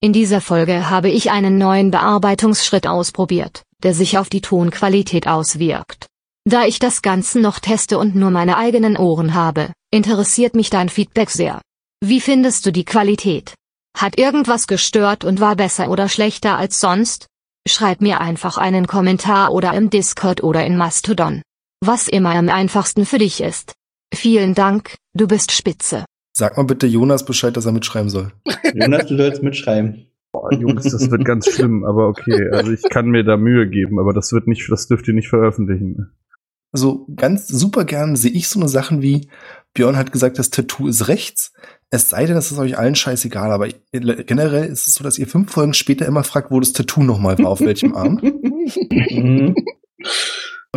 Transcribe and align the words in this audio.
In 0.00 0.12
dieser 0.12 0.40
Folge 0.40 0.90
habe 0.90 1.10
ich 1.10 1.32
einen 1.32 1.58
neuen 1.58 1.90
Bearbeitungsschritt 1.90 2.86
ausprobiert, 2.86 3.64
der 3.82 3.94
sich 3.94 4.16
auf 4.16 4.28
die 4.28 4.40
Tonqualität 4.40 5.26
auswirkt. 5.26 6.06
Da 6.48 6.66
ich 6.66 6.78
das 6.78 7.02
Ganze 7.02 7.40
noch 7.40 7.58
teste 7.58 7.98
und 7.98 8.14
nur 8.14 8.30
meine 8.30 8.56
eigenen 8.56 8.96
Ohren 8.96 9.34
habe, 9.34 9.72
interessiert 9.90 10.54
mich 10.54 10.70
dein 10.70 10.88
Feedback 10.88 11.30
sehr. 11.30 11.60
Wie 12.00 12.20
findest 12.20 12.64
du 12.64 12.70
die 12.70 12.84
Qualität? 12.84 13.54
Hat 13.96 14.16
irgendwas 14.18 14.68
gestört 14.68 15.24
und 15.24 15.40
war 15.40 15.56
besser 15.56 15.90
oder 15.90 16.08
schlechter 16.08 16.56
als 16.56 16.78
sonst? 16.78 17.26
Schreib 17.68 18.00
mir 18.00 18.20
einfach 18.20 18.56
einen 18.56 18.86
Kommentar 18.86 19.52
oder 19.52 19.74
im 19.74 19.90
Discord 19.90 20.44
oder 20.44 20.64
in 20.64 20.76
Mastodon. 20.76 21.42
Was 21.84 22.06
immer 22.06 22.36
am 22.36 22.48
einfachsten 22.48 23.04
für 23.04 23.18
dich 23.18 23.40
ist. 23.40 23.72
Vielen 24.14 24.54
Dank, 24.54 24.96
du 25.12 25.26
bist 25.26 25.50
spitze. 25.50 26.04
Sag 26.38 26.56
mal 26.56 26.62
bitte 26.62 26.86
Jonas 26.86 27.24
Bescheid, 27.24 27.56
dass 27.56 27.66
er 27.66 27.72
mitschreiben 27.72 28.10
soll. 28.10 28.30
Jonas, 28.72 29.06
du 29.06 29.16
sollst 29.16 29.42
mitschreiben. 29.42 30.06
Boah, 30.30 30.52
Jungs, 30.52 30.84
das 30.84 31.10
wird 31.10 31.24
ganz 31.24 31.50
schlimm, 31.50 31.84
aber 31.84 32.06
okay. 32.06 32.48
Also 32.52 32.70
ich 32.70 32.82
kann 32.82 33.06
mir 33.08 33.24
da 33.24 33.36
Mühe 33.36 33.68
geben, 33.68 33.98
aber 33.98 34.12
das 34.12 34.32
wird 34.32 34.46
nicht, 34.46 34.70
das 34.70 34.86
dürft 34.86 35.08
ihr 35.08 35.14
nicht 35.14 35.26
veröffentlichen. 35.26 36.12
Also 36.70 37.08
ganz 37.16 37.48
super 37.48 37.84
gern 37.84 38.14
sehe 38.14 38.30
ich 38.30 38.48
so 38.48 38.60
eine 38.60 38.68
Sachen 38.68 39.02
wie, 39.02 39.28
Björn 39.74 39.96
hat 39.96 40.12
gesagt, 40.12 40.38
das 40.38 40.50
Tattoo 40.50 40.86
ist 40.86 41.08
rechts. 41.08 41.52
Es 41.90 42.08
sei 42.08 42.24
denn, 42.24 42.36
das 42.36 42.52
ist 42.52 42.58
euch 42.58 42.78
allen 42.78 42.94
scheißegal, 42.94 43.50
aber 43.50 43.70
generell 43.90 44.66
ist 44.66 44.86
es 44.86 44.94
so, 44.94 45.02
dass 45.02 45.18
ihr 45.18 45.26
fünf 45.26 45.50
Folgen 45.50 45.74
später 45.74 46.06
immer 46.06 46.22
fragt, 46.22 46.52
wo 46.52 46.60
das 46.60 46.72
Tattoo 46.72 47.02
nochmal 47.02 47.36
war, 47.40 47.48
auf 47.48 47.60
welchem 47.60 47.96
Arm. 47.96 48.20
Mhm. 49.10 49.54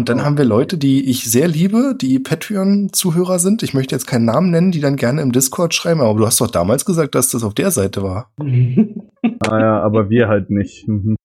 Und 0.01 0.09
dann 0.09 0.25
haben 0.25 0.39
wir 0.39 0.45
Leute, 0.45 0.79
die 0.79 1.11
ich 1.11 1.29
sehr 1.29 1.47
liebe, 1.47 1.93
die 1.95 2.17
Patreon-Zuhörer 2.17 3.37
sind. 3.37 3.61
Ich 3.61 3.75
möchte 3.75 3.93
jetzt 3.93 4.07
keinen 4.07 4.25
Namen 4.25 4.49
nennen, 4.49 4.71
die 4.71 4.79
dann 4.79 4.95
gerne 4.95 5.21
im 5.21 5.31
Discord 5.31 5.75
schreiben, 5.75 6.01
aber 6.01 6.17
du 6.17 6.25
hast 6.25 6.41
doch 6.41 6.49
damals 6.49 6.85
gesagt, 6.85 7.13
dass 7.13 7.29
das 7.29 7.43
auf 7.43 7.53
der 7.53 7.69
Seite 7.69 8.01
war. 8.01 8.33
ah 8.39 9.59
ja, 9.59 9.79
aber 9.79 10.09
wir 10.09 10.27
halt 10.27 10.49
nicht. 10.49 10.87
Mhm. 10.87 11.17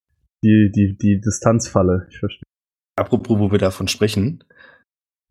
Die, 0.45 0.71
die, 0.77 0.95
die 0.99 1.23
Distanzfalle, 1.23 2.07
ich 2.11 2.19
verstehe. 2.19 2.43
Apropos, 2.97 3.39
wo 3.39 3.51
wir 3.51 3.59
davon 3.59 3.89
sprechen. 3.89 4.45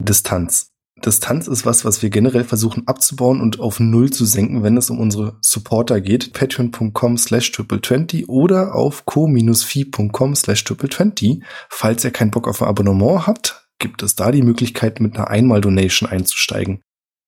Distanz. 0.02 0.72
Distanz 1.06 1.48
ist 1.48 1.66
was, 1.66 1.86
was 1.86 2.02
wir 2.02 2.10
generell 2.10 2.44
versuchen 2.44 2.88
abzubauen 2.88 3.40
und 3.40 3.60
auf 3.60 3.80
Null 3.80 4.10
zu 4.10 4.26
senken, 4.26 4.64
wenn 4.64 4.76
es 4.76 4.90
um 4.90 5.00
unsere 5.00 5.38
Supporter 5.42 6.02
geht. 6.02 6.34
Patreon.com 6.34 7.18
slash 7.18 7.52
triple20 7.52 8.28
oder 8.28 8.74
auf 8.74 9.06
co-fi.com 9.06 10.36
slash 10.36 10.64
triple20. 10.64 11.44
Falls 11.70 12.04
ihr 12.04 12.12
keinen 12.12 12.32
Bock 12.32 12.48
auf 12.48 12.62
ein 12.62 12.68
Abonnement 12.68 13.28
habt, 13.28 13.68
gibt 13.78 14.02
es 14.02 14.16
da 14.16 14.32
die 14.32 14.42
Möglichkeit, 14.42 15.00
mit 15.00 15.16
einer 15.16 15.30
Einmal-Donation 15.30 16.10
einzusteigen. 16.10 16.82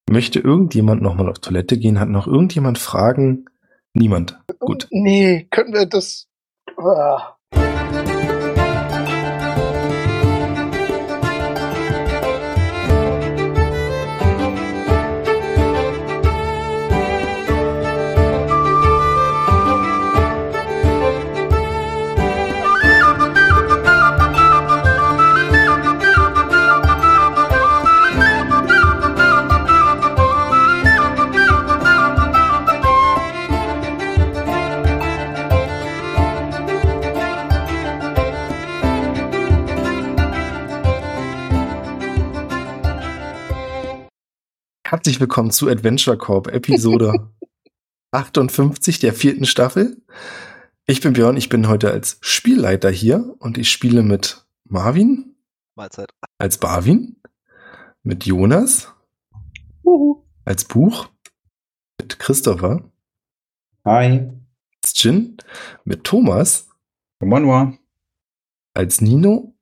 Möchte 0.09 0.39
irgendjemand 0.39 1.02
nochmal 1.02 1.30
auf 1.30 1.39
Toilette 1.39 1.78
gehen? 1.78 2.00
Hat 2.00 2.09
noch 2.09 2.28
irgendjemand 2.28 2.80
Fragen? 2.80 3.45
Niemand. 3.94 4.39
Gut. 4.59 4.88
Nee, 4.89 5.48
können 5.52 5.73
wir 5.73 5.86
das... 5.86 6.28
Ah. 6.78 7.36
Herzlich 45.07 45.21
willkommen 45.21 45.51
zu 45.51 45.69
Adventure 45.69 46.17
Corp, 46.17 46.47
Episode 46.47 47.31
58 48.11 48.99
der 48.99 49.13
vierten 49.13 49.45
Staffel. 49.45 50.01
Ich 50.85 50.99
bin 50.99 51.13
Björn, 51.13 51.37
ich 51.37 51.47
bin 51.47 51.69
heute 51.69 51.91
als 51.91 52.17
Spielleiter 52.19 52.89
hier 52.89 53.33
und 53.39 53.57
ich 53.57 53.71
spiele 53.71 54.03
mit 54.03 54.45
Marvin. 54.65 55.37
Mahlzeit. 55.75 56.09
Als 56.39 56.57
Barwin. 56.57 57.21
Mit 58.03 58.25
Jonas. 58.25 58.93
Uhu. 59.85 60.25
Als 60.43 60.65
Buch. 60.65 61.07
Mit 62.01 62.19
Christopher. 62.19 62.83
Hi. 63.85 64.29
Als 64.83 64.91
Jin. 64.93 65.37
Mit 65.85 66.03
Thomas. 66.03 66.67
Monwa. 67.21 67.77
Als 68.73 68.99
Nino. 68.99 69.55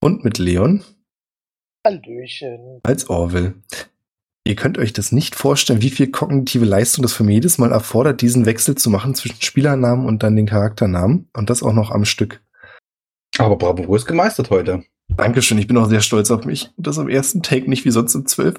Und 0.00 0.24
mit 0.24 0.38
Leon. 0.38 0.82
Hallöchen. 1.86 2.80
Als 2.82 3.08
Orwell. 3.08 3.54
Ihr 4.48 4.56
könnt 4.56 4.78
euch 4.78 4.94
das 4.94 5.12
nicht 5.12 5.34
vorstellen, 5.34 5.82
wie 5.82 5.90
viel 5.90 6.10
kognitive 6.10 6.64
Leistung 6.64 7.02
das 7.02 7.12
für 7.12 7.22
mich 7.22 7.34
jedes 7.34 7.58
Mal 7.58 7.70
erfordert, 7.70 8.22
diesen 8.22 8.46
Wechsel 8.46 8.76
zu 8.76 8.88
machen 8.88 9.14
zwischen 9.14 9.42
Spielernamen 9.42 10.06
und 10.06 10.22
dann 10.22 10.36
den 10.36 10.46
Charakternamen. 10.46 11.28
Und 11.36 11.50
das 11.50 11.62
auch 11.62 11.74
noch 11.74 11.90
am 11.90 12.06
Stück. 12.06 12.40
Aber 13.36 13.56
bravo, 13.56 13.94
ist 13.94 14.06
gemeistert 14.06 14.48
heute. 14.48 14.84
Dankeschön, 15.08 15.58
ich 15.58 15.66
bin 15.66 15.76
auch 15.76 15.90
sehr 15.90 16.00
stolz 16.00 16.30
auf 16.30 16.46
mich. 16.46 16.70
Das 16.78 16.98
am 16.98 17.10
ersten 17.10 17.42
Take 17.42 17.68
nicht 17.68 17.84
wie 17.84 17.90
sonst 17.90 18.14
im 18.14 18.24
12. 18.24 18.54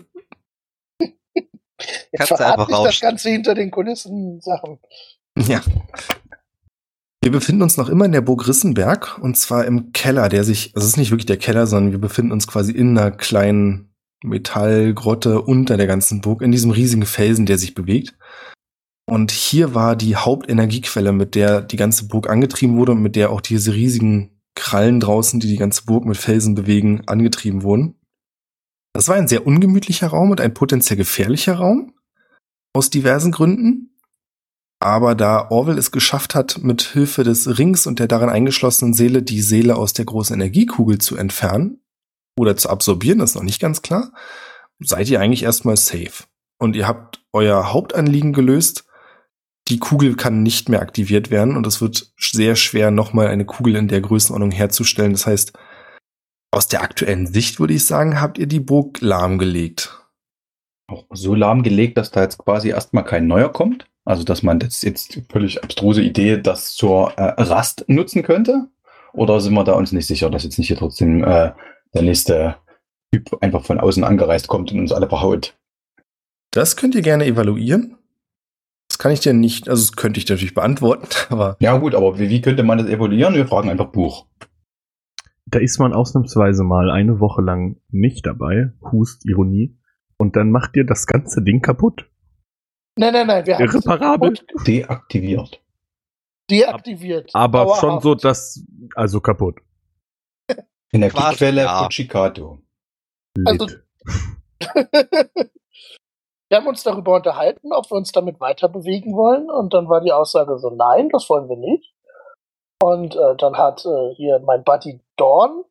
Jetzt 1.00 2.27
verrat 2.27 2.69
nicht 2.69 2.85
das 2.85 3.00
Ganze 3.00 3.29
hinter 3.31 3.56
den 3.56 3.71
Kulissen 3.71 4.41
Sachen. 4.41 4.77
Ja. 5.47 5.63
Wir 7.23 7.31
befinden 7.31 7.63
uns 7.63 7.77
noch 7.77 7.89
immer 7.89 8.06
in 8.06 8.11
der 8.11 8.21
Burg 8.21 8.47
Rissenberg 8.47 9.17
und 9.23 9.38
zwar 9.38 9.66
im 9.66 9.91
Keller, 9.91 10.29
der 10.29 10.44
sich, 10.44 10.75
also 10.75 10.85
es 10.85 10.91
ist 10.91 10.97
nicht 10.97 11.09
wirklich 11.09 11.25
der 11.25 11.38
Keller, 11.38 11.66
sondern 11.66 11.94
wir 11.94 12.00
befinden 12.00 12.31
uns 12.31 12.45
quasi 12.45 12.73
in 12.73 12.95
einer 12.95 13.09
kleinen 13.09 13.88
Metallgrotte 14.24 15.41
unter 15.41 15.78
der 15.78 15.88
ganzen 15.88 16.22
Burg, 16.22 16.41
in 16.41 16.52
diesem 16.52 16.72
riesigen 16.72 17.06
Felsen, 17.06 17.46
der 17.46 17.57
sich 17.57 17.74
bewegt. 17.74 18.18
Und 19.06 19.31
hier 19.31 19.74
war 19.74 19.96
die 19.96 20.16
Hauptenergiequelle, 20.16 21.12
mit 21.12 21.35
der 21.35 21.62
die 21.62 21.78
ganze 21.78 22.07
Burg 22.07 22.30
angetrieben 22.30 22.78
wurde 22.78 22.91
und 22.91 23.02
mit 23.02 23.16
der 23.16 23.31
auch 23.31 23.41
diese 23.41 23.74
riesigen 23.74 24.40
Krallen 24.56 25.00
draußen, 25.00 25.40
die 25.40 25.47
die 25.47 25.57
ganze 25.57 25.85
Burg 25.85 26.06
mit 26.06 26.18
Felsen 26.18 26.53
bewegen, 26.53 27.02
angetrieben 27.07 27.63
wurden. 27.63 27.96
Das 28.94 29.07
war 29.07 29.16
ein 29.16 29.28
sehr 29.28 29.47
ungemütlicher 29.47 30.07
Raum 30.07 30.31
und 30.31 30.41
ein 30.41 30.53
potenziell 30.53 30.97
gefährlicher 30.97 31.56
Raum. 31.56 31.94
Aus 32.74 32.90
diversen 32.90 33.31
Gründen. 33.31 33.97
Aber 34.80 35.16
da 35.16 35.50
Orwell 35.50 35.78
es 35.78 35.91
geschafft 35.91 36.36
hat, 36.36 36.59
mit 36.59 36.81
Hilfe 36.81 37.24
des 37.24 37.57
Rings 37.57 37.88
und 37.88 38.00
der 38.00 38.07
darin 38.07 38.30
eingeschlossenen 38.30 38.94
Seele 38.94 39.24
die 39.24 39.41
Seele 39.41 39.75
aus 39.75 39.94
der 39.94 40.06
großen 40.06 40.36
Energiekugel 40.36 41.00
zu 41.00 41.18
entfernen, 41.18 41.81
oder 42.39 42.57
zu 42.57 42.69
absorbieren, 42.69 43.19
ist 43.19 43.35
noch 43.35 43.44
nicht 43.44 43.61
ganz 43.61 43.81
klar, 43.81 44.11
seid 44.79 45.09
ihr 45.09 45.19
eigentlich 45.19 45.44
erstmal 45.44 45.77
safe. 45.77 46.23
Und 46.57 46.75
ihr 46.75 46.88
habt 46.88 47.22
euer 47.33 47.72
Hauptanliegen 47.72 48.33
gelöst. 48.33 48.85
Die 49.67 49.79
Kugel 49.79 50.16
kann 50.16 50.41
nicht 50.41 50.67
mehr 50.67 50.81
aktiviert 50.81 51.29
werden 51.29 51.55
und 51.55 51.67
es 51.67 51.79
wird 51.79 52.11
sehr 52.17 52.55
schwer, 52.55 52.91
nochmal 52.91 53.27
eine 53.27 53.45
Kugel 53.45 53.75
in 53.75 53.88
der 53.88 54.01
Größenordnung 54.01 54.51
herzustellen. 54.51 55.11
Das 55.11 55.27
heißt, 55.27 55.53
aus 56.51 56.67
der 56.67 56.81
aktuellen 56.81 57.27
Sicht 57.27 57.59
würde 57.59 57.75
ich 57.75 57.85
sagen, 57.85 58.19
habt 58.19 58.39
ihr 58.39 58.47
die 58.47 58.59
Burg 58.59 59.00
lahmgelegt. 59.01 59.95
Auch 60.88 61.06
so 61.11 61.35
lahmgelegt, 61.35 61.97
dass 61.97 62.09
da 62.09 62.23
jetzt 62.23 62.39
quasi 62.39 62.69
erstmal 62.69 63.06
kein 63.06 63.27
neuer 63.27 63.51
kommt? 63.51 63.85
Also, 64.06 64.23
dass 64.23 64.41
man 64.41 64.59
jetzt, 64.59 64.81
jetzt 64.81 65.21
völlig 65.31 65.63
abstruse 65.63 66.01
Idee 66.01 66.41
das 66.41 66.73
zur 66.73 67.13
äh, 67.17 67.39
Rast 67.39 67.85
nutzen 67.88 68.23
könnte? 68.23 68.69
Oder 69.13 69.39
sind 69.39 69.53
wir 69.53 69.63
da 69.63 69.73
uns 69.73 69.91
nicht 69.91 70.07
sicher, 70.07 70.31
dass 70.31 70.44
jetzt 70.44 70.57
nicht 70.57 70.67
hier 70.67 70.77
trotzdem 70.77 71.23
äh, 71.23 71.51
der 71.94 72.03
nächste 72.03 72.55
Typ 73.11 73.41
einfach 73.41 73.63
von 73.63 73.79
außen 73.79 74.03
angereist 74.03 74.47
kommt 74.47 74.72
und 74.72 74.79
uns 74.79 74.91
alle 74.91 75.09
verhaut. 75.09 75.57
Das 76.51 76.75
könnt 76.75 76.95
ihr 76.95 77.01
gerne 77.01 77.25
evaluieren. 77.25 77.97
Das 78.88 78.97
kann 78.97 79.11
ich 79.11 79.19
dir 79.19 79.33
nicht, 79.33 79.69
also 79.69 79.83
das 79.83 79.95
könnte 79.95 80.19
ich 80.19 80.27
natürlich 80.27 80.55
beantworten, 80.55 81.07
aber. 81.29 81.57
Ja, 81.59 81.77
gut, 81.77 81.95
aber 81.95 82.17
wie, 82.19 82.29
wie 82.29 82.41
könnte 82.41 82.63
man 82.63 82.80
das 82.80 82.88
evaluieren? 82.88 83.36
Wir 83.36 83.47
fragen 83.47 83.69
einfach 83.69 83.91
Buch. 83.91 84.25
Da 85.45 85.59
ist 85.59 85.80
man 85.80 85.94
ausnahmsweise 85.94 86.63
mal 86.63 86.91
eine 86.91 87.19
Woche 87.19 87.41
lang 87.41 87.77
nicht 87.89 88.25
dabei, 88.25 88.71
Hust, 88.92 89.25
Ironie, 89.25 89.75
und 90.18 90.35
dann 90.35 90.51
macht 90.51 90.75
ihr 90.75 90.85
das 90.85 91.07
ganze 91.07 91.42
Ding 91.42 91.62
kaputt. 91.62 92.07
Nein, 92.97 93.13
nein, 93.13 93.27
nein, 93.27 93.45
wir 93.45 93.56
haben 93.56 93.65
Irreparabel. 93.65 94.33
Deaktiviert. 94.68 95.63
Deaktiviert. 96.51 97.31
Aber 97.33 97.63
Dauerhaft. 97.63 97.81
schon 97.81 98.01
so, 98.01 98.15
dass, 98.15 98.63
also 98.95 99.21
kaputt. 99.21 99.59
Energiequelle 100.91 101.62
ja. 101.62 101.83
Fujikato. 101.83 102.59
Also, 103.45 103.68
wir 106.50 106.57
haben 106.57 106.68
uns 106.68 106.83
darüber 106.83 107.15
unterhalten, 107.15 107.71
ob 107.74 107.89
wir 107.91 107.95
uns 107.95 108.12
damit 108.12 108.39
weiter 108.39 108.69
bewegen 108.69 109.15
wollen. 109.15 109.50
Und 109.50 109.74
dann 109.74 109.88
war 109.89 110.01
die 110.01 110.12
Aussage 110.12 110.57
so, 110.59 110.69
nein, 110.69 111.09
das 111.09 111.30
wollen 111.30 111.47
wir 111.47 111.57
nicht. 111.57 111.94
Und 112.81 113.15
äh, 113.15 113.36
dann 113.38 113.57
hat 113.57 113.86
äh, 113.86 114.15
hier 114.15 114.39
mein 114.39 114.63
Buddy 114.63 115.01
Dorn 115.18 115.63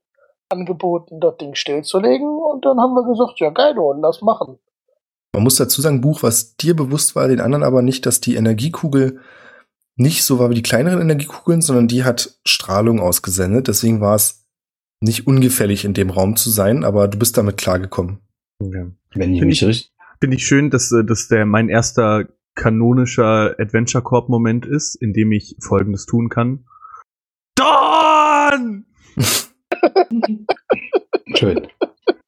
angeboten, 0.51 1.21
das 1.21 1.37
Ding 1.39 1.55
stillzulegen. 1.55 2.29
Und 2.29 2.65
dann 2.65 2.79
haben 2.81 2.95
wir 2.95 3.05
gesagt, 3.05 3.41
ja 3.41 3.51
geil, 3.51 3.79
und 3.79 4.01
lass 4.01 4.23
machen. 4.23 4.59
Man 5.35 5.43
muss 5.43 5.57
dazu 5.57 5.81
sagen, 5.81 6.01
Buch, 6.01 6.23
was 6.23 6.57
dir 6.57 6.75
bewusst 6.75 7.15
war, 7.17 7.29
den 7.29 7.41
anderen 7.41 7.65
aber 7.65 7.83
nicht, 7.83 8.07
dass 8.07 8.21
die 8.21 8.37
Energiekugel 8.37 9.21
nicht 9.97 10.25
so 10.25 10.39
war 10.39 10.49
wie 10.51 10.55
die 10.55 10.63
kleineren 10.63 11.01
Energiekugeln, 11.01 11.61
sondern 11.61 11.89
die 11.89 12.05
hat 12.05 12.39
Strahlung 12.47 13.01
ausgesendet. 13.01 13.69
Deswegen 13.69 14.01
war 14.01 14.15
es 14.15 14.48
nicht 15.01 15.27
ungefährlich 15.27 15.85
in 15.85 15.95
dem 15.95 16.11
Raum 16.11 16.37
zu 16.37 16.51
sein, 16.51 16.85
aber 16.85 17.09
du 17.09 17.19
bist 17.19 17.37
damit 17.37 17.57
klargekommen. 17.57 18.19
Okay. 18.61 18.91
Wenn 19.15 19.33
ich 19.35 19.39
Find 19.41 19.49
mich 19.51 19.63
ich- 19.63 19.69
richtig. 19.69 19.93
Finde 20.21 20.37
ich 20.37 20.45
schön, 20.47 20.71
dass, 20.71 20.91
äh, 20.91 21.05
dass 21.05 21.29
der 21.29 21.47
mein 21.47 21.69
erster 21.69 22.27
kanonischer 22.57 23.55
Adventure 23.61 24.03
Corp 24.03 24.29
Moment 24.29 24.67
ist, 24.67 24.97
in 24.97 25.13
dem 25.13 25.31
ich 25.31 25.55
folgendes 25.61 26.07
tun 26.07 26.29
kann. 26.29 26.65
Dawn! 27.55 28.85
Schön. 31.37 31.69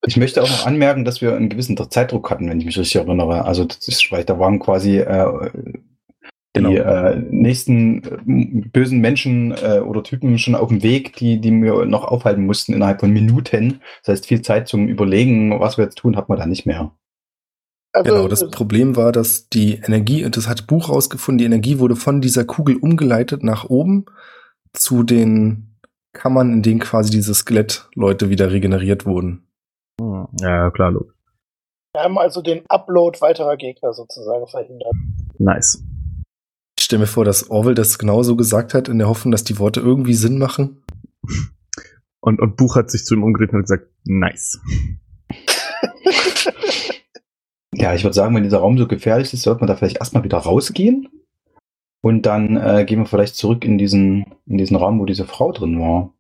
Ich 0.07 0.17
möchte 0.17 0.43
auch 0.43 0.49
noch 0.49 0.67
anmerken, 0.67 1.05
dass 1.05 1.21
wir 1.21 1.37
einen 1.37 1.49
gewissen 1.49 1.77
Zeitdruck 1.91 2.31
hatten, 2.31 2.49
wenn 2.49 2.61
ich 2.61 2.67
mich 2.67 2.79
richtig 2.79 2.97
erinnere. 2.97 3.45
Also 3.45 3.65
das 3.65 3.87
ist, 3.89 4.11
weil 4.13 4.25
da 4.25 4.39
waren 4.39 4.61
quasi 4.61 4.99
äh, 4.99 5.51
die 6.57 6.63
Genau. 6.63 6.73
äh, 6.73 7.17
nächsten 7.31 8.03
äh, 8.03 8.69
bösen 8.73 9.01
Menschen 9.01 9.53
äh, 9.53 9.81
oder 9.81 10.03
Typen 10.03 10.37
schon 10.39 10.55
auf 10.57 10.69
dem 10.69 10.83
Weg, 10.83 11.15
die, 11.17 11.41
die 11.41 11.53
wir 11.53 11.85
noch 11.87 12.05
aufhalten 12.05 12.45
mussten 12.45 12.73
innerhalb 12.73 13.01
von 13.01 13.13
Minuten. 13.13 13.81
Das 14.05 14.15
heißt, 14.15 14.27
viel 14.27 14.43
Zeit 14.43 14.67
zum 14.67 14.89
Überlegen, 14.89 15.59
was 15.61 15.79
wir 15.79 15.85
jetzt 15.85 15.99
tun, 15.99 16.17
hat 16.17 16.29
man 16.29 16.39
da 16.39 16.47
nicht 16.47 16.67
mehr. 16.67 16.91
Also, 17.93 18.13
Genau, 18.13 18.29
das 18.29 18.49
Problem 18.51 18.97
war, 18.97 19.13
dass 19.13 19.49
die 19.49 19.75
Energie, 19.85 20.29
das 20.31 20.49
hat 20.49 20.67
Buch 20.67 20.89
rausgefunden, 20.89 21.39
die 21.39 21.45
Energie 21.45 21.79
wurde 21.79 21.97
von 21.97 22.21
dieser 22.21 22.45
Kugel 22.45 22.77
umgeleitet 22.77 23.43
nach 23.45 23.65
oben 23.71 24.07
zu 24.73 25.03
den 25.05 25.77
Kammern, 26.13 26.53
in 26.53 26.63
denen 26.63 26.81
quasi 26.81 27.11
diese 27.11 27.35
Skelettleute 27.35 28.29
wieder 28.31 28.51
regeneriert 28.51 29.07
wurden. 29.07 29.47
Hm, 30.01 30.27
Ja, 30.41 30.71
klar, 30.73 30.91
logisch. 30.93 31.15
wir 31.95 32.03
haben 32.03 32.19
also 32.19 32.43
den 32.43 32.63
Upload 32.69 33.21
weiterer 33.21 33.57
Gegner 33.57 33.93
sozusagen 33.93 34.47
verhindert. 34.49 34.93
Nice. 35.39 35.85
Ich 36.91 36.93
stelle 36.93 37.03
mir 37.03 37.07
vor, 37.07 37.25
dass 37.25 37.49
Orwell 37.51 37.77
das 37.77 38.01
genauso 38.01 38.35
gesagt 38.35 38.75
hat, 38.75 38.89
in 38.89 38.99
der 38.99 39.07
Hoffnung, 39.07 39.31
dass 39.31 39.45
die 39.45 39.61
Worte 39.61 39.79
irgendwie 39.79 40.15
Sinn 40.15 40.39
machen. 40.39 40.83
Und, 42.19 42.41
und 42.41 42.57
Buch 42.57 42.75
hat 42.75 42.91
sich 42.91 43.05
zu 43.05 43.15
ihm 43.15 43.23
umgedreht 43.23 43.53
und 43.53 43.61
gesagt, 43.61 43.87
nice. 44.03 44.61
Ja, 47.73 47.95
ich 47.95 48.03
würde 48.03 48.15
sagen, 48.15 48.35
wenn 48.35 48.43
dieser 48.43 48.59
Raum 48.59 48.77
so 48.77 48.89
gefährlich 48.89 49.33
ist, 49.33 49.43
sollte 49.43 49.61
man 49.61 49.69
da 49.69 49.77
vielleicht 49.77 49.99
erstmal 49.99 50.25
wieder 50.25 50.39
rausgehen. 50.39 51.07
Und 52.03 52.27
dann 52.27 52.57
äh, 52.57 52.85
gehen 52.85 52.99
wir 52.99 53.07
vielleicht 53.07 53.37
zurück 53.37 53.65
in 53.65 53.79
diesen, 53.79 54.25
in 54.47 54.59
diesen 54.59 54.77
Raum, 54.77 54.99
wo 54.99 55.05
diese 55.05 55.27
Frau 55.27 55.53
drin 55.53 55.79
war. 55.79 56.13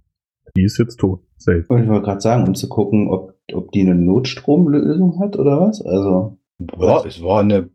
Die 0.56 0.62
ist 0.62 0.78
jetzt 0.78 1.00
tot. 1.00 1.20
Safe. 1.36 1.64
Wollte 1.68 1.82
ich 1.82 1.90
mal 1.90 2.00
gerade 2.00 2.20
sagen, 2.20 2.46
um 2.46 2.54
zu 2.54 2.68
gucken, 2.68 3.08
ob, 3.08 3.34
ob 3.52 3.72
die 3.72 3.80
eine 3.80 3.96
Notstromlösung 3.96 5.18
hat 5.18 5.36
oder 5.36 5.60
was. 5.60 5.84
Also, 5.84 6.38
Ja, 6.78 7.04
es 7.04 7.20
war 7.24 7.40
eine 7.40 7.70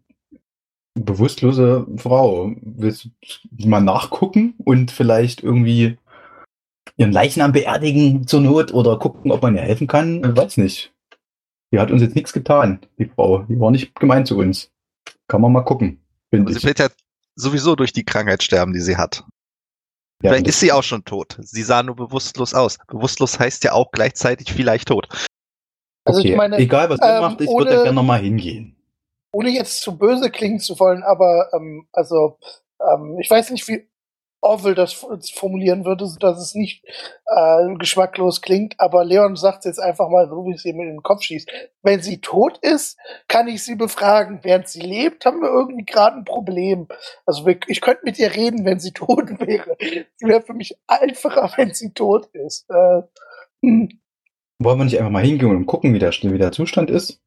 bewusstlose 0.96 1.86
Frau. 1.98 2.52
Willst 2.62 3.10
du 3.52 3.68
mal 3.68 3.82
nachgucken 3.82 4.56
und 4.64 4.92
vielleicht 4.92 5.44
irgendwie 5.44 5.98
ihren 6.98 7.12
Leichnam 7.12 7.52
beerdigen 7.52 8.28
zur 8.28 8.42
Not 8.42 8.74
oder 8.74 8.98
gucken, 8.98 9.32
ob 9.32 9.42
man 9.42 9.56
ihr 9.56 9.62
helfen 9.62 9.88
kann? 9.88 10.24
Ich 10.24 10.36
weiß 10.36 10.58
nicht. 10.58 10.94
Die 11.72 11.80
hat 11.80 11.92
uns 11.92 12.02
jetzt 12.02 12.16
nichts 12.16 12.32
getan, 12.32 12.80
die 12.98 13.06
Frau. 13.06 13.40
Die 13.44 13.60
war 13.60 13.72
nicht 13.72 13.96
gemein 13.96 14.26
zu 14.26 14.38
uns. 14.38 14.72
Kann 15.28 15.42
man 15.42 15.52
mal 15.52 15.62
gucken, 15.62 16.00
finde 16.30 16.52
Sie 16.52 16.60
ich. 16.60 16.66
wird 16.66 16.80
ja 16.80 16.88
sowieso 17.36 17.76
durch 17.76 17.92
die 17.92 18.06
Krankheit 18.06 18.44
sterben, 18.44 18.74
die 18.74 18.80
sie 18.80 18.96
hat. 18.96 19.24
Ja, 20.24 20.30
vielleicht 20.30 20.48
ist 20.48 20.60
sie 20.60 20.72
auch 20.72 20.84
schon 20.84 21.04
tot. 21.04 21.38
Sie 21.42 21.64
sah 21.64 21.84
nur 21.84 21.96
bewusstlos 21.96 22.54
aus. 22.54 22.78
Bewusstlos 22.88 23.38
heißt 23.40 23.64
ja 23.66 23.74
auch 23.74 23.92
gleichzeitig 23.92 24.54
vielleicht 24.54 24.88
tot. 24.88 25.10
Also 26.06 26.20
okay. 26.20 26.32
ich 26.32 26.38
meine, 26.38 26.58
Egal, 26.58 26.90
was 26.90 27.00
ihr 27.02 27.16
ähm, 27.16 27.22
macht, 27.22 27.42
ich 27.42 27.50
würde 27.50 27.72
da 27.72 27.84
gerne 27.84 27.96
nochmal 27.96 28.22
hingehen. 28.22 28.75
Ohne 29.36 29.50
jetzt 29.50 29.82
zu 29.82 29.98
böse 29.98 30.32
klingen 30.32 30.60
zu 30.60 30.80
wollen, 30.80 31.04
aber 31.04 31.50
ähm, 31.54 31.88
also 31.92 32.38
ähm, 32.80 33.18
ich 33.20 33.30
weiß 33.30 33.52
nicht, 33.52 33.68
wie 33.68 33.86
Orwell 34.40 34.76
das 34.76 34.94
formulieren 34.94 35.86
würde, 35.86 36.08
dass 36.20 36.40
es 36.40 36.54
nicht 36.56 36.86
äh, 37.26 37.76
geschmacklos 37.78 38.42
klingt, 38.42 38.80
aber 38.80 39.04
Leon 39.04 39.36
sagt 39.36 39.66
jetzt 39.66 39.80
einfach 39.80 40.08
mal 40.08 40.30
so, 40.30 40.46
wie 40.46 40.54
es 40.54 40.64
ihm 40.64 40.80
in 40.80 40.88
den 40.88 41.04
Kopf 41.04 41.24
schießt. 41.24 41.50
Wenn 41.82 42.02
sie 42.02 42.22
tot 42.22 42.60
ist, 42.60 42.98
kann 43.28 43.48
ich 43.48 43.64
sie 43.64 43.76
befragen. 43.76 44.40
Während 44.44 44.70
sie 44.70 44.82
lebt, 44.82 45.26
haben 45.26 45.42
wir 45.42 45.50
irgendwie 45.50 45.84
gerade 45.84 46.18
ein 46.18 46.26
Problem. 46.26 46.88
Also 47.26 47.46
wir, 47.46 47.58
ich 47.68 47.82
könnte 47.82 48.06
mit 48.06 48.20
ihr 48.20 48.34
reden, 48.36 48.66
wenn 48.66 48.80
sie 48.80 48.92
tot 48.94 49.40
wäre. 49.40 49.76
Es 49.80 50.22
wäre 50.22 50.44
für 50.44 50.54
mich 50.54 50.78
einfacher, 50.88 51.52
wenn 51.58 51.74
sie 51.74 51.92
tot 51.92 52.28
ist. 52.28 52.70
Äh, 52.70 53.02
hm. 53.66 53.90
Wollen 54.60 54.78
wir 54.78 54.86
nicht 54.86 55.00
einfach 55.00 55.12
mal 55.12 55.26
hingehen 55.26 55.50
und 55.50 55.66
gucken, 55.66 55.94
wie 55.94 56.00
der, 56.00 56.12
wie 56.12 56.38
der 56.38 56.52
Zustand 56.52 56.90
ist? 56.90 57.20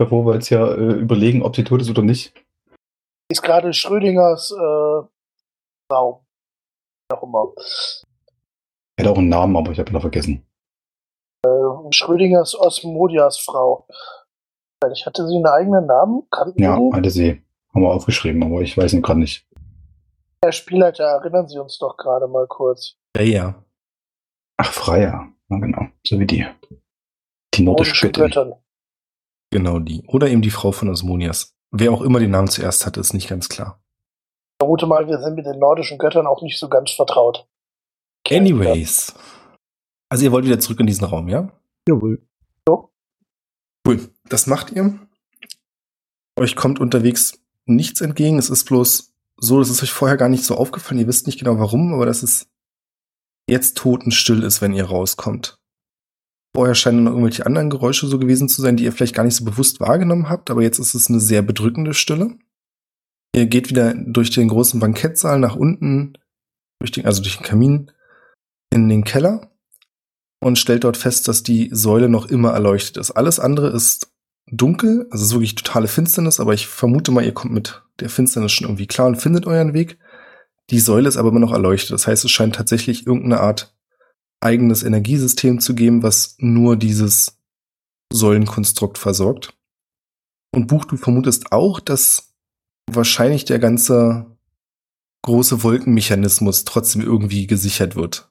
Ja. 0.00 0.04
Bevor 0.06 0.26
wir 0.26 0.34
jetzt 0.34 0.48
hier 0.48 0.60
äh, 0.60 0.94
überlegen, 0.94 1.42
ob 1.42 1.54
sie 1.54 1.64
tot 1.64 1.82
ist 1.82 1.90
oder 1.90 2.02
nicht. 2.02 2.32
ist 3.30 3.42
gerade 3.42 3.72
Schrödingers 3.72 4.50
äh, 4.50 5.92
Raum. 5.92 6.20
Wie 7.08 7.16
Auch 7.16 7.22
immer. 7.22 7.52
Er 8.96 9.04
hat 9.04 9.12
auch 9.12 9.18
einen 9.18 9.28
Namen, 9.28 9.56
aber 9.56 9.72
ich 9.72 9.78
habe 9.78 9.90
ihn 9.90 9.94
noch 9.94 10.00
vergessen. 10.00 10.46
Schrödingers 11.92 12.58
Osmodias 12.58 13.38
Frau. 13.38 13.86
Ich 14.92 15.04
hatte 15.04 15.26
sie 15.26 15.36
einen 15.36 15.46
eigenen 15.46 15.86
Namen? 15.86 16.22
Kannten 16.30 16.62
Ja, 16.62 16.76
Sie 16.76 16.92
hatte 16.92 17.10
sie. 17.10 17.42
Haben 17.74 17.82
wir 17.82 17.90
aufgeschrieben, 17.90 18.42
aber 18.42 18.62
ich 18.62 18.76
weiß 18.76 18.94
ihn 18.94 19.02
gerade 19.02 19.20
nicht. 19.20 19.46
Herr 20.42 20.52
Spielleiter, 20.52 21.04
erinnern 21.04 21.48
Sie 21.48 21.58
uns 21.58 21.78
doch 21.78 21.96
gerade 21.96 22.26
mal 22.26 22.46
kurz. 22.46 22.96
Ja, 23.16 23.22
ja. 23.22 23.64
Ach, 24.56 24.72
Freya. 24.72 25.28
Ja, 25.50 25.58
genau. 25.58 25.86
So 26.06 26.18
wie 26.18 26.26
die. 26.26 26.46
Die 27.54 27.62
nordische 27.62 28.06
Nordischen 28.06 28.12
Göttin. 28.12 28.54
Genau 29.50 29.78
die. 29.78 30.02
Oder 30.06 30.28
eben 30.28 30.42
die 30.42 30.50
Frau 30.50 30.72
von 30.72 30.88
Osmonias. 30.88 31.54
Wer 31.70 31.92
auch 31.92 32.02
immer 32.02 32.20
den 32.20 32.30
Namen 32.30 32.48
zuerst 32.48 32.86
hatte, 32.86 33.00
ist 33.00 33.14
nicht 33.14 33.28
ganz 33.28 33.48
klar. 33.48 33.82
Ich 34.52 34.64
vermute 34.64 34.86
mal, 34.86 35.06
wir 35.06 35.18
sind 35.18 35.34
mit 35.34 35.46
den 35.46 35.58
nordischen 35.58 35.98
Göttern 35.98 36.26
auch 36.26 36.42
nicht 36.42 36.58
so 36.58 36.68
ganz 36.68 36.92
vertraut. 36.92 37.46
Anyways. 38.28 39.14
Also 40.08 40.24
ihr 40.24 40.32
wollt 40.32 40.44
wieder 40.44 40.58
zurück 40.58 40.80
in 40.80 40.86
diesen 40.86 41.04
Raum, 41.04 41.28
ja? 41.28 41.50
Jawohl. 41.88 42.22
Cool. 43.86 44.10
Das 44.28 44.46
macht 44.46 44.72
ihr. 44.72 44.98
Euch 46.38 46.54
kommt 46.56 46.80
unterwegs 46.80 47.40
nichts 47.66 48.00
entgegen. 48.00 48.38
Es 48.38 48.50
ist 48.50 48.64
bloß 48.64 49.14
so, 49.36 49.58
dass 49.58 49.70
es 49.70 49.82
euch 49.82 49.92
vorher 49.92 50.16
gar 50.16 50.28
nicht 50.28 50.44
so 50.44 50.56
aufgefallen. 50.56 51.00
Ihr 51.00 51.06
wisst 51.06 51.26
nicht 51.26 51.38
genau 51.38 51.58
warum, 51.58 51.94
aber 51.94 52.06
dass 52.06 52.22
es 52.22 52.48
jetzt 53.48 53.76
totenstill 53.76 54.42
ist, 54.42 54.60
wenn 54.60 54.74
ihr 54.74 54.84
rauskommt. 54.84 55.59
Vorher 56.54 56.74
scheinen 56.74 57.04
noch 57.04 57.12
irgendwelche 57.12 57.46
anderen 57.46 57.70
Geräusche 57.70 58.06
so 58.06 58.18
gewesen 58.18 58.48
zu 58.48 58.60
sein, 58.60 58.76
die 58.76 58.84
ihr 58.84 58.92
vielleicht 58.92 59.14
gar 59.14 59.24
nicht 59.24 59.36
so 59.36 59.44
bewusst 59.44 59.80
wahrgenommen 59.80 60.28
habt, 60.28 60.50
aber 60.50 60.62
jetzt 60.62 60.78
ist 60.78 60.94
es 60.94 61.08
eine 61.08 61.20
sehr 61.20 61.42
bedrückende 61.42 61.94
Stille. 61.94 62.36
Ihr 63.34 63.46
geht 63.46 63.70
wieder 63.70 63.94
durch 63.94 64.30
den 64.30 64.48
großen 64.48 64.80
Bankettsaal 64.80 65.38
nach 65.38 65.54
unten, 65.54 66.14
durch 66.80 66.90
den, 66.90 67.06
also 67.06 67.22
durch 67.22 67.36
den 67.36 67.46
Kamin 67.46 67.92
in 68.70 68.88
den 68.88 69.04
Keller 69.04 69.52
und 70.40 70.58
stellt 70.58 70.84
dort 70.84 70.96
fest, 70.96 71.28
dass 71.28 71.42
die 71.42 71.68
Säule 71.72 72.08
noch 72.08 72.26
immer 72.26 72.50
erleuchtet 72.50 72.96
ist. 72.96 73.12
Alles 73.12 73.38
andere 73.38 73.68
ist 73.68 74.10
dunkel, 74.50 75.06
also 75.10 75.22
es 75.22 75.28
ist 75.28 75.34
wirklich 75.34 75.54
totale 75.54 75.86
Finsternis, 75.86 76.40
aber 76.40 76.54
ich 76.54 76.66
vermute 76.66 77.12
mal, 77.12 77.24
ihr 77.24 77.34
kommt 77.34 77.54
mit 77.54 77.82
der 78.00 78.10
Finsternis 78.10 78.52
schon 78.52 78.66
irgendwie 78.66 78.86
klar 78.86 79.06
und 79.06 79.22
findet 79.22 79.46
euren 79.46 79.74
Weg. 79.74 79.98
Die 80.70 80.80
Säule 80.80 81.08
ist 81.08 81.16
aber 81.16 81.28
immer 81.28 81.40
noch 81.40 81.52
erleuchtet. 81.52 81.92
Das 81.92 82.06
heißt, 82.06 82.24
es 82.24 82.30
scheint 82.30 82.54
tatsächlich 82.56 83.06
irgendeine 83.06 83.40
Art 83.40 83.76
eigenes 84.40 84.82
Energiesystem 84.82 85.60
zu 85.60 85.74
geben, 85.74 86.02
was 86.02 86.36
nur 86.38 86.76
dieses 86.76 87.38
Säulenkonstrukt 88.12 88.98
versorgt. 88.98 89.54
Und 90.54 90.66
Buch, 90.66 90.84
du 90.84 90.96
vermutest 90.96 91.52
auch, 91.52 91.78
dass 91.80 92.34
wahrscheinlich 92.90 93.44
der 93.44 93.58
ganze 93.58 94.26
große 95.22 95.62
Wolkenmechanismus 95.62 96.64
trotzdem 96.64 97.02
irgendwie 97.02 97.46
gesichert 97.46 97.94
wird. 97.94 98.30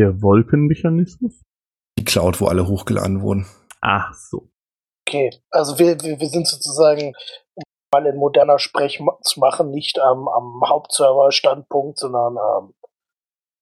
Der 0.00 0.22
Wolkenmechanismus? 0.22 1.42
Die 1.98 2.04
Cloud, 2.04 2.40
wo 2.40 2.46
alle 2.46 2.66
hochgeladen 2.66 3.20
wurden. 3.20 3.46
Ach 3.80 4.14
so. 4.14 4.48
Okay, 5.06 5.30
also 5.50 5.78
wir, 5.78 6.00
wir, 6.02 6.20
wir 6.20 6.28
sind 6.28 6.46
sozusagen, 6.46 7.14
um 7.54 7.62
mal 7.92 8.06
in 8.06 8.16
moderner 8.16 8.58
Sprech 8.58 9.02
zu 9.22 9.40
machen, 9.40 9.70
nicht 9.70 9.98
am, 9.98 10.28
am 10.28 10.62
Hauptserver-Standpunkt, 10.66 11.98
sondern 11.98 12.36
ähm, 12.36 12.74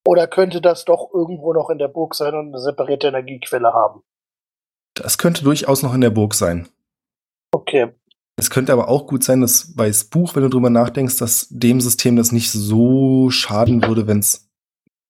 oder 0.06 0.26
könnte 0.26 0.60
das 0.60 0.84
doch 0.84 1.10
irgendwo 1.12 1.52
noch 1.52 1.68
in 1.68 1.78
der 1.78 1.88
Burg 1.88 2.14
sein 2.14 2.34
und 2.34 2.48
eine 2.48 2.60
separierte 2.60 3.08
Energiequelle 3.08 3.72
haben? 3.72 4.02
Das 4.94 5.18
könnte 5.18 5.44
durchaus 5.44 5.82
noch 5.82 5.94
in 5.94 6.00
der 6.00 6.10
Burg 6.10 6.34
sein. 6.34 6.68
Okay, 7.52 7.92
Es 8.38 8.50
könnte 8.50 8.72
aber 8.72 8.88
auch 8.88 9.06
gut 9.06 9.24
sein, 9.24 9.40
dass 9.40 9.76
weiß 9.76 10.04
Buch, 10.04 10.34
wenn 10.34 10.42
du 10.42 10.48
drüber 10.48 10.70
nachdenkst, 10.70 11.16
dass 11.18 11.48
dem 11.48 11.80
System 11.80 12.16
das 12.16 12.32
nicht 12.32 12.50
so 12.50 13.30
schaden 13.30 13.82
würde, 13.82 14.06
wenn 14.06 14.18
es 14.18 14.48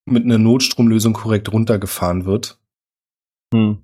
mit 0.07 0.25
einer 0.25 0.39
Notstromlösung 0.39 1.13
korrekt 1.13 1.53
runtergefahren 1.53 2.25
wird. 2.25 2.61
Hm. 3.53 3.83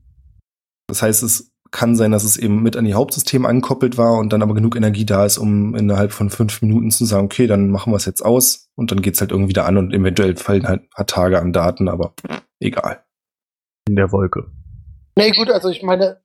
Das 0.88 1.02
heißt, 1.02 1.22
es 1.22 1.51
kann 1.72 1.96
sein, 1.96 2.12
dass 2.12 2.22
es 2.22 2.36
eben 2.36 2.62
mit 2.62 2.76
an 2.76 2.84
die 2.84 2.94
Hauptsysteme 2.94 3.48
angekoppelt 3.48 3.96
war 3.98 4.18
und 4.18 4.32
dann 4.32 4.42
aber 4.42 4.54
genug 4.54 4.76
Energie 4.76 5.06
da 5.06 5.24
ist, 5.24 5.38
um 5.38 5.74
innerhalb 5.74 6.12
von 6.12 6.30
fünf 6.30 6.62
Minuten 6.62 6.90
zu 6.90 7.04
sagen, 7.04 7.24
okay, 7.24 7.46
dann 7.46 7.70
machen 7.70 7.92
wir 7.92 7.96
es 7.96 8.04
jetzt 8.04 8.22
aus 8.24 8.70
und 8.76 8.92
dann 8.92 9.02
geht's 9.02 9.20
halt 9.20 9.30
irgendwie 9.32 9.48
wieder 9.50 9.64
an 9.66 9.78
und 9.78 9.92
eventuell 9.92 10.36
fallen 10.36 10.68
halt 10.68 10.82
ein 10.82 10.90
paar 10.90 11.06
Tage 11.06 11.40
an 11.40 11.52
Daten, 11.52 11.88
aber 11.88 12.14
egal. 12.60 13.02
In 13.88 13.96
der 13.96 14.12
Wolke. 14.12 14.50
Nee, 15.16 15.32
gut, 15.32 15.50
also 15.50 15.70
ich 15.70 15.82
meine, 15.82 16.22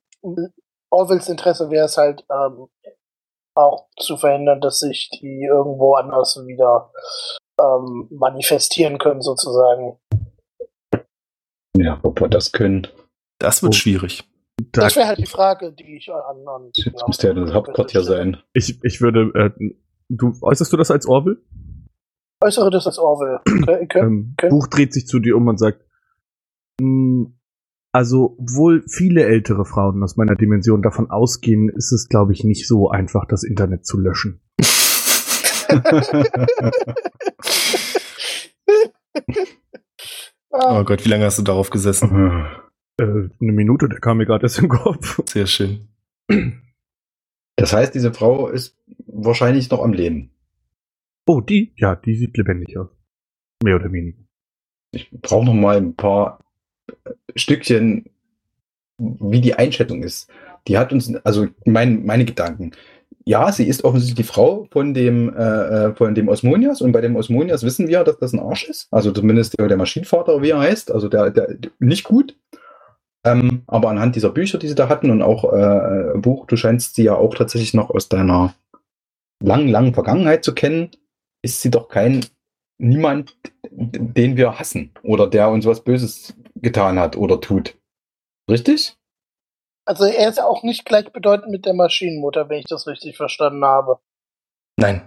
Orwells 0.92 1.30
Interesse 1.30 1.70
wäre 1.72 1.86
es 1.86 1.98
halt, 1.98 2.26
ähm, 2.30 2.68
auch 3.56 3.88
zu 4.00 4.18
verhindern, 4.18 4.62
dass 4.62 4.80
sich 4.82 5.10
die 5.10 5.44
irgendwo 5.44 5.96
anders 5.96 6.40
wieder 6.46 6.92
ähm, 7.60 8.08
manifestieren 8.12 9.00
können, 9.00 9.22
sozusagen. 9.22 9.98
Ja, 11.76 12.00
ob 12.04 12.20
wir 12.22 12.28
das 12.28 12.52
können. 12.52 12.88
Das 13.40 13.64
wird 13.64 13.74
Oh. 13.74 13.78
schwierig. 13.78 14.24
Da, 14.72 14.82
Das 14.82 14.96
wäre 14.96 15.08
halt 15.08 15.20
die 15.20 15.26
Frage, 15.28 15.72
die 15.72 15.98
ich 15.98 16.10
an. 16.12 16.48
an 16.48 16.70
Jetzt 16.74 17.08
müsste 17.08 17.28
ja 17.28 17.34
das 17.34 17.54
Hauptquartier 17.54 18.02
sein. 18.04 18.38
ich, 18.54 18.80
ich 18.84 19.02
würde, 19.02 19.32
äh, 19.36 19.52
du, 20.10 20.34
äußerst 20.42 20.74
du 20.74 20.78
das 20.78 20.90
als 20.92 21.06
Orwell? 21.08 21.38
Äußere 22.44 22.70
das 22.72 22.86
als 22.88 22.98
Orwell. 23.00 23.40
Okay, 23.46 23.80
okay. 23.84 24.00
Ähm, 24.00 24.34
okay. 24.38 24.50
Buch 24.50 24.68
dreht 24.68 24.94
sich 24.94 25.08
zu 25.08 25.20
dir 25.20 25.36
um 25.38 25.48
und 25.48 25.58
sagt, 25.58 25.84
"Mm, 26.82 27.26
also, 27.92 28.36
obwohl 28.40 28.84
viele 28.88 29.24
ältere 29.26 29.66
Frauen 29.66 30.04
aus 30.04 30.18
meiner 30.18 30.36
Dimension 30.36 30.82
davon 30.82 31.10
ausgehen, 31.10 31.70
ist 31.70 31.92
es, 31.92 32.10
glaube 32.10 32.34
ich, 32.34 32.44
nicht 32.44 32.68
so 32.68 32.90
einfach, 32.90 33.26
das 33.26 33.44
Internet 33.44 33.86
zu 33.86 34.00
löschen. 34.00 34.42
Ah, 40.52 40.80
Oh 40.80 40.84
Gott, 40.86 41.04
wie 41.06 41.10
lange 41.10 41.26
hast 41.26 41.38
du 41.38 41.44
darauf 41.44 41.70
gesessen? 41.70 42.46
Äh, 43.00 43.04
eine 43.04 43.52
Minute, 43.52 43.88
der 43.90 44.00
kam 44.00 44.18
mir 44.18 44.26
gerade 44.26 44.44
erst 44.44 44.60
im 44.60 44.70
Kopf. 44.70 45.22
Sehr 45.28 45.48
schön. 45.48 45.88
Das 47.56 47.74
heißt, 47.74 47.96
diese 47.96 48.14
Frau 48.14 48.50
ist 48.50 48.78
wahrscheinlich 49.06 49.70
noch 49.70 49.84
am 49.84 49.94
Leben. 49.94 50.32
Oh, 51.26 51.42
die? 51.42 51.74
Ja, 51.76 51.96
die 51.96 52.16
sieht 52.16 52.38
lebendig 52.38 52.78
aus. 52.78 52.90
Mehr 53.64 53.76
oder 53.76 53.92
weniger. 53.92 54.20
Ich 54.92 55.10
brauche 55.12 55.46
noch 55.46 55.54
mal 55.54 55.78
ein 55.78 55.96
paar 55.96 56.40
Stückchen, 57.36 58.06
wie 58.98 59.42
die 59.42 59.56
Einschätzung 59.56 60.04
ist. 60.04 60.30
Die 60.68 60.78
hat 60.78 60.94
uns, 60.94 61.14
also 61.24 61.48
mein, 61.66 62.06
meine 62.06 62.26
Gedanken. 62.26 62.72
Ja, 63.26 63.52
sie 63.52 63.68
ist 63.68 63.84
offensichtlich 63.84 64.26
die 64.26 64.32
Frau 64.32 64.68
von 64.72 64.94
dem, 64.94 65.36
äh, 65.36 65.42
äh, 65.42 65.96
von 65.96 66.16
dem 66.16 66.30
Osmonias 66.30 66.82
und 66.82 66.94
bei 66.94 67.02
dem 67.02 67.16
Osmonias 67.16 67.64
wissen 67.64 67.88
wir, 67.88 68.04
dass 68.04 68.18
das 68.20 68.34
ein 68.34 68.40
Arsch 68.40 68.64
ist. 68.70 68.88
Also 68.92 69.12
zumindest 69.12 69.60
der, 69.60 69.68
der 69.68 69.78
Maschinenvater, 69.78 70.42
wie 70.42 70.52
er 70.52 70.60
heißt. 70.60 70.92
Also 70.92 71.10
der, 71.10 71.32
der 71.32 71.58
nicht 71.80 72.06
gut. 72.06 72.38
Ähm, 73.28 73.64
aber 73.68 73.90
anhand 73.90 74.16
dieser 74.16 74.30
Bücher, 74.30 74.58
die 74.58 74.68
sie 74.68 74.76
da 74.76 74.88
hatten 74.88 75.10
und 75.10 75.22
auch 75.22 75.52
äh, 75.52 76.18
Buch, 76.18 76.46
du 76.48 76.56
scheinst 76.56 76.96
sie 76.96 77.04
ja 77.04 77.16
auch 77.16 77.36
tatsächlich 77.36 77.74
noch 77.74 77.90
aus 77.90 78.08
deiner 78.08 78.54
langen, 79.44 79.68
langen 79.68 79.94
Vergangenheit 79.94 80.44
zu 80.44 80.54
kennen, 80.54 80.92
ist 81.44 81.62
sie 81.62 81.72
doch 81.72 81.90
kein 81.90 82.26
niemand, 82.80 83.36
den 83.72 84.38
wir 84.38 84.60
hassen 84.60 84.92
oder 85.04 85.28
der 85.28 85.50
uns 85.50 85.66
was 85.66 85.84
Böses 85.84 86.36
getan 86.56 87.00
hat 87.00 87.18
oder 87.18 87.42
tut. 87.42 87.76
Richtig? 88.50 88.96
Also 89.86 90.06
er 90.06 90.30
ist 90.30 90.38
ja 90.38 90.46
auch 90.46 90.64
nicht 90.64 90.86
gleichbedeutend 90.86 91.52
mit 91.52 91.66
der 91.66 91.74
Maschinenmutter, 91.74 92.50
wenn 92.50 92.60
ich 92.60 92.66
das 92.66 92.88
richtig 92.88 93.18
verstanden 93.18 93.64
habe. 93.64 94.00
Nein. 94.78 95.02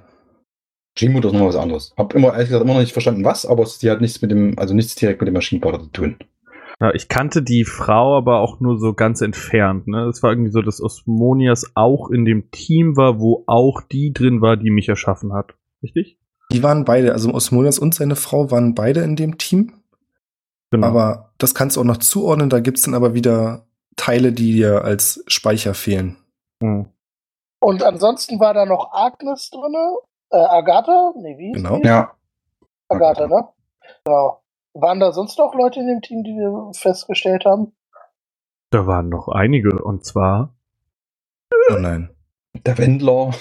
Schienmutter 0.98 1.28
ist 1.28 1.34
noch 1.34 1.46
was 1.46 1.56
anderes. 1.56 1.94
Hab 1.96 2.14
immer, 2.14 2.32
ehrlich 2.32 2.48
gesagt, 2.48 2.64
immer 2.64 2.74
noch 2.74 2.80
nicht 2.80 2.92
verstanden, 2.92 3.24
was, 3.24 3.46
aber 3.46 3.64
sie 3.64 3.90
hat 3.90 4.00
nichts 4.00 4.20
mit 4.20 4.30
dem, 4.30 4.58
also 4.58 4.74
nichts 4.74 4.94
direkt 4.96 5.20
mit 5.20 5.28
dem 5.28 5.34
Maschinenvater 5.34 5.80
zu 5.80 5.86
tun. 5.86 6.16
Ja, 6.80 6.94
ich 6.94 7.08
kannte 7.08 7.42
die 7.42 7.64
Frau 7.64 8.16
aber 8.16 8.40
auch 8.40 8.60
nur 8.60 8.78
so 8.78 8.94
ganz 8.94 9.20
entfernt. 9.20 9.86
Ne? 9.86 10.06
Es 10.06 10.22
war 10.22 10.30
irgendwie 10.30 10.50
so, 10.50 10.62
dass 10.62 10.82
Osmonias 10.82 11.72
auch 11.74 12.10
in 12.10 12.24
dem 12.24 12.50
Team 12.50 12.96
war, 12.96 13.20
wo 13.20 13.44
auch 13.46 13.82
die 13.82 14.12
drin 14.12 14.40
war, 14.40 14.56
die 14.56 14.70
mich 14.70 14.88
erschaffen 14.88 15.34
hat. 15.34 15.54
Richtig? 15.82 16.18
Die 16.50 16.62
waren 16.62 16.84
beide, 16.84 17.12
also 17.12 17.32
Osmonias 17.32 17.78
und 17.78 17.94
seine 17.94 18.16
Frau 18.16 18.50
waren 18.50 18.74
beide 18.74 19.00
in 19.00 19.14
dem 19.14 19.36
Team. 19.36 19.82
Genau. 20.70 20.86
Aber 20.86 21.32
das 21.36 21.54
kannst 21.54 21.76
du 21.76 21.80
auch 21.80 21.84
noch 21.84 21.98
zuordnen. 21.98 22.48
Da 22.48 22.60
gibt's 22.60 22.82
dann 22.82 22.94
aber 22.94 23.12
wieder 23.12 23.66
Teile, 23.96 24.32
die 24.32 24.52
dir 24.52 24.82
als 24.82 25.22
Speicher 25.26 25.74
fehlen. 25.74 26.16
Hm. 26.62 26.88
Und 27.60 27.82
ansonsten 27.82 28.40
war 28.40 28.54
da 28.54 28.64
noch 28.64 28.90
Agnes 28.92 29.50
drinne, 29.50 29.98
äh, 30.30 30.38
Agatha? 30.38 31.12
Nee, 31.16 31.36
wie? 31.36 31.52
Genau. 31.52 31.78
Ja. 31.82 32.12
Agatha, 32.88 33.26
ne? 33.26 33.48
Genau. 34.04 34.42
Waren 34.72 35.00
da 35.00 35.12
sonst 35.12 35.38
noch 35.38 35.54
Leute 35.54 35.80
in 35.80 35.88
dem 35.88 36.00
Team, 36.00 36.22
die 36.22 36.30
wir 36.30 36.72
festgestellt 36.74 37.44
haben? 37.44 37.72
Da 38.70 38.86
waren 38.86 39.08
noch 39.08 39.28
einige. 39.28 39.82
Und 39.82 40.04
zwar 40.04 40.54
Oh 41.70 41.78
nein. 41.78 42.10
Der 42.66 42.78
Wendler. 42.78 43.32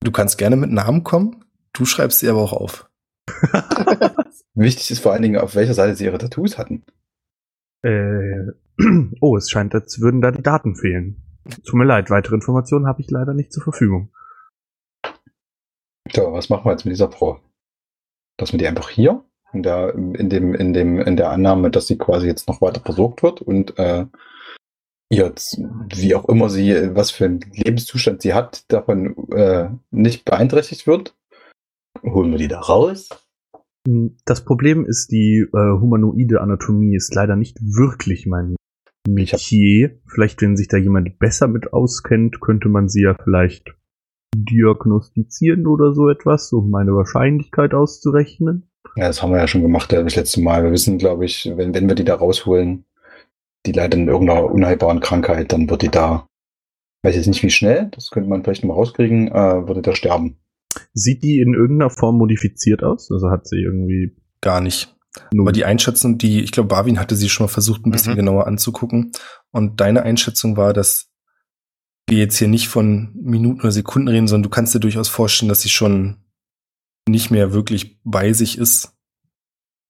Du 0.00 0.12
kannst 0.12 0.38
gerne 0.38 0.56
mit 0.56 0.70
Namen 0.70 1.04
kommen. 1.04 1.44
Du 1.72 1.84
schreibst 1.84 2.20
sie 2.20 2.28
aber 2.28 2.40
auch 2.40 2.52
auf. 2.52 2.90
Wichtig 4.54 4.90
ist 4.90 5.00
vor 5.00 5.12
allen 5.12 5.22
Dingen, 5.22 5.40
auf 5.40 5.54
welcher 5.54 5.74
Seite 5.74 5.94
sie 5.94 6.04
ihre 6.04 6.18
Tattoos 6.18 6.58
hatten. 6.58 6.84
Äh, 7.82 8.52
oh, 9.20 9.36
es 9.36 9.50
scheint, 9.50 9.74
als 9.74 10.00
würden 10.00 10.20
da 10.20 10.30
die 10.30 10.42
Daten 10.42 10.74
fehlen. 10.74 11.22
Tut 11.64 11.74
mir 11.74 11.84
leid, 11.84 12.10
weitere 12.10 12.34
Informationen 12.34 12.86
habe 12.86 13.00
ich 13.00 13.10
leider 13.10 13.34
nicht 13.34 13.52
zur 13.52 13.62
Verfügung. 13.62 14.12
So, 16.12 16.32
was 16.32 16.48
machen 16.48 16.64
wir 16.64 16.72
jetzt 16.72 16.84
mit 16.84 16.92
dieser 16.92 17.10
Frau? 17.10 17.40
Lassen 18.40 18.52
wir 18.52 18.58
die 18.58 18.68
einfach 18.68 18.88
hier? 18.88 19.24
In 19.52 19.62
der, 19.62 19.94
in 19.94 20.28
dem, 20.28 20.54
in 20.54 20.72
dem, 20.74 21.00
in 21.00 21.16
der 21.16 21.30
Annahme, 21.30 21.70
dass 21.70 21.86
sie 21.86 21.96
quasi 21.96 22.26
jetzt 22.26 22.48
noch 22.48 22.60
weiter 22.60 22.80
versorgt 22.80 23.22
wird 23.22 23.40
und 23.40 23.78
äh, 23.78 24.04
jetzt, 25.10 25.58
wie 25.94 26.14
auch 26.14 26.28
immer 26.28 26.50
sie, 26.50 26.94
was 26.94 27.10
für 27.10 27.24
einen 27.24 27.40
Lebenszustand 27.52 28.20
sie 28.20 28.34
hat, 28.34 28.70
davon 28.70 29.16
äh, 29.32 29.70
nicht 29.90 30.24
beeinträchtigt 30.24 30.86
wird. 30.86 31.16
Holen 32.02 32.30
wir 32.30 32.38
die 32.38 32.48
da 32.48 32.60
raus? 32.60 33.08
Hm, 33.86 34.16
Das 34.26 34.44
Problem 34.44 34.84
ist, 34.84 35.10
die 35.10 35.46
äh, 35.50 35.80
humanoide 35.80 36.40
Anatomie 36.40 36.94
ist 36.94 37.14
leider 37.14 37.36
nicht 37.36 37.58
wirklich 37.60 38.26
mein 38.26 38.56
Metier. 39.08 39.98
Vielleicht, 40.06 40.42
wenn 40.42 40.56
sich 40.56 40.68
da 40.68 40.76
jemand 40.76 41.18
besser 41.18 41.48
mit 41.48 41.72
auskennt, 41.72 42.40
könnte 42.40 42.68
man 42.68 42.88
sie 42.88 43.02
ja 43.02 43.16
vielleicht 43.22 43.74
diagnostizieren 44.36 45.66
oder 45.66 45.94
so 45.94 46.08
etwas, 46.08 46.52
um 46.52 46.70
meine 46.70 46.94
Wahrscheinlichkeit 46.94 47.72
auszurechnen. 47.72 48.67
Ja, 48.96 49.06
das 49.06 49.22
haben 49.22 49.32
wir 49.32 49.38
ja 49.38 49.48
schon 49.48 49.62
gemacht 49.62 49.92
ja, 49.92 50.02
das 50.02 50.16
letzte 50.16 50.40
Mal. 50.40 50.64
Wir 50.64 50.72
wissen, 50.72 50.98
glaube 50.98 51.24
ich, 51.24 51.50
wenn, 51.56 51.74
wenn 51.74 51.88
wir 51.88 51.94
die 51.94 52.04
da 52.04 52.16
rausholen, 52.16 52.84
die 53.66 53.72
leidet 53.72 54.00
an 54.00 54.08
irgendeiner 54.08 54.44
unheilbaren 54.50 55.00
Krankheit, 55.00 55.52
dann 55.52 55.68
wird 55.68 55.82
die 55.82 55.88
da, 55.88 56.26
weiß 57.02 57.14
jetzt 57.16 57.26
nicht 57.26 57.42
wie 57.42 57.50
schnell, 57.50 57.88
das 57.92 58.10
könnte 58.10 58.28
man 58.28 58.42
vielleicht 58.42 58.62
noch 58.64 58.68
mal 58.68 58.74
rauskriegen, 58.74 59.28
äh, 59.28 59.66
würde 59.68 59.82
da 59.82 59.94
sterben. 59.94 60.38
Sieht 60.94 61.22
die 61.22 61.40
in 61.40 61.54
irgendeiner 61.54 61.90
Form 61.90 62.18
modifiziert 62.18 62.82
aus? 62.82 63.10
Also 63.10 63.30
hat 63.30 63.46
sie 63.46 63.60
irgendwie 63.60 64.16
Gar 64.40 64.60
nicht. 64.60 64.94
nur 65.32 65.44
Aber 65.44 65.52
die 65.52 65.64
Einschätzung, 65.64 66.18
die, 66.18 66.40
ich 66.42 66.52
glaube, 66.52 66.68
Barwin 66.68 67.00
hatte 67.00 67.16
sie 67.16 67.28
schon 67.28 67.46
mal 67.46 67.52
versucht, 67.52 67.84
ein 67.86 67.90
bisschen 67.90 68.12
Mhm. 68.12 68.18
genauer 68.18 68.46
anzugucken. 68.46 69.12
Und 69.50 69.80
deine 69.80 70.02
Einschätzung 70.02 70.56
war, 70.56 70.72
dass 70.72 71.10
wir 72.08 72.18
jetzt 72.18 72.38
hier 72.38 72.48
nicht 72.48 72.68
von 72.68 73.10
Minuten 73.14 73.60
oder 73.60 73.72
Sekunden 73.72 74.08
reden, 74.08 74.28
sondern 74.28 74.44
du 74.44 74.50
kannst 74.50 74.74
dir 74.74 74.80
durchaus 74.80 75.08
vorstellen, 75.08 75.48
dass 75.48 75.60
sie 75.62 75.68
schon 75.68 76.16
nicht 77.08 77.30
mehr 77.30 77.52
wirklich 77.52 77.98
bei 78.04 78.32
sich 78.32 78.58
ist 78.58 78.92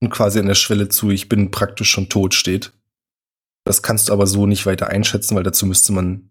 und 0.01 0.11
quasi 0.11 0.39
an 0.39 0.47
der 0.47 0.55
Schwelle 0.55 0.89
zu, 0.89 1.11
ich 1.11 1.29
bin 1.29 1.51
praktisch 1.51 1.91
schon 1.91 2.09
tot 2.09 2.35
steht. 2.35 2.73
Das 3.65 3.83
kannst 3.83 4.09
du 4.09 4.13
aber 4.13 4.27
so 4.27 4.47
nicht 4.47 4.65
weiter 4.67 4.89
einschätzen, 4.89 5.37
weil 5.37 5.43
dazu 5.43 5.67
müsste 5.67 5.93
man 5.93 6.31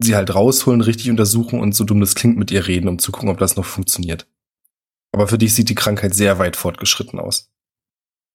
sie 0.00 0.14
halt 0.14 0.34
rausholen, 0.34 0.80
richtig 0.80 1.10
untersuchen 1.10 1.60
und 1.60 1.74
so 1.74 1.84
dumm 1.84 2.00
das 2.00 2.14
klingt 2.14 2.36
mit 2.38 2.50
ihr 2.50 2.66
reden, 2.66 2.88
um 2.88 2.98
zu 2.98 3.10
gucken, 3.12 3.28
ob 3.28 3.38
das 3.38 3.56
noch 3.56 3.64
funktioniert. 3.64 4.26
Aber 5.12 5.26
für 5.26 5.38
dich 5.38 5.54
sieht 5.54 5.68
die 5.68 5.74
Krankheit 5.74 6.14
sehr 6.14 6.38
weit 6.38 6.54
fortgeschritten 6.56 7.18
aus. 7.18 7.50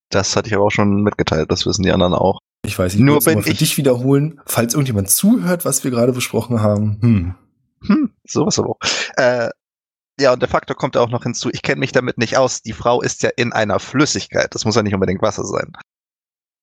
Das 0.10 0.36
hatte 0.36 0.50
ich 0.50 0.56
aber 0.56 0.66
auch 0.66 0.72
schon 0.72 1.02
mitgeteilt, 1.04 1.50
das 1.52 1.66
wissen 1.66 1.84
die 1.84 1.92
anderen 1.92 2.14
auch. 2.14 2.40
Ich 2.66 2.78
weiß, 2.78 2.94
ich 2.96 3.00
Nur 3.00 3.26
wenn 3.26 3.42
für 3.44 3.52
ich- 3.52 3.58
dich 3.60 3.78
wiederholen, 3.78 4.40
falls 4.46 4.74
irgendjemand 4.74 5.10
zuhört, 5.10 5.66
was 5.66 5.84
wir 5.84 5.92
gerade 5.92 6.14
besprochen 6.14 6.62
haben. 6.62 6.98
Hm. 7.02 7.36
Hm, 7.88 8.12
sowas 8.26 8.60
aber 8.60 8.70
auch. 8.72 8.80
Äh, 9.18 9.50
ja, 10.20 10.34
und 10.34 10.42
der 10.42 10.50
Faktor 10.50 10.76
kommt 10.76 10.96
auch 10.98 11.10
noch 11.10 11.24
hinzu, 11.24 11.50
ich 11.52 11.62
kenne 11.62 11.80
mich 11.80 11.92
damit 11.92 12.18
nicht 12.18 12.38
aus. 12.38 12.62
Die 12.62 12.74
Frau 12.74 13.02
ist 13.02 13.24
ja 13.24 13.30
in 13.36 13.52
einer 13.54 13.80
Flüssigkeit. 13.80 14.54
Das 14.54 14.66
muss 14.66 14.76
ja 14.76 14.84
nicht 14.84 14.94
unbedingt 14.94 15.22
Wasser 15.22 15.46
sein. 15.46 15.74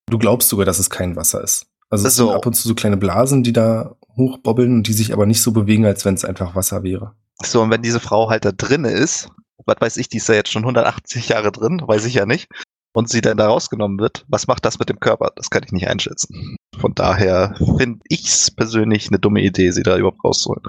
Du 0.09 0.17
glaubst 0.17 0.49
sogar, 0.49 0.65
dass 0.65 0.79
es 0.79 0.89
kein 0.89 1.15
Wasser 1.15 1.43
ist. 1.43 1.67
Also 1.89 2.07
es 2.07 2.15
So. 2.15 2.27
sind 2.27 2.35
ab 2.35 2.45
und 2.45 2.53
zu 2.53 2.67
so 2.67 2.75
kleine 2.75 2.97
Blasen, 2.97 3.43
die 3.43 3.53
da 3.53 3.95
hochbobbeln 4.15 4.73
und 4.75 4.87
die 4.87 4.93
sich 4.93 5.13
aber 5.13 5.25
nicht 5.25 5.41
so 5.41 5.51
bewegen, 5.51 5.85
als 5.85 6.05
wenn 6.05 6.13
es 6.13 6.25
einfach 6.25 6.55
Wasser 6.55 6.83
wäre. 6.83 7.15
So, 7.43 7.61
und 7.61 7.69
wenn 7.71 7.81
diese 7.81 7.99
Frau 7.99 8.29
halt 8.29 8.45
da 8.45 8.51
drinne 8.51 8.89
ist, 8.91 9.29
was 9.65 9.75
weiß 9.79 9.97
ich, 9.97 10.09
die 10.09 10.17
ist 10.17 10.29
ja 10.29 10.35
jetzt 10.35 10.51
schon 10.51 10.63
180 10.63 11.29
Jahre 11.29 11.51
drin, 11.51 11.81
weiß 11.85 12.05
ich 12.05 12.13
ja 12.13 12.25
nicht, 12.25 12.47
und 12.93 13.09
sie 13.09 13.21
dann 13.21 13.37
da 13.37 13.47
rausgenommen 13.47 13.99
wird, 13.99 14.25
was 14.27 14.47
macht 14.47 14.65
das 14.65 14.79
mit 14.79 14.89
dem 14.89 14.99
Körper? 14.99 15.31
Das 15.35 15.49
kann 15.49 15.63
ich 15.63 15.71
nicht 15.71 15.87
einschätzen. 15.87 16.55
Von 16.79 16.93
daher 16.93 17.55
finde 17.77 17.99
ich's 18.09 18.51
persönlich 18.51 19.07
eine 19.09 19.19
dumme 19.19 19.41
Idee, 19.41 19.71
sie 19.71 19.83
da 19.83 19.97
überhaupt 19.97 20.23
rauszuholen. 20.23 20.63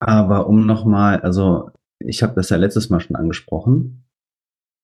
Aber 0.00 0.46
um 0.46 0.66
nochmal, 0.66 1.20
also 1.20 1.70
ich 2.00 2.22
habe 2.22 2.34
das 2.34 2.50
ja 2.50 2.56
letztes 2.56 2.90
Mal 2.90 3.00
schon 3.00 3.16
angesprochen. 3.16 4.04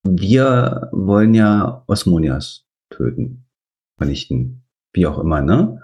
Wir 0.07 0.89
wollen 0.93 1.35
ja 1.35 1.83
Osmonias 1.87 2.67
töten, 2.91 3.47
vernichten, 3.99 4.65
wie 4.93 5.07
auch 5.07 5.19
immer, 5.19 5.41
ne? 5.41 5.81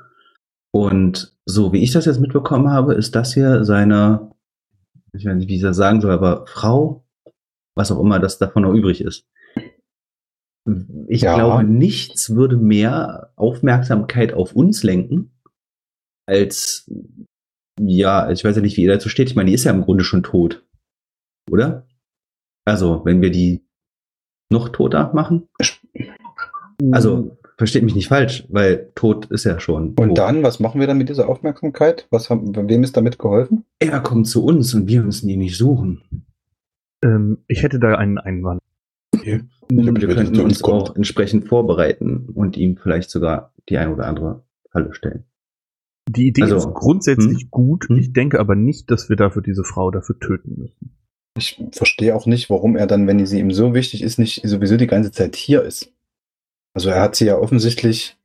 Und 0.72 1.36
so 1.46 1.72
wie 1.72 1.82
ich 1.82 1.92
das 1.92 2.04
jetzt 2.04 2.20
mitbekommen 2.20 2.70
habe, 2.70 2.94
ist 2.94 3.14
das 3.16 3.34
hier 3.34 3.64
seine, 3.64 4.30
ich 5.12 5.24
weiß 5.24 5.36
nicht, 5.36 5.48
wie 5.48 5.56
ich 5.56 5.62
das 5.62 5.76
sagen 5.76 6.00
soll, 6.00 6.12
aber 6.12 6.46
Frau, 6.46 7.04
was 7.76 7.90
auch 7.90 8.00
immer 8.00 8.20
das 8.20 8.38
davon 8.38 8.62
noch 8.62 8.74
übrig 8.74 9.00
ist. 9.00 9.26
Ich 11.08 11.22
Ja. 11.22 11.34
glaube, 11.34 11.64
nichts 11.64 12.34
würde 12.34 12.56
mehr 12.56 13.32
Aufmerksamkeit 13.36 14.32
auf 14.34 14.54
uns 14.54 14.82
lenken, 14.82 15.32
als 16.28 16.88
ja, 17.80 18.30
ich 18.30 18.44
weiß 18.44 18.56
ja 18.56 18.62
nicht, 18.62 18.76
wie 18.76 18.82
ihr 18.82 18.92
dazu 18.92 19.08
steht. 19.08 19.30
Ich 19.30 19.36
meine, 19.36 19.48
die 19.48 19.54
ist 19.54 19.64
ja 19.64 19.72
im 19.72 19.80
Grunde 19.82 20.04
schon 20.04 20.22
tot. 20.22 20.64
Oder? 21.48 21.86
Also, 22.64 23.02
wenn 23.04 23.22
wir 23.22 23.30
die 23.30 23.64
noch 24.50 24.68
toter 24.68 25.12
machen? 25.14 25.48
Also, 26.92 27.36
versteht 27.56 27.82
mich 27.82 27.94
nicht 27.94 28.08
falsch, 28.08 28.46
weil 28.48 28.90
tot 28.94 29.26
ist 29.26 29.44
ja 29.44 29.60
schon. 29.60 29.90
Und 29.94 30.08
tot. 30.08 30.18
dann, 30.18 30.42
was 30.42 30.60
machen 30.60 30.80
wir 30.80 30.86
dann 30.86 30.98
mit 30.98 31.08
dieser 31.08 31.28
Aufmerksamkeit? 31.28 32.06
Was 32.10 32.30
haben, 32.30 32.54
wem 32.54 32.82
ist 32.82 32.96
damit 32.96 33.18
geholfen? 33.18 33.64
Er 33.78 34.00
kommt 34.00 34.26
zu 34.26 34.44
uns 34.44 34.74
und 34.74 34.88
wir 34.88 35.02
müssen 35.02 35.28
ihn 35.28 35.40
nicht 35.40 35.56
suchen. 35.56 36.24
Ähm, 37.02 37.38
ich 37.48 37.62
hätte 37.62 37.78
da 37.78 37.96
einen 37.96 38.18
Einwand. 38.18 38.60
Okay. 39.14 39.42
Wir 39.68 39.92
könnten 39.94 40.40
uns 40.40 40.62
uns 40.62 40.64
auch 40.64 40.96
entsprechend 40.96 41.46
vorbereiten 41.48 42.28
und 42.34 42.56
ihm 42.56 42.76
vielleicht 42.76 43.10
sogar 43.10 43.52
die 43.68 43.78
eine 43.78 43.92
oder 43.92 44.06
andere 44.06 44.44
Falle 44.70 44.94
stellen. 44.94 45.24
Die 46.08 46.28
Idee 46.28 46.42
Also, 46.42 46.56
ist 46.56 46.74
grundsätzlich 46.74 47.42
hm? 47.42 47.50
gut. 47.50 47.88
Hm? 47.88 47.98
Ich 47.98 48.12
denke 48.12 48.40
aber 48.40 48.56
nicht, 48.56 48.90
dass 48.90 49.08
wir 49.08 49.16
dafür 49.16 49.42
diese 49.42 49.64
Frau 49.64 49.90
dafür 49.90 50.18
töten 50.18 50.56
müssen. 50.58 50.96
Ich 51.36 51.62
verstehe 51.72 52.14
auch 52.14 52.26
nicht, 52.26 52.50
warum 52.50 52.76
er 52.76 52.86
dann, 52.86 53.06
wenn 53.06 53.24
sie 53.24 53.38
ihm 53.38 53.52
so 53.52 53.72
wichtig 53.74 54.02
ist, 54.02 54.18
nicht 54.18 54.42
sowieso 54.46 54.76
die 54.76 54.86
ganze 54.88 55.12
Zeit 55.12 55.36
hier 55.36 55.62
ist. 55.62 55.92
Also 56.74 56.90
er 56.90 57.00
hat 57.00 57.16
sie 57.16 57.26
ja 57.26 57.36
offensichtlich 57.38 58.16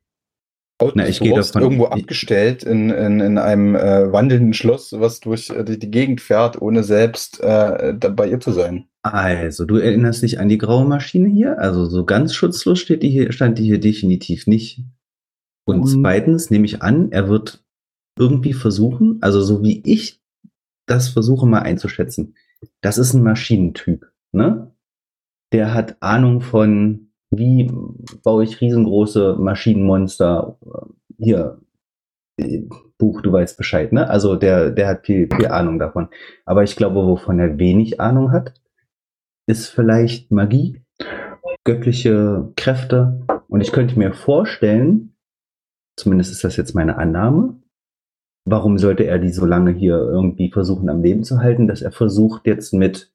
Na, 0.94 1.08
ich 1.08 1.20
gehe 1.20 1.34
davon- 1.34 1.62
irgendwo 1.62 1.86
ich- 1.86 1.92
abgestellt 1.92 2.62
in, 2.64 2.90
in, 2.90 3.20
in 3.20 3.38
einem 3.38 3.74
äh, 3.74 4.12
wandelnden 4.12 4.52
Schloss, 4.54 4.92
was 4.92 5.20
durch 5.20 5.50
äh, 5.50 5.64
die 5.64 5.78
die 5.78 5.90
Gegend 5.90 6.20
fährt, 6.20 6.60
ohne 6.60 6.82
selbst 6.84 7.40
äh, 7.40 7.94
da 7.98 8.08
bei 8.10 8.28
ihr 8.28 8.40
zu 8.40 8.52
sein. 8.52 8.86
Also, 9.02 9.64
du 9.64 9.76
erinnerst 9.76 10.22
dich 10.22 10.40
an 10.40 10.48
die 10.48 10.58
graue 10.58 10.84
Maschine 10.84 11.28
hier? 11.28 11.58
Also, 11.60 11.86
so 11.86 12.04
ganz 12.04 12.34
schutzlos 12.34 12.80
steht 12.80 13.02
die 13.04 13.08
hier, 13.10 13.30
stand 13.32 13.58
die 13.58 13.64
hier 13.64 13.78
definitiv 13.80 14.46
nicht. 14.48 14.80
Und 15.64 15.80
Und- 15.82 15.86
zweitens 15.88 16.50
nehme 16.50 16.66
ich 16.66 16.82
an, 16.82 17.10
er 17.12 17.28
wird 17.28 17.64
irgendwie 18.18 18.52
versuchen, 18.52 19.18
also 19.22 19.42
so 19.42 19.62
wie 19.62 19.80
ich 19.84 20.20
das 20.86 21.08
versuche 21.08 21.46
mal 21.46 21.60
einzuschätzen, 21.60 22.34
das 22.80 22.98
ist 22.98 23.14
ein 23.14 23.22
Maschinentyp, 23.22 24.06
ne? 24.32 24.72
Der 25.52 25.74
hat 25.74 25.96
Ahnung 26.00 26.40
von, 26.40 27.12
wie 27.30 27.70
baue 28.22 28.44
ich 28.44 28.60
riesengroße 28.60 29.36
Maschinenmonster. 29.38 30.58
Hier, 31.18 31.60
äh, 32.38 32.62
Buch, 32.98 33.22
du 33.22 33.32
weißt 33.32 33.56
Bescheid, 33.56 33.92
ne? 33.92 34.08
Also 34.08 34.36
der, 34.36 34.70
der 34.70 34.88
hat 34.88 35.06
viel, 35.06 35.28
viel 35.34 35.48
Ahnung 35.48 35.78
davon. 35.78 36.08
Aber 36.44 36.62
ich 36.62 36.76
glaube, 36.76 37.06
wovon 37.06 37.38
er 37.38 37.58
wenig 37.58 38.00
Ahnung 38.00 38.32
hat, 38.32 38.54
ist 39.46 39.68
vielleicht 39.68 40.32
Magie, 40.32 40.82
göttliche 41.64 42.52
Kräfte. 42.56 43.24
Und 43.48 43.60
ich 43.60 43.72
könnte 43.72 43.98
mir 43.98 44.12
vorstellen, 44.12 45.16
zumindest 45.96 46.32
ist 46.32 46.44
das 46.44 46.56
jetzt 46.56 46.74
meine 46.74 46.96
Annahme, 46.98 47.60
warum 48.46 48.78
sollte 48.78 49.04
er 49.04 49.18
die 49.18 49.32
so 49.32 49.44
lange 49.44 49.72
hier 49.72 49.96
irgendwie 49.96 50.50
versuchen 50.50 50.88
am 50.88 51.02
Leben 51.02 51.24
zu 51.24 51.40
halten, 51.40 51.66
dass 51.66 51.82
er 51.82 51.92
versucht 51.92 52.46
jetzt 52.46 52.72
mit 52.72 53.12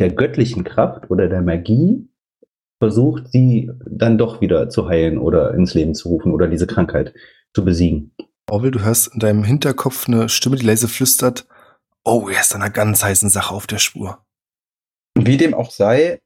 der 0.00 0.10
göttlichen 0.10 0.64
Kraft 0.64 1.10
oder 1.10 1.28
der 1.28 1.42
Magie 1.42 2.08
versucht, 2.80 3.28
sie 3.28 3.70
dann 3.86 4.18
doch 4.18 4.40
wieder 4.40 4.68
zu 4.68 4.88
heilen 4.88 5.18
oder 5.18 5.54
ins 5.54 5.74
Leben 5.74 5.94
zu 5.94 6.08
rufen 6.08 6.32
oder 6.32 6.48
diese 6.48 6.66
Krankheit 6.66 7.12
zu 7.54 7.64
besiegen. 7.64 8.14
Orwell, 8.50 8.70
du 8.70 8.80
hörst 8.80 9.12
in 9.12 9.20
deinem 9.20 9.44
Hinterkopf 9.44 10.08
eine 10.08 10.28
Stimme, 10.28 10.56
die 10.56 10.64
leise 10.64 10.88
flüstert, 10.88 11.46
oh, 12.04 12.28
er 12.32 12.40
ist 12.40 12.54
an 12.54 12.62
einer 12.62 12.70
ganz 12.70 13.04
heißen 13.04 13.28
Sache 13.28 13.54
auf 13.54 13.66
der 13.66 13.78
Spur. 13.78 14.24
Wie 15.18 15.36
dem 15.36 15.52
auch 15.52 15.70
sei, 15.70 16.20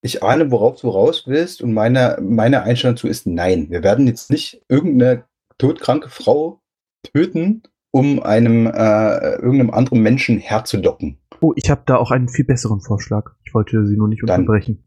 ich 0.00 0.22
ahne, 0.22 0.52
worauf 0.52 0.80
du 0.80 0.90
raus 0.90 1.24
willst 1.26 1.60
und 1.62 1.72
meine, 1.72 2.18
meine 2.20 2.62
Einstellung 2.62 2.94
dazu 2.94 3.08
ist 3.08 3.26
nein. 3.26 3.70
Wir 3.70 3.82
werden 3.82 4.06
jetzt 4.06 4.30
nicht 4.30 4.62
irgendeine 4.68 5.24
todkranke 5.56 6.08
Frau 6.08 6.57
töten, 7.02 7.62
um 7.90 8.20
einem 8.20 8.66
äh, 8.66 9.34
irgendeinem 9.36 9.70
anderen 9.70 10.02
Menschen 10.02 10.38
herzulocken. 10.38 11.18
Oh, 11.40 11.52
ich 11.56 11.70
habe 11.70 11.82
da 11.86 11.96
auch 11.96 12.10
einen 12.10 12.28
viel 12.28 12.44
besseren 12.44 12.80
Vorschlag. 12.80 13.30
Ich 13.44 13.54
wollte 13.54 13.86
sie 13.86 13.96
nur 13.96 14.08
nicht 14.08 14.22
Dann. 14.26 14.40
unterbrechen. 14.40 14.84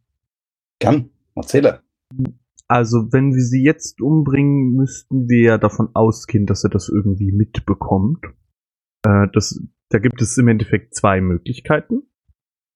Gern, 0.80 1.10
erzähle. 1.36 1.82
Also, 2.68 3.12
wenn 3.12 3.34
wir 3.34 3.44
sie 3.44 3.63
jetzt 3.63 4.01
umbringen, 4.01 4.74
müssten 4.74 5.28
wir 5.28 5.41
ja 5.41 5.58
davon 5.58 5.89
ausgehen, 5.93 6.45
dass 6.45 6.63
er 6.63 6.69
das 6.69 6.89
irgendwie 6.89 7.32
mitbekommt. 7.32 8.26
Äh, 9.04 9.28
das, 9.34 9.62
da 9.89 10.00
gibt 10.00 10.21
es 10.21 10.38
im 10.38 10.47
Endeffekt 10.47 10.95
zwei 10.95 11.21
Möglichkeiten. 11.21 12.04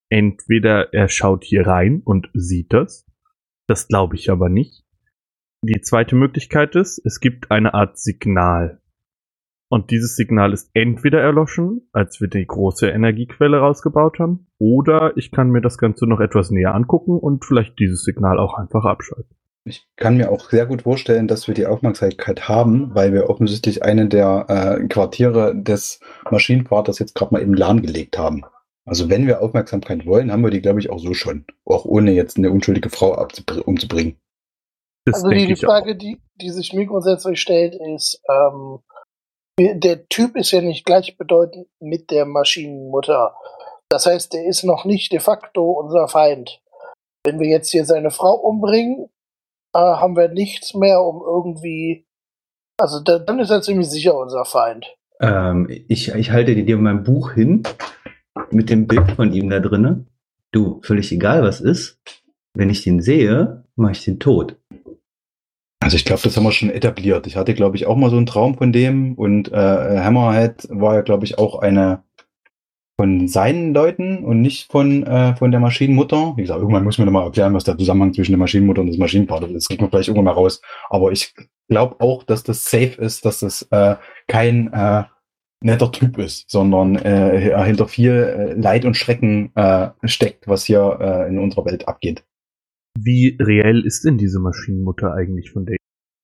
Entweder 0.10 0.94
er 0.94 1.10
schaut 1.10 1.44
hier 1.44 1.66
rein 1.66 2.02
und 2.04 2.30
sieht 2.34 2.74
das. 2.74 3.06
Das 3.68 3.88
glaube 3.88 4.16
ich 4.16 4.30
aber 4.30 4.50
nicht. 4.50 4.86
Die 5.64 5.82
zweite 5.82 6.16
Möglichkeit 6.16 6.76
ist, 6.76 7.02
es 7.04 7.20
gibt 7.20 7.50
eine 7.50 7.74
Art 7.74 7.98
Signal. 7.98 8.82
Und 9.68 9.90
dieses 9.90 10.16
Signal 10.16 10.54
ist 10.54 10.70
entweder 10.74 11.22
erloschen, 11.22 11.90
als 11.92 12.22
wir 12.22 12.28
die 12.28 12.46
große 12.46 12.88
Energiequelle 12.88 13.58
rausgebaut 13.58 14.20
haben, 14.20 14.48
oder 14.60 15.18
ich 15.18 15.32
kann 15.32 15.50
mir 15.50 15.62
das 15.62 15.78
Ganze 15.78 16.06
noch 16.06 16.20
etwas 16.20 16.52
näher 16.52 16.76
angucken 16.76 17.18
und 17.18 17.46
vielleicht 17.46 17.80
dieses 17.80 18.04
Signal 18.04 18.40
auch 18.40 18.54
einfach 18.54 18.86
abschalten. 18.86 19.36
Ich 19.68 19.88
kann 19.96 20.18
mir 20.18 20.32
auch 20.32 20.52
sehr 20.52 20.68
gut 20.68 20.84
vorstellen, 20.84 21.28
dass 21.28 21.48
wir 21.48 21.56
die 21.56 21.66
Aufmerksamkeit 21.66 22.48
haben, 22.48 22.94
weil 22.94 23.14
wir 23.14 23.32
offensichtlich 23.32 23.84
eine 23.84 24.08
der 24.08 24.46
äh, 24.48 24.88
Quartiere 24.88 25.56
des 25.56 26.00
Maschinenvaters 26.30 27.00
jetzt 27.00 27.16
gerade 27.16 27.34
mal 27.34 27.42
im 27.42 27.56
lahmgelegt 27.56 28.20
haben. 28.20 28.44
Also 28.86 29.10
wenn 29.10 29.26
wir 29.26 29.42
Aufmerksamkeit 29.42 30.06
wollen, 30.06 30.32
haben 30.32 30.44
wir 30.44 30.52
die, 30.52 30.62
glaube 30.62 30.80
ich, 30.80 30.92
auch 30.92 31.00
so 31.00 31.16
schon. 31.16 31.46
Auch 31.66 31.86
ohne 31.86 32.12
jetzt 32.12 32.38
eine 32.38 32.52
unschuldige 32.52 32.92
Frau 32.92 33.28
umzubringen. 33.66 34.20
Das 35.06 35.24
also 35.24 35.30
die, 35.30 35.56
Frage, 35.56 35.96
die, 35.96 36.22
die 36.40 36.50
sich 36.52 36.74
mir 36.74 36.86
grundsätzlich 36.86 37.42
stellt, 37.42 37.76
ist, 37.96 38.22
ähm, 38.30 38.80
der 39.60 40.08
Typ 40.10 40.36
ist 40.36 40.52
ja 40.52 40.62
nicht 40.62 40.86
gleichbedeutend 40.86 41.68
mit 41.80 42.12
der 42.12 42.26
Maschinenmutter. 42.26 43.36
Das 43.90 44.06
heißt, 44.06 44.34
der 44.34 44.46
ist 44.46 44.64
noch 44.64 44.86
nicht 44.86 45.12
de 45.12 45.20
facto 45.20 45.72
unser 45.72 46.08
Feind. 46.08 46.62
Wenn 47.24 47.40
wir 47.40 47.48
jetzt 47.48 47.72
hier 47.72 47.86
seine 47.86 48.12
Frau 48.12 48.34
umbringen, 48.34 49.10
äh, 49.74 49.80
haben 49.80 50.16
wir 50.16 50.28
nichts 50.30 50.74
mehr, 50.74 51.02
um 51.02 51.22
irgendwie. 51.26 52.06
Also 52.78 53.00
da, 53.00 53.20
dann 53.20 53.40
ist 53.40 53.50
er 53.50 53.62
ziemlich 53.62 53.90
sicher 53.90 54.18
unser 54.18 54.44
Feind. 54.46 54.96
Ähm, 55.22 55.68
ich, 55.70 56.10
ich 56.10 56.32
halte 56.32 56.56
dir 56.56 56.78
mein 56.78 57.04
Buch 57.04 57.32
hin 57.32 57.64
mit 58.52 58.70
dem 58.70 58.88
Bild 58.88 59.12
von 59.12 59.32
ihm 59.32 59.50
da 59.50 59.60
drinne. 59.60 60.06
Du, 60.52 60.82
völlig 60.84 61.12
egal 61.12 61.44
was 61.44 61.62
ist, 61.62 62.00
wenn 62.54 62.70
ich 62.70 62.84
den 62.84 63.02
sehe, 63.02 63.64
mache 63.76 63.94
ich 63.94 64.04
den 64.04 64.20
tot. 64.20 64.58
Also 65.86 65.98
ich 65.98 66.06
glaube, 66.06 66.24
das 66.24 66.36
haben 66.36 66.46
wir 66.46 66.52
schon 66.52 66.72
etabliert. 66.72 67.28
Ich 67.28 67.36
hatte, 67.36 67.54
glaube 67.54 67.76
ich, 67.76 67.86
auch 67.86 67.96
mal 67.96 68.10
so 68.10 68.18
einen 68.18 68.26
Traum 68.26 68.58
von 68.58 68.72
dem 68.72 69.14
und 69.14 69.52
äh, 69.52 70.00
Hammerhead 70.00 70.68
war 70.72 70.96
ja, 70.96 71.02
glaube 71.02 71.26
ich, 71.26 71.38
auch 71.38 71.60
eine 71.60 72.02
von 73.00 73.28
seinen 73.28 73.72
Leuten 73.72 74.24
und 74.26 74.42
nicht 74.42 74.72
von, 74.72 75.06
äh, 75.06 75.36
von 75.36 75.52
der 75.52 75.60
Maschinenmutter. 75.60 76.34
Wie 76.38 76.42
gesagt, 76.42 76.60
irgendwann 76.60 76.86
muss 76.86 76.98
man 76.98 77.06
nochmal 77.06 77.26
erklären, 77.26 77.54
was 77.54 77.66
der 77.66 77.78
Zusammenhang 77.78 78.16
zwischen 78.16 78.32
der 78.32 78.40
Maschinenmutter 78.40 78.82
und 78.82 78.88
des 78.88 78.98
Maschinenvaters 78.98 79.52
ist. 79.52 79.56
Das 79.58 79.68
kriegt 79.68 79.82
man 79.82 79.92
vielleicht 79.92 80.08
irgendwann 80.08 80.26
mal 80.26 80.32
raus. 80.32 80.60
Aber 80.90 81.12
ich 81.12 81.36
glaube 81.70 81.98
auch, 82.00 82.24
dass 82.24 82.42
das 82.42 82.66
safe 82.66 83.00
ist, 83.00 83.24
dass 83.24 83.42
das 83.42 83.62
äh, 83.70 83.96
kein 84.28 84.74
äh, 84.74 85.04
netter 85.62 85.92
Typ 85.92 86.18
ist, 86.18 86.50
sondern 86.50 86.96
äh, 86.96 87.50
er 87.52 87.64
hinter 87.64 87.88
viel 87.88 88.12
äh, 88.12 88.54
Leid 88.60 88.86
und 88.86 88.98
Schrecken 88.98 89.52
äh, 89.54 89.90
steckt, 90.06 90.48
was 90.48 90.66
hier 90.66 90.98
äh, 91.00 91.28
in 91.28 91.38
unserer 91.38 91.66
Welt 91.66 91.88
abgeht. 91.88 92.24
Wie 92.98 93.38
reell 93.42 93.86
ist 93.86 94.06
denn 94.06 94.18
diese 94.18 94.40
Maschinenmutter 94.40 95.14
eigentlich 95.14 95.52
von 95.52 95.66
der? 95.66 95.78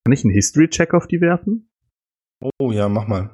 Kann 0.05 0.13
ich 0.13 0.23
einen 0.23 0.34
History-Check 0.34 0.93
auf 0.93 1.07
die 1.07 1.21
werfen? 1.21 1.69
Oh 2.60 2.71
ja, 2.71 2.89
mach 2.89 3.07
mal. 3.07 3.29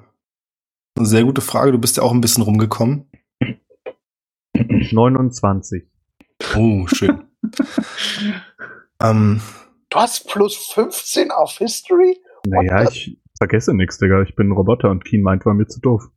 Eine 0.98 1.06
sehr 1.06 1.24
gute 1.24 1.42
Frage, 1.42 1.72
du 1.72 1.78
bist 1.78 1.98
ja 1.98 2.04
auch 2.04 2.12
ein 2.12 2.22
bisschen 2.22 2.44
rumgekommen. 2.44 3.10
29. 4.54 5.84
Oh, 6.56 6.88
schön. 6.88 7.24
ähm, 9.02 9.42
Du 9.90 10.00
hast 10.00 10.28
plus 10.28 10.56
15 10.74 11.32
auf 11.32 11.58
History? 11.58 12.18
Naja, 12.46 12.90
ich 12.90 13.18
vergesse 13.38 13.74
nichts, 13.74 13.98
Digga. 13.98 14.22
Ich 14.24 14.36
bin 14.36 14.50
ein 14.50 14.52
Roboter 14.52 14.90
und 14.90 15.06
Keen 15.06 15.22
meint, 15.22 15.46
war 15.46 15.54
mir 15.54 15.68
zu 15.68 15.80
doof. 15.80 16.10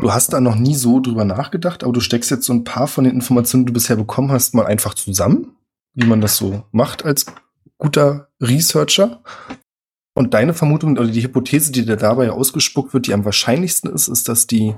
du 0.00 0.12
hast 0.12 0.32
da 0.32 0.40
noch 0.40 0.56
nie 0.56 0.74
so 0.74 1.00
drüber 1.00 1.24
nachgedacht, 1.24 1.82
aber 1.82 1.92
du 1.92 2.00
steckst 2.00 2.30
jetzt 2.30 2.44
so 2.44 2.52
ein 2.52 2.64
paar 2.64 2.86
von 2.86 3.04
den 3.04 3.14
Informationen, 3.14 3.64
die 3.64 3.72
du 3.72 3.74
bisher 3.74 3.96
bekommen 3.96 4.30
hast, 4.30 4.54
mal 4.54 4.66
einfach 4.66 4.94
zusammen, 4.94 5.56
wie 5.94 6.06
man 6.06 6.20
das 6.20 6.36
so 6.36 6.64
macht 6.72 7.04
als 7.04 7.26
guter 7.78 8.28
Researcher. 8.40 9.22
Und 10.16 10.34
deine 10.34 10.54
Vermutung 10.54 10.92
oder 10.92 11.08
die 11.08 11.22
Hypothese, 11.22 11.72
die 11.72 11.84
dir 11.84 11.96
dabei 11.96 12.30
ausgespuckt 12.30 12.94
wird, 12.94 13.08
die 13.08 13.14
am 13.14 13.24
wahrscheinlichsten 13.24 13.90
ist, 13.90 14.08
ist, 14.08 14.28
dass 14.28 14.46
die 14.46 14.76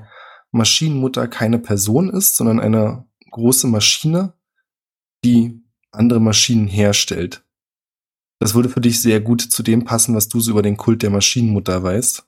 Maschinenmutter 0.50 1.28
keine 1.28 1.58
Person 1.58 2.08
ist, 2.08 2.36
sondern 2.36 2.58
eine 2.58 3.06
große 3.30 3.66
Maschine, 3.66 4.32
die 5.24 5.62
andere 5.92 6.20
Maschinen 6.20 6.68
herstellt. 6.68 7.44
Das 8.38 8.54
würde 8.54 8.68
für 8.68 8.80
dich 8.80 9.00
sehr 9.00 9.20
gut 9.20 9.40
zu 9.40 9.62
dem 9.62 9.84
passen, 9.84 10.14
was 10.14 10.28
du 10.28 10.40
so 10.40 10.52
über 10.52 10.62
den 10.62 10.76
Kult 10.76 11.02
der 11.02 11.10
Maschinenmutter 11.10 11.82
weißt. 11.82 12.26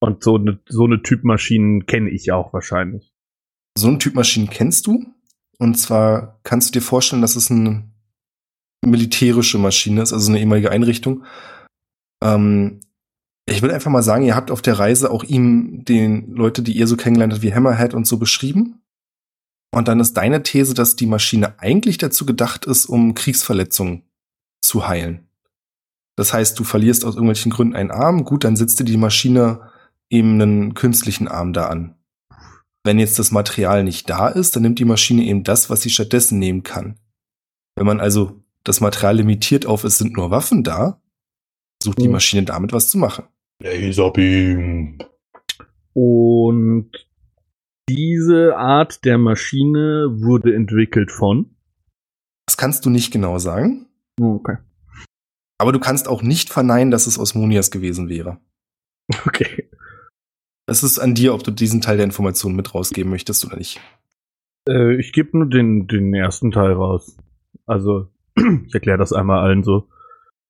Und 0.00 0.22
so 0.22 0.36
eine 0.36 0.60
so 0.68 0.84
eine 0.84 1.02
Typ 1.02 1.24
Maschinen 1.24 1.86
kenne 1.86 2.10
ich 2.10 2.30
auch 2.30 2.52
wahrscheinlich. 2.52 3.12
So 3.76 3.88
einen 3.88 3.98
Typ 3.98 4.14
Maschinen 4.14 4.48
kennst 4.48 4.86
du. 4.86 5.06
Und 5.60 5.74
zwar 5.76 6.40
kannst 6.44 6.68
du 6.68 6.78
dir 6.78 6.84
vorstellen, 6.84 7.22
dass 7.22 7.36
es 7.36 7.50
eine 7.50 7.90
militärische 8.84 9.58
Maschine 9.58 10.02
ist, 10.02 10.12
also 10.12 10.30
eine 10.30 10.40
ehemalige 10.40 10.70
Einrichtung. 10.70 11.24
Ähm, 12.22 12.80
Ich 13.50 13.62
will 13.62 13.70
einfach 13.70 13.90
mal 13.90 14.02
sagen, 14.02 14.24
ihr 14.24 14.36
habt 14.36 14.50
auf 14.50 14.60
der 14.62 14.78
Reise 14.78 15.10
auch 15.10 15.24
ihm 15.24 15.84
den 15.84 16.34
Leute, 16.34 16.62
die 16.62 16.76
ihr 16.76 16.86
so 16.86 16.96
kennengelernt 16.96 17.32
habt, 17.32 17.42
wie 17.42 17.54
Hammerhead 17.54 17.94
und 17.94 18.06
so 18.06 18.18
beschrieben. 18.18 18.82
Und 19.74 19.88
dann 19.88 20.00
ist 20.00 20.14
deine 20.14 20.42
These, 20.42 20.74
dass 20.74 20.96
die 20.96 21.06
Maschine 21.06 21.58
eigentlich 21.58 21.98
dazu 21.98 22.26
gedacht 22.26 22.66
ist, 22.66 22.86
um 22.86 23.14
Kriegsverletzungen 23.14 24.02
zu 24.60 24.86
heilen. 24.86 25.28
Das 26.16 26.32
heißt, 26.32 26.58
du 26.58 26.64
verlierst 26.64 27.04
aus 27.04 27.14
irgendwelchen 27.14 27.50
Gründen 27.50 27.76
einen 27.76 27.90
Arm, 27.90 28.24
gut, 28.24 28.44
dann 28.44 28.56
sitzt 28.56 28.80
dir 28.80 28.84
die 28.84 28.96
Maschine 28.96 29.70
eben 30.10 30.40
einen 30.40 30.74
künstlichen 30.74 31.28
Arm 31.28 31.52
da 31.52 31.66
an. 31.68 31.94
Wenn 32.84 32.98
jetzt 32.98 33.18
das 33.18 33.30
Material 33.32 33.84
nicht 33.84 34.08
da 34.08 34.28
ist, 34.28 34.54
dann 34.56 34.62
nimmt 34.62 34.78
die 34.78 34.84
Maschine 34.84 35.22
eben 35.24 35.44
das, 35.44 35.68
was 35.70 35.82
sie 35.82 35.90
stattdessen 35.90 36.38
nehmen 36.38 36.62
kann. 36.62 36.98
Wenn 37.76 37.86
man 37.86 38.00
also 38.00 38.42
das 38.64 38.80
Material 38.80 39.16
limitiert 39.16 39.66
auf, 39.66 39.84
es 39.84 39.98
sind 39.98 40.16
nur 40.16 40.30
Waffen 40.30 40.64
da, 40.64 41.00
sucht 41.82 42.00
die 42.00 42.04
Hm. 42.06 42.12
Maschine 42.12 42.42
damit 42.44 42.72
was 42.72 42.90
zu 42.90 42.98
machen. 42.98 43.26
Laserbeam. 43.62 44.98
Und 45.92 46.90
diese 47.88 48.56
Art 48.56 49.04
der 49.04 49.18
Maschine 49.18 50.08
wurde 50.20 50.54
entwickelt 50.54 51.10
von. 51.10 51.56
Das 52.46 52.56
kannst 52.56 52.84
du 52.86 52.90
nicht 52.90 53.12
genau 53.12 53.38
sagen, 53.38 53.86
Okay. 54.20 54.56
aber 55.58 55.72
du 55.72 55.80
kannst 55.80 56.08
auch 56.08 56.22
nicht 56.22 56.50
verneinen, 56.50 56.90
dass 56.90 57.06
es 57.06 57.18
Osmonias 57.18 57.70
gewesen 57.70 58.08
wäre. 58.08 58.38
Okay. 59.26 59.70
Es 60.68 60.82
ist 60.82 60.98
an 60.98 61.14
dir, 61.14 61.32
ob 61.32 61.42
du 61.42 61.50
diesen 61.50 61.80
Teil 61.80 61.96
der 61.96 62.04
Informationen 62.04 62.54
mit 62.54 62.74
rausgeben 62.74 63.10
möchtest 63.10 63.42
oder 63.46 63.56
nicht. 63.56 63.80
Äh, 64.68 64.96
ich 64.96 65.14
gebe 65.14 65.38
nur 65.38 65.48
den, 65.48 65.86
den 65.86 66.12
ersten 66.12 66.50
Teil 66.50 66.72
raus. 66.72 67.16
Also, 67.64 68.08
ich 68.36 68.74
erkläre 68.74 68.98
das 68.98 69.14
einmal 69.14 69.40
allen 69.40 69.62
so. 69.62 69.88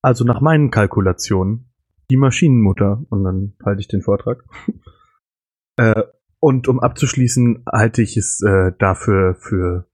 Also 0.03 0.25
nach 0.25 0.41
meinen 0.41 0.73
Kalkulationen, 0.73 1.71
die 2.11 2.17
Maschinenmutter, 2.17 3.05
und 3.11 3.23
dann 3.23 3.55
halte 3.65 3.81
ich 3.81 3.87
den 3.87 4.03
Vortrag. 4.03 4.45
äh, 5.77 6.03
und 6.41 6.67
um 6.67 6.81
abzuschließen, 6.81 7.65
halte 7.71 8.03
ich 8.03 8.17
es 8.17 8.43
äh, 8.43 8.73
dafür 8.77 9.37
für 9.37 9.89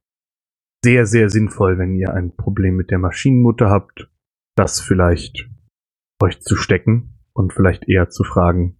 sehr, 0.82 1.04
sehr 1.04 1.28
sinnvoll, 1.28 1.76
wenn 1.78 1.94
ihr 1.94 2.14
ein 2.14 2.34
Problem 2.34 2.76
mit 2.76 2.90
der 2.90 2.98
Maschinenmutter 2.98 3.68
habt, 3.68 4.10
das 4.56 4.80
vielleicht 4.80 5.50
euch 6.22 6.40
zu 6.40 6.56
stecken 6.56 7.18
und 7.34 7.52
vielleicht 7.52 7.86
eher 7.90 8.08
zu 8.08 8.24
fragen, 8.24 8.78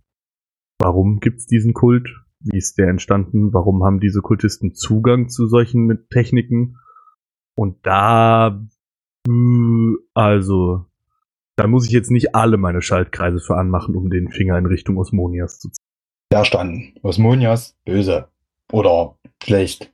warum 0.78 1.20
gibt's 1.20 1.46
diesen 1.46 1.74
Kult? 1.74 2.08
Wie 2.40 2.58
ist 2.58 2.78
der 2.78 2.88
entstanden? 2.88 3.52
Warum 3.54 3.84
haben 3.84 4.00
diese 4.00 4.20
Kultisten 4.20 4.74
Zugang 4.74 5.28
zu 5.28 5.46
solchen 5.46 6.06
Techniken? 6.10 6.76
Und 7.56 7.86
da, 7.86 8.60
äh, 9.26 9.92
also, 10.12 10.84
da 11.56 11.66
muss 11.66 11.86
ich 11.86 11.92
jetzt 11.92 12.10
nicht 12.10 12.34
alle 12.34 12.56
meine 12.56 12.82
Schaltkreise 12.82 13.38
für 13.38 13.56
anmachen, 13.56 13.94
um 13.94 14.10
den 14.10 14.30
Finger 14.30 14.58
in 14.58 14.66
Richtung 14.66 14.98
Osmonias 14.98 15.58
zu 15.58 15.70
ziehen. 15.70 15.84
Verstanden. 16.32 16.94
Osmonias, 17.02 17.76
böse. 17.84 18.28
Oder 18.72 19.16
schlecht. 19.42 19.92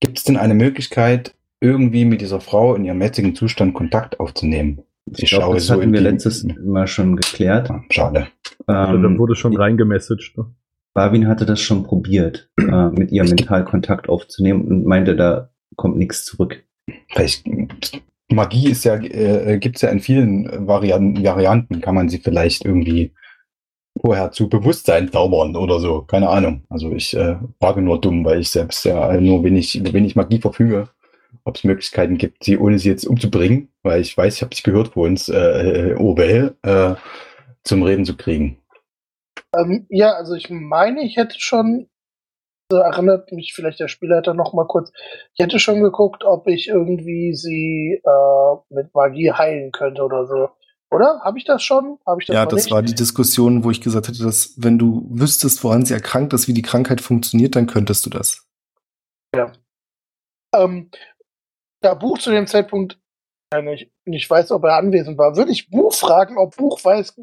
Gibt 0.00 0.18
es 0.18 0.24
denn 0.24 0.36
eine 0.36 0.54
Möglichkeit, 0.54 1.36
irgendwie 1.60 2.04
mit 2.04 2.20
dieser 2.20 2.40
Frau 2.40 2.74
in 2.74 2.84
ihrem 2.84 3.00
jetzigen 3.00 3.34
Zustand 3.34 3.74
Kontakt 3.74 4.18
aufzunehmen? 4.18 4.82
Ich 5.10 5.30
glaube, 5.30 5.54
das 5.54 5.70
hatten 5.70 5.82
in 5.82 5.92
wir 5.92 6.00
letztes 6.00 6.44
Mal 6.44 6.86
schon 6.86 7.16
geklärt. 7.16 7.70
Ah, 7.70 7.82
Schade. 7.90 8.28
Also, 8.66 8.98
da 8.98 9.08
Ähm, 9.08 9.18
wurde 9.18 9.34
schon 9.34 9.56
reingemessaged. 9.56 10.36
Ne? 10.38 10.46
Barwin 10.94 11.28
hatte 11.28 11.44
das 11.44 11.60
schon 11.60 11.82
probiert, 11.82 12.48
äh, 12.58 12.88
mit 12.90 13.10
ihr 13.10 13.24
mental 13.24 13.64
Kontakt 13.64 14.08
aufzunehmen 14.08 14.66
und 14.68 14.86
meinte, 14.86 15.16
da 15.16 15.50
kommt 15.76 15.96
nichts 15.96 16.24
zurück. 16.24 16.64
Vielleicht, 17.08 17.44
Magie 18.30 18.70
ist 18.70 18.84
ja, 18.84 18.94
äh, 18.94 19.58
gibt 19.58 19.76
es 19.76 19.82
ja 19.82 19.90
in 19.90 20.00
vielen 20.00 20.66
Varianten, 20.66 21.22
Varianten, 21.22 21.80
kann 21.80 21.94
man 21.94 22.08
sie 22.08 22.18
vielleicht 22.18 22.64
irgendwie 22.64 23.12
vorher 24.00 24.30
zu 24.30 24.48
Bewusstsein 24.48 25.10
zaubern 25.10 25.56
oder 25.56 25.80
so. 25.80 26.02
Keine 26.02 26.28
Ahnung. 26.28 26.62
Also 26.68 26.92
ich 26.92 27.16
äh, 27.16 27.36
frage 27.60 27.82
nur 27.82 28.00
dumm, 28.00 28.24
weil 28.24 28.40
ich 28.40 28.50
selbst 28.50 28.84
ja 28.84 29.20
nur 29.20 29.42
wenig, 29.44 29.80
wenig 29.92 30.16
Magie 30.16 30.40
verfüge, 30.40 30.88
ob 31.44 31.56
es 31.56 31.64
Möglichkeiten 31.64 32.16
gibt, 32.16 32.44
sie 32.44 32.58
ohne 32.58 32.78
sie 32.78 32.88
jetzt 32.88 33.06
umzubringen, 33.06 33.68
weil 33.82 34.00
ich 34.00 34.16
weiß, 34.16 34.36
ich 34.36 34.42
habe 34.42 34.50
dich 34.50 34.62
gehört 34.62 34.88
vor 34.88 35.06
uns, 35.06 35.28
äh, 35.28 35.90
äh, 35.90 35.94
Obel, 35.96 36.56
äh, 36.62 36.94
zum 37.62 37.82
Reden 37.82 38.04
zu 38.04 38.16
kriegen. 38.16 38.58
Ähm, 39.54 39.86
ja, 39.88 40.12
also 40.14 40.34
ich 40.34 40.48
meine, 40.50 41.02
ich 41.04 41.16
hätte 41.16 41.38
schon, 41.38 41.88
so 42.70 42.78
erinnert 42.78 43.30
mich 43.32 43.52
vielleicht 43.54 43.78
der 43.78 43.88
Spielleiter 43.88 44.32
noch 44.34 44.54
mal 44.54 44.66
kurz, 44.66 44.90
ich 45.34 45.44
hätte 45.44 45.58
schon 45.58 45.82
geguckt, 45.82 46.24
ob 46.24 46.46
ich 46.48 46.68
irgendwie 46.68 47.34
sie 47.34 48.00
äh, 48.02 48.56
mit 48.70 48.94
Magie 48.94 49.32
heilen 49.32 49.70
könnte 49.70 50.02
oder 50.02 50.26
so. 50.26 50.48
Oder? 50.90 51.20
Habe 51.24 51.38
ich 51.38 51.44
das 51.44 51.62
schon? 51.62 51.98
Habe 52.06 52.20
ich 52.20 52.26
das 52.26 52.34
ja, 52.34 52.46
das 52.46 52.64
nicht? 52.64 52.72
war 52.72 52.82
die 52.82 52.94
Diskussion, 52.94 53.64
wo 53.64 53.70
ich 53.70 53.80
gesagt 53.80 54.08
hätte, 54.08 54.22
dass 54.22 54.54
wenn 54.56 54.78
du 54.78 55.06
wüsstest, 55.10 55.64
woran 55.64 55.84
sie 55.84 55.92
erkrankt 55.92 56.32
ist, 56.32 56.46
wie 56.46 56.54
die 56.54 56.62
Krankheit 56.62 57.00
funktioniert, 57.00 57.56
dann 57.56 57.66
könntest 57.66 58.06
du 58.06 58.10
das. 58.10 58.46
ähm, 60.54 60.90
da 61.84 61.94
Buch 61.94 62.18
zu 62.18 62.30
dem 62.30 62.46
Zeitpunkt 62.46 62.98
ja, 63.52 63.62
nicht, 63.62 63.90
nicht 64.04 64.28
weiß, 64.28 64.50
ob 64.50 64.64
er 64.64 64.76
anwesend 64.76 65.16
war, 65.16 65.36
würde 65.36 65.52
ich 65.52 65.70
Buch 65.70 65.94
fragen, 65.94 66.38
ob 66.38 66.56
Buch 66.56 66.84
weiß, 66.84 67.20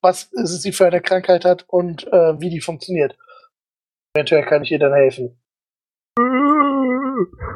was 0.00 0.30
sie 0.32 0.72
für 0.72 0.86
eine 0.86 1.00
Krankheit 1.00 1.44
hat 1.44 1.68
und 1.68 2.06
äh, 2.08 2.40
wie 2.40 2.50
die 2.50 2.60
funktioniert. 2.60 3.16
Eventuell 4.14 4.44
kann 4.44 4.62
ich 4.62 4.72
ihr 4.72 4.78
dann 4.78 4.92
helfen. 4.92 5.38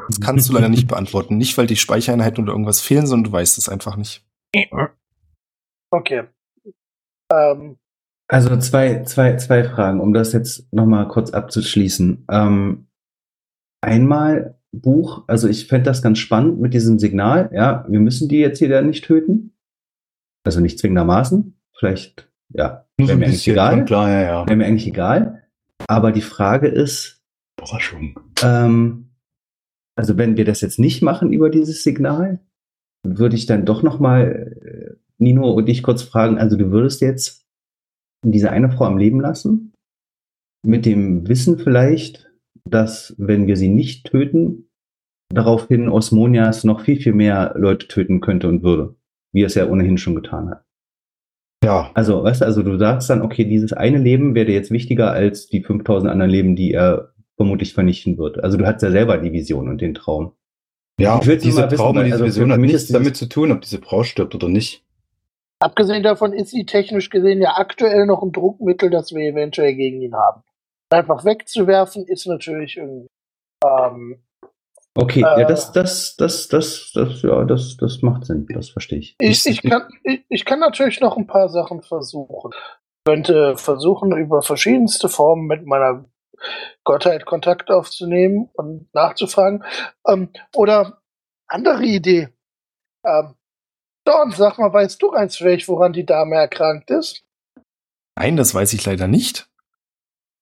Das 0.09 0.21
kannst 0.21 0.47
du 0.47 0.53
leider 0.53 0.69
nicht 0.69 0.87
beantworten. 0.87 1.37
Nicht, 1.37 1.57
weil 1.57 1.67
die 1.67 1.75
Speichereinheiten 1.75 2.43
oder 2.43 2.53
irgendwas 2.53 2.81
fehlen, 2.81 3.07
sondern 3.07 3.31
du 3.31 3.37
weißt 3.37 3.57
es 3.57 3.67
einfach 3.67 3.97
nicht. 3.97 4.25
Okay. 5.91 6.23
Ähm, 7.31 7.77
Also 8.29 8.57
zwei, 8.57 9.03
zwei, 9.03 9.35
zwei 9.35 9.63
Fragen, 9.65 9.99
um 9.99 10.13
das 10.13 10.33
jetzt 10.33 10.71
nochmal 10.73 11.07
kurz 11.09 11.31
abzuschließen. 11.31 12.25
Ähm, 12.31 12.87
einmal 13.81 14.56
Buch, 14.81 15.23
also 15.27 15.47
ich 15.47 15.67
fände 15.67 15.85
das 15.85 16.01
ganz 16.01 16.19
spannend 16.19 16.59
mit 16.59 16.73
diesem 16.73 16.99
Signal, 16.99 17.49
ja, 17.53 17.85
wir 17.87 17.99
müssen 17.99 18.29
die 18.29 18.37
jetzt 18.37 18.59
hier 18.59 18.81
nicht 18.81 19.05
töten. 19.05 19.53
Also 20.43 20.59
nicht 20.59 20.79
zwingendermaßen. 20.79 21.59
Vielleicht, 21.77 22.29
ja, 22.49 22.85
wäre 22.97 23.17
mir 23.17 23.25
eigentlich 23.25 23.47
egal. 23.47 23.85
klar, 23.85 24.09
ja, 24.09 24.21
ja. 24.21 24.47
Wäre 24.47 24.55
mir 24.55 24.65
eigentlich 24.65 24.87
egal. 24.87 25.43
Aber 25.87 26.11
die 26.11 26.21
Frage 26.21 26.67
ist, 26.67 27.21
Überraschung. 27.59 28.19
ähm, 28.43 29.09
also 29.95 30.17
wenn 30.17 30.37
wir 30.37 30.45
das 30.45 30.61
jetzt 30.61 30.79
nicht 30.79 31.01
machen 31.01 31.33
über 31.33 31.49
dieses 31.49 31.83
Signal, 31.83 32.39
würde 33.03 33.35
ich 33.35 33.45
dann 33.45 33.65
doch 33.65 33.83
noch 33.83 33.99
mal 33.99 34.55
äh, 34.61 34.95
Nino 35.17 35.51
und 35.51 35.67
dich 35.67 35.83
kurz 35.83 36.03
fragen, 36.03 36.37
also 36.37 36.55
du 36.55 36.71
würdest 36.71 37.01
jetzt 37.01 37.45
diese 38.23 38.51
eine 38.51 38.71
Frau 38.71 38.85
am 38.85 38.97
Leben 38.97 39.19
lassen? 39.19 39.73
Mit 40.65 40.85
dem 40.85 41.27
Wissen 41.27 41.57
vielleicht, 41.59 42.29
dass 42.65 43.15
wenn 43.17 43.47
wir 43.47 43.57
sie 43.57 43.69
nicht 43.69 44.07
töten, 44.07 44.66
daraufhin 45.29 45.89
Osmonias 45.89 46.63
noch 46.63 46.81
viel, 46.81 46.99
viel 46.99 47.13
mehr 47.13 47.53
Leute 47.57 47.87
töten 47.87 48.21
könnte 48.21 48.47
und 48.47 48.63
würde, 48.63 48.95
wie 49.33 49.43
er 49.43 49.47
es 49.47 49.55
ja 49.55 49.67
ohnehin 49.67 49.97
schon 49.97 50.15
getan 50.15 50.49
hat. 50.49 50.63
Ja, 51.63 51.91
Also, 51.95 52.23
weißt 52.23 52.41
du, 52.41 52.45
also 52.45 52.61
du 52.63 52.77
sagst 52.77 53.09
dann, 53.09 53.21
okay, 53.21 53.43
dieses 53.43 53.73
eine 53.73 53.97
Leben 53.97 54.35
wäre 54.35 54.45
dir 54.45 54.53
jetzt 54.53 54.71
wichtiger 54.71 55.11
als 55.11 55.47
die 55.47 55.63
5000 55.63 56.11
anderen 56.11 56.31
Leben, 56.31 56.55
die 56.55 56.71
er 56.71 57.13
vermutlich 57.35 57.73
vernichten 57.73 58.17
wird. 58.17 58.43
Also 58.43 58.57
du 58.57 58.65
hast 58.65 58.81
ja 58.81 58.91
selber 58.91 59.17
die 59.17 59.31
Vision 59.31 59.67
und 59.67 59.81
den 59.81 59.93
Traum. 59.93 60.33
ja, 60.99 61.19
Ich 61.19 61.25
diese 61.39 61.65
wissen, 61.65 61.77
Traum 61.77 61.97
und 61.97 62.05
diese 62.05 62.15
also 62.15 62.25
Vision 62.25 62.51
hat 62.51 62.59
nichts 62.59 62.87
damit 62.87 63.15
zu 63.15 63.27
tun, 63.27 63.51
ob 63.51 63.61
diese 63.61 63.79
Frau 63.79 64.03
stirbt 64.03 64.33
oder 64.35 64.49
nicht. 64.49 64.83
abgesehen 65.59 66.03
davon 66.03 66.33
ist 66.33 66.51
sie 66.51 66.65
technisch 66.65 67.09
gesehen 67.09 67.41
ja 67.41 67.57
aktuell 67.57 68.05
noch 68.05 68.21
ein 68.23 68.31
Druckmittel, 68.31 68.89
das 68.89 69.11
wir 69.11 69.21
eventuell 69.21 69.75
gegen 69.75 70.01
ihn 70.01 70.15
haben. 70.15 70.43
Einfach 70.89 71.25
wegzuwerfen 71.25 72.05
ist 72.05 72.27
natürlich 72.27 72.77
irgendwie. 72.77 73.07
Ähm, 73.65 74.19
Okay, 74.97 75.19
Äh. 75.21 75.41
ja, 75.41 75.47
das, 75.47 75.71
das, 75.71 76.15
das, 76.15 76.47
das, 76.47 76.91
das, 76.93 77.21
ja, 77.21 77.43
das, 77.43 77.77
das 77.77 78.01
macht 78.01 78.25
Sinn, 78.25 78.47
das 78.49 78.69
verstehe 78.69 78.97
ich. 78.97 79.15
ich, 79.19 79.45
ich, 79.45 79.61
kann, 79.61 79.87
ich, 80.03 80.25
ich 80.27 80.43
kann 80.43 80.59
natürlich 80.59 80.99
noch 81.01 81.17
ein 81.17 81.27
paar 81.27 81.49
Sachen 81.49 81.83
versuchen. 81.83 82.51
Ich 82.51 83.05
könnte 83.05 83.57
versuchen, 83.57 84.17
über 84.17 84.41
verschiedenste 84.41 85.07
Formen 85.07 85.45
mit 85.45 85.67
meiner 85.67 86.05
Gottheit 86.83 87.25
Kontakt 87.27 87.69
aufzunehmen 87.69 88.49
und 88.53 88.91
nachzufragen. 88.93 89.63
Ähm, 90.07 90.29
oder 90.55 90.99
andere 91.47 91.83
Idee. 91.83 92.29
Ähm, 93.05 93.35
Dorn, 94.03 94.31
sag 94.31 94.57
mal, 94.57 94.73
weißt 94.73 94.99
du 94.99 95.11
eins 95.11 95.37
vielleicht, 95.37 95.67
woran 95.67 95.93
die 95.93 96.05
Dame 96.05 96.35
erkrankt 96.35 96.89
ist? 96.89 97.23
Nein, 98.15 98.35
das 98.35 98.55
weiß 98.55 98.73
ich 98.73 98.83
leider 98.83 99.07
nicht. 99.07 99.47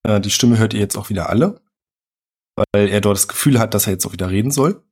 Äh, 0.03 0.21
die 0.21 0.29
Stimme 0.29 0.57
hört 0.57 0.73
ihr 0.73 0.79
jetzt 0.79 0.97
auch 0.97 1.09
wieder 1.09 1.29
alle, 1.29 1.59
weil 2.55 2.89
er 2.89 3.01
dort 3.01 3.17
das 3.17 3.27
Gefühl 3.27 3.59
hat, 3.59 3.73
dass 3.73 3.87
er 3.87 3.93
jetzt 3.93 4.05
auch 4.05 4.13
wieder 4.13 4.29
reden 4.29 4.51
soll. 4.51 4.83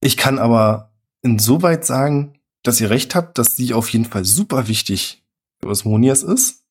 Ich 0.00 0.16
kann 0.16 0.38
aber 0.38 0.92
insoweit 1.22 1.84
sagen, 1.84 2.38
dass 2.62 2.80
ihr 2.80 2.90
recht 2.90 3.14
habt, 3.14 3.38
dass 3.38 3.56
sie 3.56 3.74
auf 3.74 3.88
jeden 3.90 4.04
Fall 4.04 4.24
super 4.24 4.68
wichtig 4.68 5.24
für 5.60 5.68
Osmonias 5.68 6.22
ist. 6.22 6.64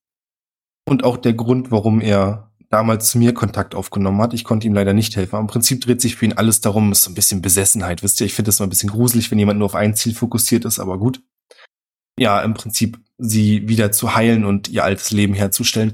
Und 0.87 1.03
auch 1.03 1.17
der 1.17 1.33
Grund, 1.33 1.71
warum 1.71 1.99
er 1.99 2.47
damals 2.69 3.11
zu 3.11 3.17
mir 3.17 3.33
Kontakt 3.33 3.75
aufgenommen 3.75 4.21
hat. 4.21 4.33
Ich 4.33 4.43
konnte 4.43 4.67
ihm 4.67 4.73
leider 4.73 4.93
nicht 4.93 5.15
helfen. 5.15 5.39
Im 5.39 5.47
Prinzip 5.47 5.81
dreht 5.81 6.01
sich 6.01 6.15
für 6.15 6.25
ihn 6.25 6.33
alles 6.33 6.61
darum, 6.61 6.91
ist 6.91 7.03
so 7.03 7.11
ein 7.11 7.15
bisschen 7.15 7.41
Besessenheit. 7.41 8.03
Wisst 8.03 8.19
ihr, 8.19 8.27
ich 8.27 8.33
finde 8.33 8.49
das 8.49 8.59
mal 8.59 8.65
ein 8.65 8.69
bisschen 8.69 8.89
gruselig, 8.89 9.31
wenn 9.31 9.39
jemand 9.39 9.59
nur 9.59 9.67
auf 9.67 9.75
ein 9.75 9.95
Ziel 9.95 10.13
fokussiert 10.13 10.65
ist, 10.65 10.79
aber 10.79 10.97
gut. 10.97 11.21
Ja, 12.19 12.41
im 12.41 12.53
Prinzip 12.53 12.99
sie 13.17 13.67
wieder 13.67 13.91
zu 13.91 14.15
heilen 14.15 14.43
und 14.43 14.69
ihr 14.69 14.83
altes 14.83 15.11
Leben 15.11 15.33
herzustellen. 15.33 15.93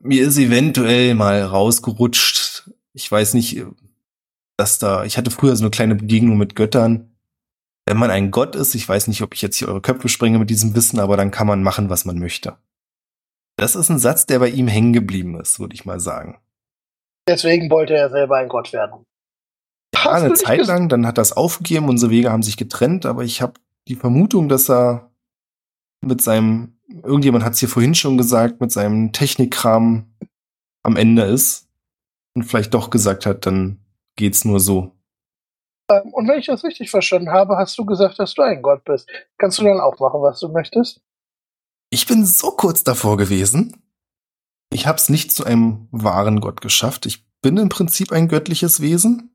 Mir 0.00 0.26
ist 0.26 0.38
eventuell 0.38 1.14
mal 1.14 1.42
rausgerutscht. 1.42 2.49
Ich 2.92 3.10
weiß 3.10 3.34
nicht, 3.34 3.64
dass 4.56 4.78
da, 4.78 5.04
ich 5.04 5.16
hatte 5.16 5.30
früher 5.30 5.56
so 5.56 5.64
eine 5.64 5.70
kleine 5.70 5.94
Begegnung 5.94 6.36
mit 6.36 6.54
Göttern. 6.54 7.16
Wenn 7.86 7.96
man 7.96 8.10
ein 8.10 8.30
Gott 8.30 8.54
ist, 8.54 8.74
ich 8.74 8.88
weiß 8.88 9.08
nicht, 9.08 9.22
ob 9.22 9.34
ich 9.34 9.42
jetzt 9.42 9.56
hier 9.56 9.68
eure 9.68 9.80
Köpfe 9.80 10.08
sprenge 10.08 10.38
mit 10.38 10.50
diesem 10.50 10.74
Wissen, 10.74 11.00
aber 11.00 11.16
dann 11.16 11.30
kann 11.30 11.46
man 11.46 11.62
machen, 11.62 11.88
was 11.88 12.04
man 12.04 12.18
möchte. 12.18 12.56
Das 13.56 13.74
ist 13.74 13.90
ein 13.90 13.98
Satz, 13.98 14.26
der 14.26 14.38
bei 14.38 14.48
ihm 14.48 14.68
hängen 14.68 14.92
geblieben 14.92 15.38
ist, 15.40 15.60
würde 15.60 15.74
ich 15.74 15.84
mal 15.84 16.00
sagen. 16.00 16.38
Deswegen 17.28 17.70
wollte 17.70 17.94
er 17.94 18.10
selber 18.10 18.36
ein 18.36 18.48
Gott 18.48 18.72
werden. 18.72 19.06
Ja, 19.94 20.12
eine 20.12 20.34
Zeit 20.34 20.66
lang, 20.66 20.88
dann 20.88 21.06
hat 21.06 21.18
das 21.18 21.32
aufgegeben, 21.32 21.88
unsere 21.88 22.10
Wege 22.10 22.30
haben 22.30 22.42
sich 22.42 22.56
getrennt, 22.56 23.06
aber 23.06 23.24
ich 23.24 23.42
habe 23.42 23.54
die 23.88 23.96
Vermutung, 23.96 24.48
dass 24.48 24.70
er 24.70 25.10
mit 26.00 26.22
seinem, 26.22 26.78
irgendjemand 26.88 27.44
hat 27.44 27.54
es 27.54 27.60
hier 27.60 27.68
vorhin 27.68 27.94
schon 27.94 28.16
gesagt, 28.16 28.60
mit 28.60 28.72
seinem 28.72 29.12
Technikkram 29.12 30.06
am 30.82 30.96
Ende 30.96 31.22
ist 31.22 31.69
und 32.34 32.44
vielleicht 32.44 32.74
doch 32.74 32.90
gesagt 32.90 33.26
hat, 33.26 33.46
dann 33.46 33.80
geht's 34.16 34.44
nur 34.44 34.60
so. 34.60 34.92
Ähm, 35.90 36.12
Und 36.12 36.28
wenn 36.28 36.38
ich 36.38 36.46
das 36.46 36.64
richtig 36.64 36.90
verstanden 36.90 37.30
habe, 37.30 37.56
hast 37.56 37.76
du 37.78 37.84
gesagt, 37.84 38.18
dass 38.18 38.34
du 38.34 38.42
ein 38.42 38.62
Gott 38.62 38.84
bist. 38.84 39.08
Kannst 39.38 39.58
du 39.58 39.64
dann 39.64 39.80
auch 39.80 39.98
machen, 39.98 40.22
was 40.22 40.40
du 40.40 40.48
möchtest? 40.48 41.00
Ich 41.90 42.06
bin 42.06 42.24
so 42.24 42.52
kurz 42.52 42.84
davor 42.84 43.16
gewesen. 43.16 43.82
Ich 44.72 44.86
habe 44.86 44.96
es 44.96 45.08
nicht 45.08 45.32
zu 45.32 45.44
einem 45.44 45.88
wahren 45.90 46.40
Gott 46.40 46.60
geschafft. 46.60 47.06
Ich 47.06 47.24
bin 47.42 47.56
im 47.56 47.68
Prinzip 47.68 48.12
ein 48.12 48.28
göttliches 48.28 48.80
Wesen, 48.80 49.34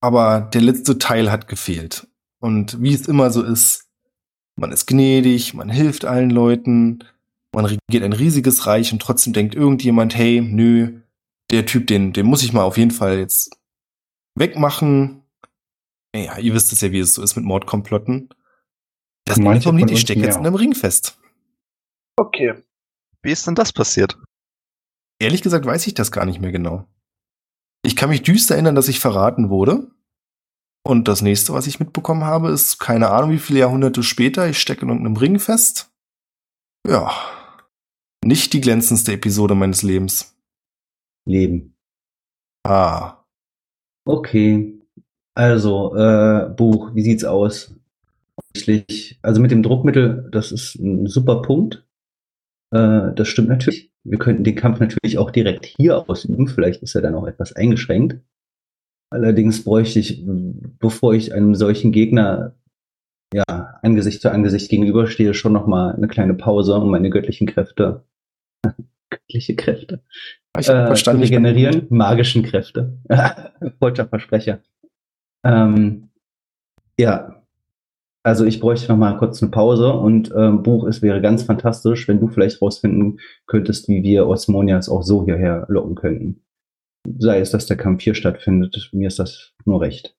aber 0.00 0.40
der 0.40 0.62
letzte 0.62 0.98
Teil 0.98 1.30
hat 1.30 1.46
gefehlt. 1.46 2.08
Und 2.40 2.82
wie 2.82 2.94
es 2.94 3.06
immer 3.06 3.30
so 3.30 3.42
ist, 3.42 3.88
man 4.56 4.72
ist 4.72 4.86
gnädig, 4.86 5.54
man 5.54 5.68
hilft 5.68 6.04
allen 6.04 6.30
Leuten, 6.30 7.04
man 7.54 7.66
regiert 7.66 8.02
ein 8.02 8.12
riesiges 8.12 8.66
Reich 8.66 8.92
und 8.92 9.00
trotzdem 9.02 9.32
denkt 9.32 9.54
irgendjemand, 9.54 10.16
hey, 10.16 10.40
nö, 10.40 11.00
der 11.50 11.66
Typ, 11.66 11.86
den, 11.86 12.12
den 12.12 12.26
muss 12.26 12.42
ich 12.42 12.52
mal 12.52 12.62
auf 12.62 12.78
jeden 12.78 12.90
Fall 12.90 13.18
jetzt 13.18 13.50
wegmachen. 14.34 15.22
Ja, 16.14 16.38
ihr 16.38 16.54
wisst 16.54 16.72
es 16.72 16.80
ja, 16.80 16.92
wie 16.92 17.00
es 17.00 17.14
so 17.14 17.22
ist 17.22 17.36
mit 17.36 17.44
Mordkomplotten. 17.44 18.30
Das 19.24 19.38
Manche 19.38 19.68
vom 19.68 19.76
Lied, 19.76 19.90
ich 19.90 20.00
stecke 20.00 20.20
jetzt 20.20 20.36
in 20.36 20.46
einem 20.46 20.54
Ring 20.54 20.74
fest. 20.74 21.18
Okay. 22.16 22.54
Wie 23.22 23.30
ist 23.30 23.46
denn 23.46 23.54
das 23.54 23.72
passiert? 23.72 24.18
Ehrlich 25.20 25.42
gesagt 25.42 25.66
weiß 25.66 25.86
ich 25.86 25.94
das 25.94 26.10
gar 26.10 26.24
nicht 26.24 26.40
mehr 26.40 26.52
genau. 26.52 26.86
Ich 27.82 27.96
kann 27.96 28.10
mich 28.10 28.22
düster 28.22 28.54
erinnern, 28.54 28.74
dass 28.74 28.88
ich 28.88 29.00
verraten 29.00 29.50
wurde. 29.50 29.90
Und 30.82 31.08
das 31.08 31.22
nächste, 31.22 31.52
was 31.52 31.66
ich 31.66 31.78
mitbekommen 31.78 32.24
habe, 32.24 32.50
ist 32.50 32.78
keine 32.78 33.10
Ahnung, 33.10 33.30
wie 33.30 33.38
viele 33.38 33.60
Jahrhunderte 33.60 34.02
später. 34.02 34.48
Ich 34.48 34.58
stecke 34.58 34.82
in 34.82 34.88
irgendeinem 34.88 35.16
Ring 35.16 35.38
fest. 35.38 35.92
Ja. 36.86 37.12
Nicht 38.24 38.52
die 38.52 38.60
glänzendste 38.60 39.12
Episode 39.12 39.54
meines 39.54 39.82
Lebens. 39.82 40.34
Leben. 41.26 41.74
Ah. 42.64 43.24
Okay. 44.04 44.78
Also, 45.34 45.94
äh, 45.94 46.50
Buch, 46.56 46.94
wie 46.94 47.02
sieht's 47.02 47.24
aus? 47.24 47.74
Also 49.22 49.40
mit 49.40 49.50
dem 49.50 49.62
Druckmittel, 49.62 50.28
das 50.32 50.50
ist 50.52 50.76
ein 50.76 51.06
super 51.06 51.42
Punkt. 51.42 51.86
Äh, 52.72 53.12
das 53.14 53.28
stimmt 53.28 53.48
natürlich. 53.48 53.92
Wir 54.02 54.18
könnten 54.18 54.44
den 54.44 54.56
Kampf 54.56 54.80
natürlich 54.80 55.18
auch 55.18 55.30
direkt 55.30 55.66
hier 55.66 56.08
ausüben. 56.08 56.48
Vielleicht 56.48 56.82
ist 56.82 56.94
er 56.94 57.02
dann 57.02 57.14
auch 57.14 57.26
etwas 57.26 57.52
eingeschränkt. 57.52 58.20
Allerdings 59.12 59.64
bräuchte 59.64 59.98
ich, 59.98 60.24
bevor 60.24 61.14
ich 61.14 61.34
einem 61.34 61.54
solchen 61.54 61.92
Gegner 61.92 62.54
ja, 63.34 63.44
Angesicht 63.82 64.22
zu 64.22 64.30
Angesicht 64.30 64.70
gegenüberstehe, 64.70 65.34
schon 65.34 65.52
noch 65.52 65.66
mal 65.66 65.94
eine 65.94 66.08
kleine 66.08 66.34
Pause, 66.34 66.74
um 66.74 66.90
meine 66.90 67.10
göttlichen 67.10 67.46
Kräfte, 67.46 68.04
göttliche 69.10 69.56
Kräfte, 69.56 70.02
Ich 70.58 70.68
hab 70.68 70.76
äh, 70.76 70.86
verstanden, 70.86 71.22
zu 71.22 71.28
regenerieren, 71.28 71.86
magischen 71.90 72.42
Kräfte. 72.42 72.98
Falscher 73.78 74.06
Versprecher. 74.06 74.60
Ähm, 75.44 76.10
ja, 76.98 77.40
also 78.22 78.44
ich 78.44 78.60
bräuchte 78.60 78.92
noch 78.92 78.98
mal 78.98 79.16
kurz 79.16 79.42
eine 79.42 79.50
Pause 79.50 79.92
und 79.92 80.32
ähm, 80.36 80.62
Buch, 80.62 80.86
es 80.86 81.00
wäre 81.00 81.22
ganz 81.22 81.44
fantastisch, 81.44 82.06
wenn 82.06 82.20
du 82.20 82.28
vielleicht 82.28 82.60
rausfinden 82.60 83.18
könntest, 83.46 83.88
wie 83.88 84.02
wir 84.02 84.26
Osmonias 84.26 84.90
auch 84.90 85.02
so 85.02 85.24
hierher 85.24 85.64
locken 85.68 85.94
könnten. 85.94 86.42
Sei 87.18 87.40
es, 87.40 87.50
dass 87.50 87.66
der 87.66 87.78
Kampf 87.78 88.02
hier 88.02 88.14
stattfindet, 88.14 88.90
mir 88.92 89.08
ist 89.08 89.18
das 89.18 89.54
nur 89.64 89.80
recht. 89.80 90.14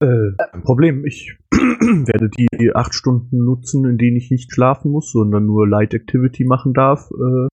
Äh, 0.00 0.32
kein 0.36 0.62
Problem. 0.62 1.06
Ich 1.06 1.38
werde 1.50 2.28
die 2.28 2.74
acht 2.74 2.94
Stunden 2.94 3.44
nutzen, 3.44 3.86
in 3.86 3.96
denen 3.96 4.18
ich 4.18 4.30
nicht 4.30 4.52
schlafen 4.52 4.90
muss, 4.90 5.10
sondern 5.10 5.46
nur 5.46 5.66
Light 5.66 5.94
Activity 5.94 6.44
machen 6.44 6.74
darf. 6.74 7.10
Äh, 7.10 7.48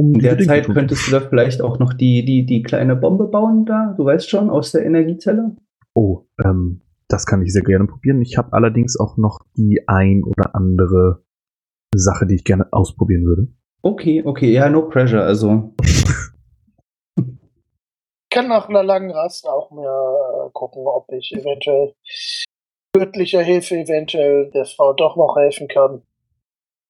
In 0.00 0.20
der 0.20 0.38
Zeit 0.38 0.66
könntest 0.66 1.06
du 1.06 1.12
da 1.12 1.20
vielleicht 1.20 1.60
auch 1.60 1.78
noch 1.78 1.92
die, 1.92 2.24
die, 2.24 2.46
die 2.46 2.62
kleine 2.62 2.96
Bombe 2.96 3.26
bauen 3.26 3.66
da, 3.66 3.94
du 3.96 4.04
weißt 4.04 4.28
schon, 4.28 4.48
aus 4.48 4.72
der 4.72 4.84
Energiezelle? 4.84 5.56
Oh, 5.94 6.24
ähm, 6.42 6.82
das 7.08 7.26
kann 7.26 7.42
ich 7.42 7.52
sehr 7.52 7.62
gerne 7.62 7.86
probieren. 7.86 8.22
Ich 8.22 8.38
habe 8.38 8.52
allerdings 8.52 8.98
auch 8.98 9.16
noch 9.16 9.40
die 9.56 9.82
ein 9.86 10.22
oder 10.24 10.54
andere 10.54 11.22
Sache, 11.94 12.26
die 12.26 12.36
ich 12.36 12.44
gerne 12.44 12.72
ausprobieren 12.72 13.24
würde. 13.24 13.48
Okay, 13.82 14.22
okay, 14.24 14.52
ja, 14.52 14.68
no 14.70 14.88
pressure, 14.88 15.22
also. 15.22 15.74
Ich 18.32 18.36
kann 18.36 18.46
nach 18.46 18.68
einer 18.68 18.84
langen 18.84 19.10
Rast 19.10 19.44
auch 19.48 19.72
mir 19.72 19.88
äh, 19.88 20.50
gucken, 20.52 20.84
ob 20.86 21.10
ich 21.10 21.32
eventuell 21.32 21.94
göttlicher 22.92 23.42
Hilfe 23.42 23.74
eventuell 23.74 24.52
der 24.52 24.66
Frau 24.66 24.92
doch 24.92 25.16
noch 25.16 25.34
helfen 25.36 25.66
kann. 25.66 26.02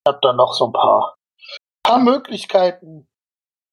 Ich 0.04 0.12
habe 0.12 0.18
da 0.20 0.34
noch 0.34 0.52
so 0.52 0.66
ein 0.66 0.72
paar, 0.72 1.16
paar 1.90 2.02
Möglichkeiten. 2.02 3.08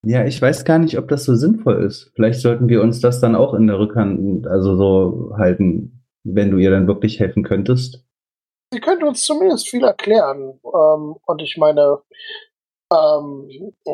Ja, 0.04 0.26
ich 0.26 0.42
weiß 0.42 0.66
gar 0.66 0.80
nicht, 0.80 0.98
ob 0.98 1.08
das 1.08 1.26
so 1.26 1.36
sinnvoll 1.36 1.84
ist. 1.84 2.12
Vielleicht 2.16 2.40
sollten 2.40 2.70
wir 2.70 2.82
uns 2.82 3.00
das 3.02 3.20
dann 3.20 3.36
auch 3.36 3.54
in 3.54 3.68
der 3.68 3.80
Rückhand, 3.80 4.48
also 4.48 4.76
so 4.78 5.36
halten, 5.38 6.04
wenn 6.24 6.52
du 6.52 6.58
ihr 6.58 6.72
dann 6.72 6.88
wirklich 6.88 7.20
helfen 7.20 7.44
könntest. 7.44 8.06
Sie 8.74 8.80
könnte 8.80 9.06
uns 9.06 9.24
zumindest 9.24 9.70
viel 9.70 9.84
erklären. 9.84 10.60
Ähm, 10.64 11.16
und 11.26 11.42
ich 11.42 11.58
meine, 11.58 12.00
ähm, 12.92 13.50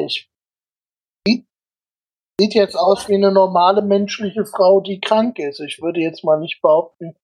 ich 0.06 0.30
sieht, 1.28 2.54
jetzt 2.54 2.76
aus 2.76 3.08
wie 3.08 3.16
eine 3.16 3.32
normale 3.32 3.82
menschliche 3.82 4.46
Frau, 4.46 4.82
die 4.82 5.00
krank 5.00 5.40
ist. 5.40 5.60
Ich 5.60 5.82
würde 5.82 6.00
jetzt 6.00 6.24
mal 6.24 6.40
nicht 6.40 6.62
behaupten, 6.62 7.16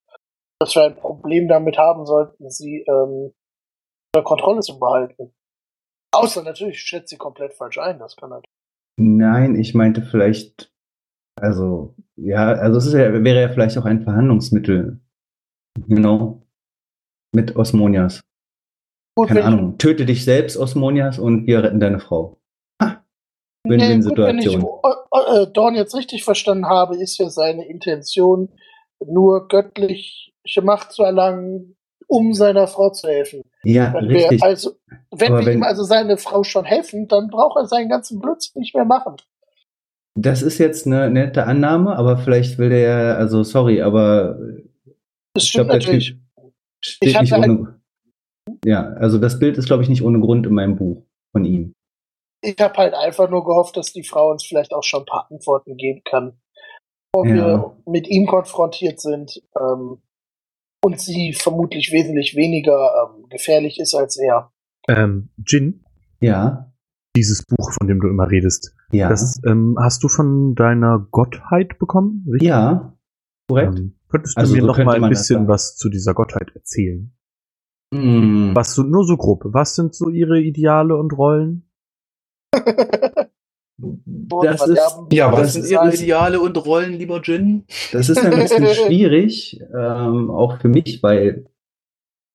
dass 0.59 0.75
wir 0.75 0.83
ein 0.83 0.95
Problem 0.95 1.47
damit 1.47 1.77
haben 1.77 2.05
sollten, 2.05 2.49
sie 2.49 2.85
ähm, 2.87 3.33
unter 4.13 4.23
Kontrolle 4.23 4.61
zu 4.61 4.79
behalten. 4.79 5.33
Außer 6.11 6.43
natürlich 6.43 6.75
ich 6.75 6.81
schätze 6.81 7.09
sie 7.09 7.17
komplett 7.17 7.53
falsch 7.53 7.77
ein. 7.77 7.99
Das 7.99 8.15
kann 8.15 8.29
natürlich. 8.29 8.49
Nein, 8.97 9.55
ich 9.55 9.73
meinte 9.73 10.01
vielleicht, 10.01 10.71
also, 11.39 11.95
ja, 12.15 12.47
also 12.47 12.79
es 12.79 12.91
ja, 12.91 13.23
wäre 13.23 13.41
ja 13.41 13.49
vielleicht 13.49 13.77
auch 13.77 13.85
ein 13.85 14.03
Verhandlungsmittel. 14.03 14.99
Genau. 15.87 16.45
Mit 17.33 17.55
Osmonias. 17.55 18.21
Gut, 19.15 19.27
Keine 19.27 19.43
Ahnung. 19.43 19.77
Töte 19.77 20.05
dich 20.05 20.25
selbst, 20.25 20.57
Osmonias, 20.57 21.19
und 21.19 21.45
wir 21.47 21.63
retten 21.63 21.79
deine 21.79 21.99
Frau. 21.99 22.41
Ha. 22.81 23.03
Nee, 23.63 23.71
wenn 23.71 23.79
ich 23.79 23.87
Win-win-Situation. 23.87 24.65
äh, 25.11 25.47
Dorn 25.51 25.75
jetzt 25.75 25.95
richtig 25.95 26.23
verstanden 26.23 26.65
habe, 26.65 26.97
ist 26.97 27.17
ja 27.17 27.29
seine 27.29 27.67
Intention, 27.67 28.49
nur 29.05 29.47
göttliche 29.47 30.61
Macht 30.61 30.91
zu 30.91 31.03
erlangen, 31.03 31.77
um 32.09 32.33
seiner 32.33 32.67
Frau 32.67 32.89
zu 32.89 33.07
helfen. 33.07 33.43
Ja, 33.63 33.93
Wenn 33.93 34.05
richtig. 34.05 34.41
wir 34.41 34.47
also, 34.47 34.71
wenn 35.11 35.31
Aber 35.31 35.39
wir 35.41 35.45
wenn- 35.47 35.57
ihm 35.59 35.63
also 35.63 35.83
seine 35.83 36.17
Frau 36.17 36.43
schon 36.43 36.65
helfen, 36.65 37.07
dann 37.07 37.29
braucht 37.29 37.57
er 37.57 37.65
seinen 37.67 37.87
ganzen 37.89 38.19
Blödsinn 38.19 38.59
nicht 38.61 38.73
mehr 38.75 38.85
machen. 38.85 39.15
Das 40.15 40.41
ist 40.41 40.57
jetzt 40.57 40.85
eine 40.87 41.09
nette 41.09 41.45
Annahme, 41.45 41.95
aber 41.95 42.17
vielleicht 42.17 42.57
will 42.57 42.69
der 42.69 42.79
ja, 42.79 43.13
also 43.15 43.43
sorry, 43.43 43.81
aber 43.81 44.37
Das 45.33 45.43
ich 45.43 45.49
stimmt 45.49 45.69
glaube, 45.69 45.79
der 45.79 45.79
Typ 45.79 45.87
natürlich. 45.87 46.17
steht 46.81 47.09
Ich 47.09 47.21
nicht 47.21 47.33
ohne. 47.33 47.79
Ja, 48.65 48.87
also 48.93 49.19
das 49.19 49.37
Bild 49.39 49.57
ist, 49.59 49.67
glaube 49.67 49.83
ich, 49.83 49.89
nicht 49.89 50.01
ohne 50.03 50.19
Grund 50.19 50.47
in 50.47 50.53
meinem 50.55 50.75
Buch 50.75 51.03
von 51.31 51.45
ihm. 51.45 51.73
Ich 52.41 52.55
habe 52.59 52.73
halt 52.77 52.93
einfach 52.95 53.29
nur 53.29 53.45
gehofft, 53.45 53.77
dass 53.77 53.93
die 53.93 54.03
Frau 54.03 54.31
uns 54.31 54.43
vielleicht 54.45 54.73
auch 54.73 54.83
schon 54.83 55.01
ein 55.01 55.05
paar 55.05 55.27
Antworten 55.29 55.77
geben 55.77 56.01
kann, 56.03 56.39
bevor 57.13 57.27
Ja. 57.27 57.35
wir 57.35 57.77
mit 57.85 58.07
ihm 58.07 58.25
konfrontiert 58.25 58.99
sind 58.99 59.41
ähm, 59.59 60.01
und 60.83 60.99
sie 60.99 61.33
vermutlich 61.33 61.91
wesentlich 61.91 62.35
weniger 62.35 62.89
ähm, 63.17 63.27
gefährlich 63.29 63.79
ist 63.79 63.95
als 63.95 64.17
er. 64.17 64.51
Ähm, 64.87 65.29
Jin, 65.45 65.83
Ja, 66.19 66.71
dieses 67.15 67.43
Buch, 67.45 67.71
von 67.73 67.87
dem 67.87 67.99
du 67.99 68.07
immer 68.07 68.29
redest, 68.29 68.75
ja, 68.91 69.09
das 69.09 69.39
ähm, 69.45 69.75
hast 69.79 70.03
du 70.03 70.07
von 70.07 70.55
deiner 70.55 71.07
Gottheit 71.11 71.77
bekommen? 71.79 72.25
richtig? 72.31 72.47
ja, 72.49 72.97
korrekt. 73.47 73.79
Ähm, 73.79 73.95
könntest 74.09 74.37
du 74.37 74.41
Also 74.41 74.53
mir 74.53 74.61
so 74.61 74.67
noch 74.67 74.77
mal 74.77 75.03
ein 75.03 75.09
bisschen 75.09 75.47
was 75.47 75.75
zu 75.75 75.89
dieser 75.89 76.13
Gottheit 76.13 76.51
erzählen? 76.55 77.11
Hm. 77.93 78.51
Was 78.53 78.73
so, 78.75 78.83
nur 78.83 79.05
so 79.05 79.17
grob. 79.17 79.41
Was 79.45 79.75
sind 79.75 79.95
so 79.95 80.09
ihre 80.09 80.39
Ideale 80.39 80.95
und 80.95 81.11
Rollen? 81.13 81.69
Das 84.41 84.67
ist, 84.67 84.79
Ja, 85.11 85.31
das 85.31 85.39
was 85.39 85.53
sind 85.53 85.63
ist 85.63 85.71
Ihre 85.71 85.81
alles- 85.81 86.01
Ideale 86.01 86.39
und 86.41 86.57
Rollen, 86.65 86.93
lieber 86.93 87.21
Jin? 87.21 87.65
Das 87.91 88.09
ist 88.09 88.17
ein 88.19 88.31
bisschen 88.39 88.65
schwierig, 88.87 89.59
ähm, 89.73 90.29
auch 90.29 90.59
für 90.59 90.67
mich, 90.69 91.01
weil 91.01 91.45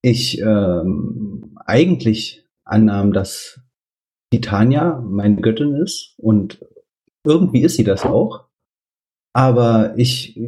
ich 0.02 0.38
ähm, 0.40 1.56
eigentlich 1.64 2.46
annahm, 2.64 3.12
dass 3.12 3.60
Titania 4.32 5.00
meine 5.06 5.36
Göttin 5.40 5.74
ist 5.74 6.14
und 6.18 6.64
irgendwie 7.26 7.62
ist 7.62 7.76
sie 7.76 7.84
das 7.84 8.04
auch. 8.04 8.46
Aber 9.34 9.94
ich 9.96 10.38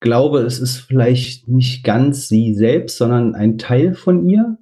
glaube, 0.00 0.40
es 0.40 0.58
ist 0.60 0.78
vielleicht 0.78 1.48
nicht 1.48 1.84
ganz 1.84 2.28
sie 2.28 2.54
selbst, 2.54 2.96
sondern 2.98 3.34
ein 3.34 3.58
Teil 3.58 3.94
von 3.94 4.28
ihr, 4.28 4.58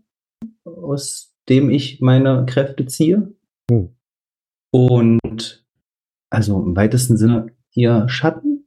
aus 0.64 1.34
dem 1.48 1.70
ich 1.70 2.00
meine 2.00 2.44
Kräfte 2.46 2.86
ziehe. 2.86 3.34
Hm. 3.70 3.94
Und 4.72 5.66
also 6.30 6.62
im 6.62 6.76
weitesten 6.76 7.16
Sinne 7.16 7.52
ihr 7.72 8.08
Schatten. 8.08 8.66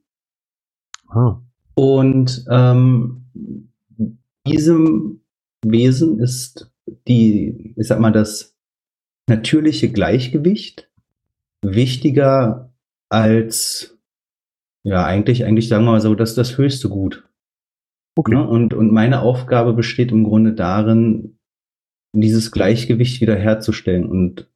Ah. 1.08 1.40
Und 1.74 2.44
ähm, 2.50 3.28
diesem 4.46 5.20
Wesen 5.64 6.18
ist 6.18 6.70
die, 7.08 7.74
ich 7.76 7.86
sag 7.86 8.00
mal, 8.00 8.12
das 8.12 8.56
natürliche 9.28 9.90
Gleichgewicht 9.90 10.90
wichtiger 11.64 12.72
als, 13.08 13.98
ja, 14.82 15.04
eigentlich, 15.04 15.44
eigentlich 15.44 15.68
sagen 15.68 15.84
wir 15.84 15.92
mal 15.92 16.00
so, 16.00 16.14
dass 16.14 16.34
das 16.34 16.58
höchste 16.58 16.88
Gut. 16.88 17.28
Okay. 18.16 18.34
Ne? 18.34 18.46
Und, 18.46 18.74
und 18.74 18.92
meine 18.92 19.20
Aufgabe 19.20 19.72
besteht 19.72 20.10
im 20.10 20.24
Grunde 20.24 20.52
darin, 20.52 21.38
dieses 22.14 22.52
Gleichgewicht 22.52 23.20
wiederherzustellen 23.20 24.06
und 24.06 24.50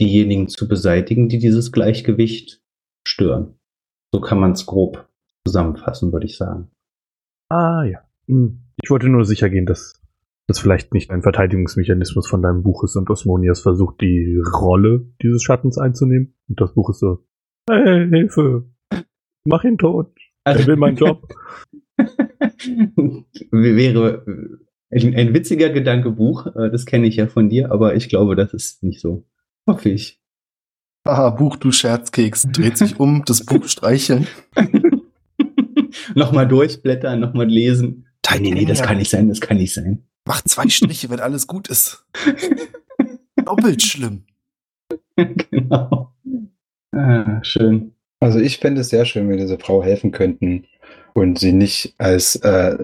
diejenigen 0.00 0.48
zu 0.48 0.68
beseitigen, 0.68 1.28
die 1.28 1.38
dieses 1.38 1.72
Gleichgewicht 1.72 2.62
stören. 3.06 3.58
So 4.12 4.20
kann 4.20 4.38
man 4.38 4.52
es 4.52 4.66
grob 4.66 5.08
zusammenfassen, 5.46 6.12
würde 6.12 6.26
ich 6.26 6.36
sagen. 6.36 6.70
Ah 7.48 7.84
ja. 7.84 8.00
Hm. 8.26 8.62
Ich 8.82 8.90
wollte 8.90 9.08
nur 9.08 9.24
sicher 9.24 9.48
gehen, 9.48 9.66
dass 9.66 9.94
das 10.46 10.58
vielleicht 10.58 10.92
nicht 10.94 11.10
ein 11.10 11.22
Verteidigungsmechanismus 11.22 12.28
von 12.28 12.42
deinem 12.42 12.62
Buch 12.62 12.84
ist 12.84 12.96
und 12.96 13.10
Osmonias 13.10 13.60
versucht, 13.60 14.00
die 14.00 14.40
Rolle 14.52 15.06
dieses 15.22 15.42
Schattens 15.42 15.78
einzunehmen. 15.78 16.34
Und 16.48 16.60
das 16.60 16.74
Buch 16.74 16.90
ist 16.90 17.00
so, 17.00 17.24
hey, 17.68 18.08
Hilfe, 18.08 18.70
mach 19.44 19.64
ihn 19.64 19.78
tot. 19.78 20.12
Er 20.44 20.64
will 20.66 20.76
meinen 20.76 20.96
Job. 20.96 21.26
Wäre 23.50 24.24
ein, 24.90 25.14
ein 25.14 25.34
witziger 25.34 25.70
Gedankebuch, 25.70 26.46
äh, 26.54 26.70
das 26.70 26.86
kenne 26.86 27.06
ich 27.06 27.16
ja 27.16 27.26
von 27.26 27.48
dir, 27.48 27.72
aber 27.72 27.96
ich 27.96 28.08
glaube, 28.08 28.36
das 28.36 28.54
ist 28.54 28.82
nicht 28.84 29.00
so. 29.00 29.26
Hoffe 29.66 29.90
ich. 29.90 30.20
Haha, 31.06 31.30
Buch, 31.30 31.56
du 31.56 31.72
Scherzkeks. 31.72 32.48
Dreht 32.52 32.78
sich 32.78 32.98
um, 32.98 33.24
das 33.24 33.44
Buch 33.44 33.68
streicheln. 33.68 34.26
nochmal 36.14 36.48
durchblättern, 36.48 37.20
nochmal 37.20 37.46
lesen. 37.46 38.06
Nee, 38.40 38.50
nee, 38.50 38.64
das 38.64 38.82
kann 38.82 38.98
nicht 38.98 39.10
sein, 39.10 39.28
das 39.28 39.40
kann 39.40 39.56
nicht 39.56 39.72
sein. 39.72 40.04
Mach 40.26 40.42
zwei 40.42 40.68
Striche, 40.68 41.08
wenn 41.10 41.20
alles 41.20 41.46
gut 41.46 41.68
ist. 41.68 42.04
Doppelt 43.44 43.82
schlimm. 43.82 44.24
genau. 45.14 46.12
Ah, 46.92 47.42
schön. 47.42 47.94
Also 48.20 48.40
ich 48.40 48.58
fände 48.58 48.80
es 48.80 48.88
sehr 48.88 49.04
schön, 49.04 49.28
wenn 49.28 49.38
diese 49.38 49.58
Frau 49.58 49.82
helfen 49.82 50.10
könnten 50.10 50.66
und 51.14 51.38
sie 51.38 51.52
nicht 51.52 51.94
als 51.98 52.36
äh, 52.36 52.76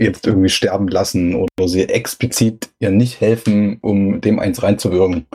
jetzt 0.00 0.26
irgendwie 0.26 0.48
sterben 0.48 0.88
lassen 0.88 1.34
oder 1.34 1.68
sie 1.68 1.88
explizit 1.88 2.70
ihr 2.80 2.90
nicht 2.90 3.20
helfen, 3.20 3.78
um 3.80 4.20
dem 4.20 4.40
eins 4.40 4.62
reinzuwirken. 4.62 5.26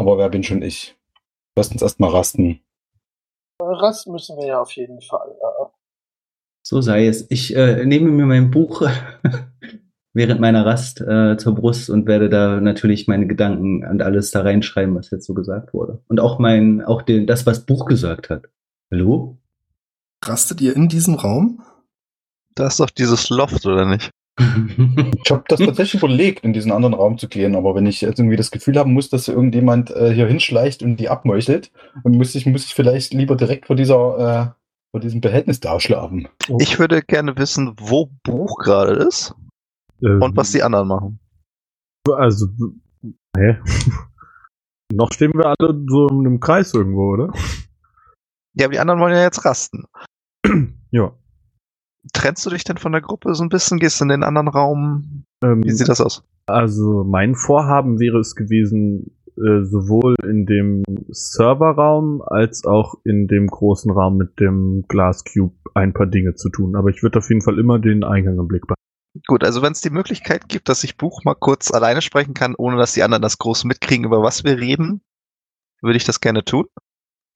Aber 0.00 0.16
wer 0.16 0.30
bin 0.30 0.42
schon 0.42 0.62
ich? 0.62 0.96
Lass 1.56 1.70
uns 1.70 1.82
erstmal 1.82 2.08
rasten. 2.08 2.60
Rast 3.60 4.06
müssen 4.06 4.38
wir 4.38 4.46
ja 4.46 4.62
auf 4.62 4.72
jeden 4.72 4.98
Fall. 5.02 5.36
Ja. 5.42 5.70
So 6.62 6.80
sei 6.80 7.06
es. 7.06 7.30
Ich 7.30 7.54
äh, 7.54 7.84
nehme 7.84 8.10
mir 8.10 8.24
mein 8.24 8.50
Buch 8.50 8.88
während 10.14 10.40
meiner 10.40 10.64
Rast 10.64 11.02
äh, 11.02 11.36
zur 11.36 11.54
Brust 11.54 11.90
und 11.90 12.08
werde 12.08 12.30
da 12.30 12.62
natürlich 12.62 13.08
meine 13.08 13.26
Gedanken 13.26 13.86
und 13.86 14.00
alles 14.00 14.30
da 14.30 14.40
reinschreiben, 14.40 14.94
was 14.94 15.10
jetzt 15.10 15.26
so 15.26 15.34
gesagt 15.34 15.74
wurde. 15.74 16.02
Und 16.08 16.18
auch 16.18 16.38
mein, 16.38 16.82
auch 16.82 17.02
den, 17.02 17.26
das, 17.26 17.44
was 17.44 17.66
Buch 17.66 17.84
gesagt 17.84 18.30
hat. 18.30 18.46
Hallo? 18.90 19.36
Rastet 20.24 20.62
ihr 20.62 20.74
in 20.74 20.88
diesem 20.88 21.16
Raum? 21.16 21.62
Da 22.54 22.68
ist 22.68 22.80
doch 22.80 22.88
dieses 22.88 23.28
Loft, 23.28 23.66
oder 23.66 23.84
nicht? 23.84 24.10
Ich 25.22 25.30
habe 25.30 25.44
das 25.48 25.60
tatsächlich 25.60 26.02
überlegt, 26.02 26.44
in 26.44 26.52
diesen 26.52 26.72
anderen 26.72 26.94
Raum 26.94 27.18
zu 27.18 27.28
gehen, 27.28 27.54
aber 27.54 27.74
wenn 27.74 27.86
ich 27.86 28.00
jetzt 28.00 28.18
irgendwie 28.18 28.36
das 28.36 28.50
Gefühl 28.50 28.78
haben 28.78 28.92
muss, 28.92 29.10
dass 29.10 29.28
irgendjemand 29.28 29.90
äh, 29.90 30.12
hier 30.12 30.26
hinschleicht 30.26 30.82
und 30.82 30.96
die 30.96 31.08
abmeuchelt, 31.08 31.70
dann 32.04 32.12
muss 32.12 32.34
ich, 32.34 32.46
muss 32.46 32.64
ich 32.64 32.74
vielleicht 32.74 33.12
lieber 33.12 33.36
direkt 33.36 33.66
vor 33.66 33.76
dieser, 33.76 34.18
äh, 34.18 34.60
vor 34.90 35.00
diesem 35.00 35.20
Behältnis 35.20 35.60
da 35.60 35.78
schlafen. 35.78 36.28
Ich 36.58 36.78
würde 36.78 37.02
gerne 37.02 37.36
wissen, 37.36 37.74
wo 37.78 38.10
Buch 38.24 38.56
gerade 38.58 38.94
ist 38.94 39.34
Ähm, 40.02 40.22
und 40.22 40.36
was 40.36 40.52
die 40.52 40.62
anderen 40.62 40.88
machen. 40.88 41.20
Also, 42.10 42.48
hä? 43.36 43.58
Noch 44.92 45.12
stehen 45.12 45.32
wir 45.34 45.46
alle 45.46 45.84
so 45.88 46.08
in 46.08 46.26
einem 46.26 46.40
Kreis 46.40 46.74
irgendwo, 46.74 47.12
oder? 47.12 47.32
Ja, 48.54 48.66
aber 48.66 48.72
die 48.72 48.80
anderen 48.80 49.00
wollen 49.00 49.14
ja 49.14 49.22
jetzt 49.22 49.44
rasten. 49.44 49.84
Ja. 50.92 51.12
Trennst 52.12 52.44
du 52.46 52.50
dich 52.50 52.64
denn 52.64 52.78
von 52.78 52.92
der 52.92 53.00
Gruppe 53.00 53.34
so 53.34 53.42
ein 53.42 53.48
bisschen? 53.48 53.78
Gehst 53.78 54.00
du 54.00 54.04
in 54.04 54.08
den 54.10 54.22
anderen 54.22 54.48
Raum? 54.48 55.24
Ähm, 55.42 55.62
Wie 55.64 55.70
sieht 55.70 55.88
das 55.88 56.00
aus? 56.00 56.24
Also 56.46 57.04
mein 57.04 57.34
Vorhaben 57.34 58.00
wäre 58.00 58.18
es 58.18 58.34
gewesen, 58.34 59.16
äh, 59.36 59.64
sowohl 59.64 60.16
in 60.24 60.46
dem 60.46 60.82
Serverraum 61.08 62.22
als 62.22 62.64
auch 62.64 62.94
in 63.04 63.26
dem 63.26 63.46
großen 63.46 63.90
Raum 63.90 64.16
mit 64.16 64.38
dem 64.40 64.84
Glass 64.88 65.24
Cube 65.24 65.54
ein 65.74 65.92
paar 65.92 66.06
Dinge 66.06 66.34
zu 66.34 66.50
tun. 66.50 66.76
Aber 66.76 66.90
ich 66.90 67.02
würde 67.02 67.18
auf 67.18 67.28
jeden 67.28 67.42
Fall 67.42 67.58
immer 67.58 67.78
den 67.78 68.04
Eingang 68.04 68.38
im 68.38 68.48
Blick 68.48 68.62
behalten. 68.66 68.80
Gut, 69.26 69.42
also 69.42 69.62
wenn 69.62 69.72
es 69.72 69.80
die 69.80 69.90
Möglichkeit 69.90 70.48
gibt, 70.48 70.68
dass 70.68 70.84
ich 70.84 70.96
Buch 70.96 71.24
mal 71.24 71.34
kurz 71.34 71.72
alleine 71.72 72.00
sprechen 72.00 72.34
kann, 72.34 72.54
ohne 72.56 72.76
dass 72.76 72.92
die 72.92 73.02
anderen 73.02 73.22
das 73.22 73.38
groß 73.38 73.64
mitkriegen, 73.64 74.04
über 74.04 74.22
was 74.22 74.44
wir 74.44 74.58
reden, 74.58 75.02
würde 75.82 75.96
ich 75.96 76.04
das 76.04 76.20
gerne 76.20 76.44
tun. 76.44 76.66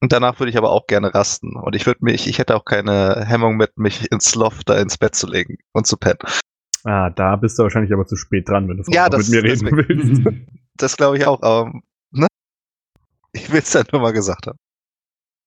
Und 0.05 0.13
danach 0.13 0.39
würde 0.39 0.51
ich 0.51 0.59
aber 0.59 0.71
auch 0.71 0.87
gerne 0.87 1.15
rasten. 1.15 1.57
Und 1.57 1.75
ich 1.75 1.87
würde 1.87 2.05
mich, 2.05 2.29
ich 2.29 2.39
hätte 2.39 2.55
auch 2.57 2.67
keine 2.67 3.25
Hemmung 3.27 3.57
mit, 3.57 3.79
mich 3.79 4.13
ins 4.13 4.35
Loft 4.35 4.69
da 4.69 4.79
ins 4.79 4.99
Bett 4.99 5.15
zu 5.15 5.27
legen 5.27 5.57
und 5.73 5.87
zu 5.87 5.97
pennen. 5.97 6.19
Ah, 6.85 7.09
da 7.09 7.37
bist 7.37 7.59
du 7.59 7.63
wahrscheinlich 7.63 7.91
aber 7.91 8.05
zu 8.05 8.15
spät 8.17 8.47
dran, 8.47 8.69
wenn 8.69 8.77
du 8.77 8.83
Ja, 8.93 9.09
das- 9.09 9.31
mit 9.31 9.43
mir 9.43 9.51
reden 9.51 9.65
deswegen. 9.65 10.25
willst. 10.27 10.47
Das 10.77 10.99
glaube 10.99 11.17
ich 11.17 11.27
auch, 11.27 11.41
aber 11.41 11.73
ne? 12.11 12.27
Ich 13.33 13.51
will 13.51 13.61
es 13.61 13.71
dann 13.71 13.87
nur 13.93 14.03
mal 14.03 14.13
gesagt 14.13 14.47
haben. 14.47 14.59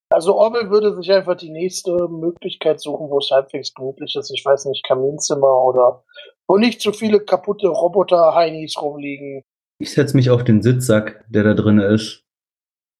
Also 0.09 0.33
Orwell 0.35 0.71
würde 0.71 0.95
sich 0.95 1.11
einfach 1.11 1.35
die 1.37 1.51
nächste 1.51 1.91
Möglichkeit 2.07 2.79
suchen, 2.81 3.11
wo 3.11 3.19
es 3.19 3.29
halbwegs 3.29 3.75
gemütlich 3.75 4.15
ist. 4.15 4.31
Ich 4.31 4.43
weiß 4.43 4.65
nicht, 4.65 4.83
Kaminzimmer 4.87 5.61
oder 5.65 6.03
wo 6.47 6.57
nicht 6.57 6.81
so 6.81 6.91
viele 6.93 7.19
kaputte 7.19 7.67
Roboter-Heinis 7.67 8.81
rumliegen. 8.81 9.43
Ich 9.79 9.93
setze 9.93 10.15
mich 10.17 10.31
auf 10.31 10.43
den 10.43 10.63
Sitzsack, 10.63 11.25
der 11.27 11.43
da 11.43 11.53
drin 11.53 11.77
ist, 11.77 12.23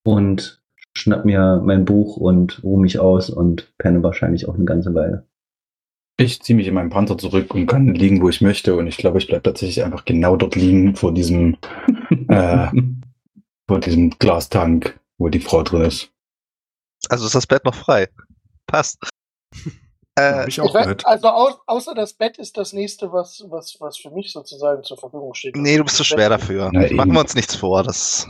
und 0.05 0.56
schnapp 0.97 1.25
mir 1.25 1.61
mein 1.63 1.85
Buch 1.85 2.17
und 2.17 2.63
ruhe 2.63 2.81
mich 2.81 2.99
aus 2.99 3.29
und 3.29 3.71
penne 3.77 4.03
wahrscheinlich 4.03 4.47
auch 4.47 4.55
eine 4.55 4.65
ganze 4.65 4.93
Weile. 4.93 5.27
Ich 6.19 6.41
ziehe 6.41 6.55
mich 6.55 6.67
in 6.67 6.73
meinen 6.73 6.89
Panzer 6.89 7.17
zurück 7.17 7.53
und 7.53 7.67
kann 7.67 7.93
liegen, 7.93 8.21
wo 8.21 8.29
ich 8.29 8.41
möchte. 8.41 8.75
Und 8.75 8.87
ich 8.87 8.97
glaube, 8.97 9.19
ich 9.19 9.27
bleibe 9.27 9.43
tatsächlich 9.43 9.83
einfach 9.83 10.03
genau 10.03 10.35
dort 10.35 10.55
liegen 10.55 10.95
vor 10.95 11.13
diesem, 11.13 11.57
Äh. 12.29 12.67
vor 13.67 13.79
diesem 13.79 14.09
Glastank, 14.17 14.99
wo 15.19 15.29
die 15.29 15.39
Frau 15.39 15.61
drin 15.63 15.81
ist. 15.83 16.09
Also 17.09 17.25
ist 17.27 17.35
das 17.35 17.45
Bett 17.45 17.63
noch 17.65 17.75
frei. 17.75 18.07
Passt. 18.65 18.97
Äh, 20.19 20.49
ich 20.49 20.59
auch 20.59 20.69
Ich 20.69 20.73
weiß, 20.73 21.05
also 21.05 21.27
au 21.27 21.51
außer 21.67 21.93
das 21.93 22.13
Bett 22.13 22.39
ist 22.39 22.57
das 22.57 22.73
nächste, 22.73 23.11
was, 23.13 23.45
was, 23.49 23.77
was 23.79 23.97
für 23.97 24.09
mich 24.09 24.33
sozusagen 24.33 24.83
zur 24.83 24.97
Verfügung 24.97 25.35
steht. 25.35 25.55
nee, 25.55 25.77
du 25.77 25.83
bist 25.83 25.97
zu 25.97 26.03
schwer 26.03 26.29
dafür. 26.29 26.71
Na, 26.73 26.79
Machen 26.79 26.91
eben. 27.09 27.13
wir 27.13 27.19
uns 27.19 27.35
nichts 27.35 27.55
vor. 27.55 27.83
Das 27.83 28.27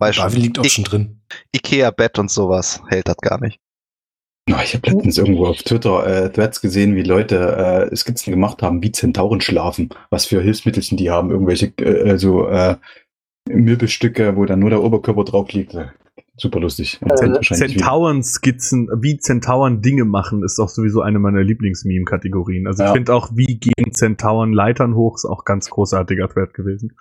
Davi 0.00 0.38
liegt 0.38 0.58
auch 0.58 0.64
I- 0.64 0.70
schon 0.70 0.84
drin. 0.84 1.20
Ikea-Bett 1.54 2.18
und 2.18 2.30
sowas 2.30 2.80
hält 2.88 3.08
das 3.08 3.16
gar 3.18 3.40
nicht. 3.40 3.60
Ich 4.46 4.74
habe 4.74 4.90
letztens 4.90 5.18
irgendwo 5.18 5.46
auf 5.46 5.62
Twitter 5.62 6.06
äh, 6.06 6.32
Threads 6.32 6.62
gesehen, 6.62 6.94
wie 6.96 7.02
Leute 7.02 7.88
äh, 7.90 7.94
Skizzen 7.94 8.30
gemacht 8.30 8.62
haben, 8.62 8.82
wie 8.82 8.92
Zentauren 8.92 9.42
schlafen. 9.42 9.90
Was 10.08 10.24
für 10.24 10.40
Hilfsmittelchen 10.40 10.96
die 10.96 11.10
haben. 11.10 11.30
Irgendwelche 11.30 11.66
äh, 11.78 12.16
so 12.16 12.48
äh, 12.48 12.76
Möbelstücke, 13.46 14.36
wo 14.36 14.46
dann 14.46 14.60
nur 14.60 14.70
der 14.70 14.82
Oberkörper 14.82 15.24
drauf 15.24 15.52
liegt. 15.52 15.74
Äh, 15.74 15.88
Super 16.40 16.60
lustig. 16.60 17.00
Äh. 17.02 17.40
Zentauren-Skizzen, 17.42 18.88
wie 19.02 19.18
Zentauren 19.18 19.82
Dinge 19.82 20.04
machen, 20.04 20.42
ist 20.44 20.58
auch 20.60 20.68
sowieso 20.68 21.02
eine 21.02 21.18
meiner 21.18 21.42
Lieblings-Meme-Kategorien. 21.42 22.66
Also 22.66 22.84
ich 22.84 22.88
Ja. 22.88 22.94
finde 22.94 23.12
auch, 23.14 23.30
wie 23.34 23.58
gehen 23.58 23.92
Zentauren 23.92 24.52
Leitern 24.52 24.94
hoch, 24.94 25.16
ist 25.16 25.24
auch 25.24 25.44
ganz 25.44 25.68
großartiger 25.68 26.28
Thread 26.28 26.54
gewesen. 26.54 26.96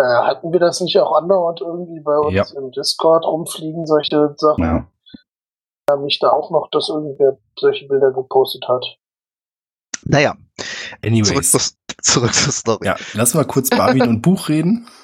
Äh, 0.00 0.04
hatten 0.06 0.52
wir 0.52 0.60
das 0.60 0.80
nicht 0.80 0.98
auch 0.98 1.16
andauernd 1.16 1.60
irgendwie 1.60 2.00
bei 2.00 2.16
uns 2.18 2.34
Ja. 2.34 2.44
im 2.60 2.70
Discord 2.72 3.24
rumfliegen, 3.24 3.86
solche 3.86 4.34
Sachen? 4.36 4.64
Ja. 4.64 4.86
Ja. 5.88 5.96
Nicht 5.96 6.22
da 6.22 6.30
auch 6.30 6.50
noch, 6.50 6.68
dass 6.70 6.88
irgendwer 6.88 7.38
solche 7.58 7.86
Bilder 7.86 8.10
gepostet 8.12 8.64
hat. 8.68 8.84
Naja, 10.06 10.34
zurück, 10.58 10.98
Anyways. 11.04 11.50
zur, 11.50 11.60
zurück 12.02 12.34
zur 12.34 12.52
Story. 12.52 12.86
Ja, 12.86 12.96
lass 13.14 13.34
mal 13.34 13.44
kurz 13.44 13.70
Barwin 13.70 14.02
und 14.02 14.22
Buch 14.22 14.48
reden. 14.48 14.86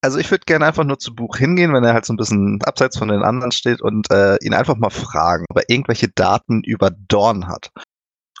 Also 0.00 0.18
ich 0.18 0.30
würde 0.30 0.44
gerne 0.46 0.64
einfach 0.64 0.84
nur 0.84 1.00
zu 1.00 1.12
Buch 1.12 1.36
hingehen, 1.38 1.72
wenn 1.74 1.82
er 1.82 1.92
halt 1.92 2.04
so 2.04 2.12
ein 2.12 2.16
bisschen 2.16 2.60
abseits 2.62 2.96
von 2.96 3.08
den 3.08 3.24
anderen 3.24 3.50
steht 3.50 3.82
und 3.82 4.08
äh, 4.12 4.36
ihn 4.44 4.54
einfach 4.54 4.76
mal 4.76 4.90
fragen, 4.90 5.44
ob 5.50 5.56
er 5.58 5.64
irgendwelche 5.66 6.06
Daten 6.08 6.62
über 6.62 6.92
Dawn 6.92 7.48
hat. 7.48 7.72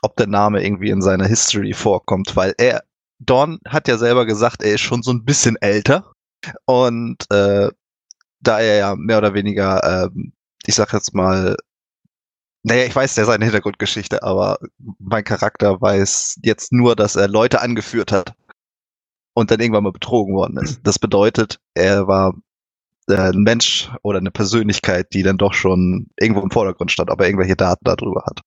Ob 0.02 0.14
der 0.14 0.28
Name 0.28 0.64
irgendwie 0.64 0.90
in 0.90 1.02
seiner 1.02 1.26
History 1.26 1.72
vorkommt, 1.72 2.36
weil 2.36 2.54
er, 2.58 2.84
Dawn 3.18 3.58
hat 3.66 3.88
ja 3.88 3.98
selber 3.98 4.26
gesagt, 4.26 4.62
er 4.62 4.74
ist 4.74 4.80
schon 4.80 5.02
so 5.02 5.10
ein 5.10 5.24
bisschen 5.24 5.56
älter. 5.56 6.12
Und 6.66 7.24
äh, 7.30 7.70
da 8.40 8.60
er 8.60 8.76
ja 8.76 8.96
mehr 8.96 9.18
oder 9.18 9.34
weniger, 9.34 10.06
ähm, 10.14 10.32
ich 10.64 10.74
sag 10.74 10.92
jetzt 10.92 11.14
mal, 11.14 11.56
naja, 12.62 12.84
ich 12.84 12.94
weiß 12.94 13.16
ja 13.16 13.24
seine 13.24 13.44
Hintergrundgeschichte, 13.44 14.22
aber 14.22 14.58
mein 14.98 15.24
Charakter 15.24 15.80
weiß 15.80 16.40
jetzt 16.42 16.72
nur, 16.72 16.96
dass 16.96 17.16
er 17.16 17.28
Leute 17.28 17.60
angeführt 17.60 18.12
hat 18.12 18.34
und 19.34 19.50
dann 19.50 19.60
irgendwann 19.60 19.84
mal 19.84 19.92
betrogen 19.92 20.34
worden 20.34 20.58
ist. 20.58 20.80
Das 20.84 20.98
bedeutet, 20.98 21.60
er 21.74 22.06
war 22.06 22.34
äh, 23.08 23.16
ein 23.16 23.42
Mensch 23.42 23.90
oder 24.02 24.18
eine 24.18 24.30
Persönlichkeit, 24.30 25.12
die 25.12 25.22
dann 25.22 25.38
doch 25.38 25.54
schon 25.54 26.08
irgendwo 26.16 26.42
im 26.42 26.50
Vordergrund 26.50 26.92
stand, 26.92 27.10
aber 27.10 27.26
irgendwelche 27.26 27.56
Daten 27.56 27.84
darüber 27.84 28.24
hat. 28.26 28.40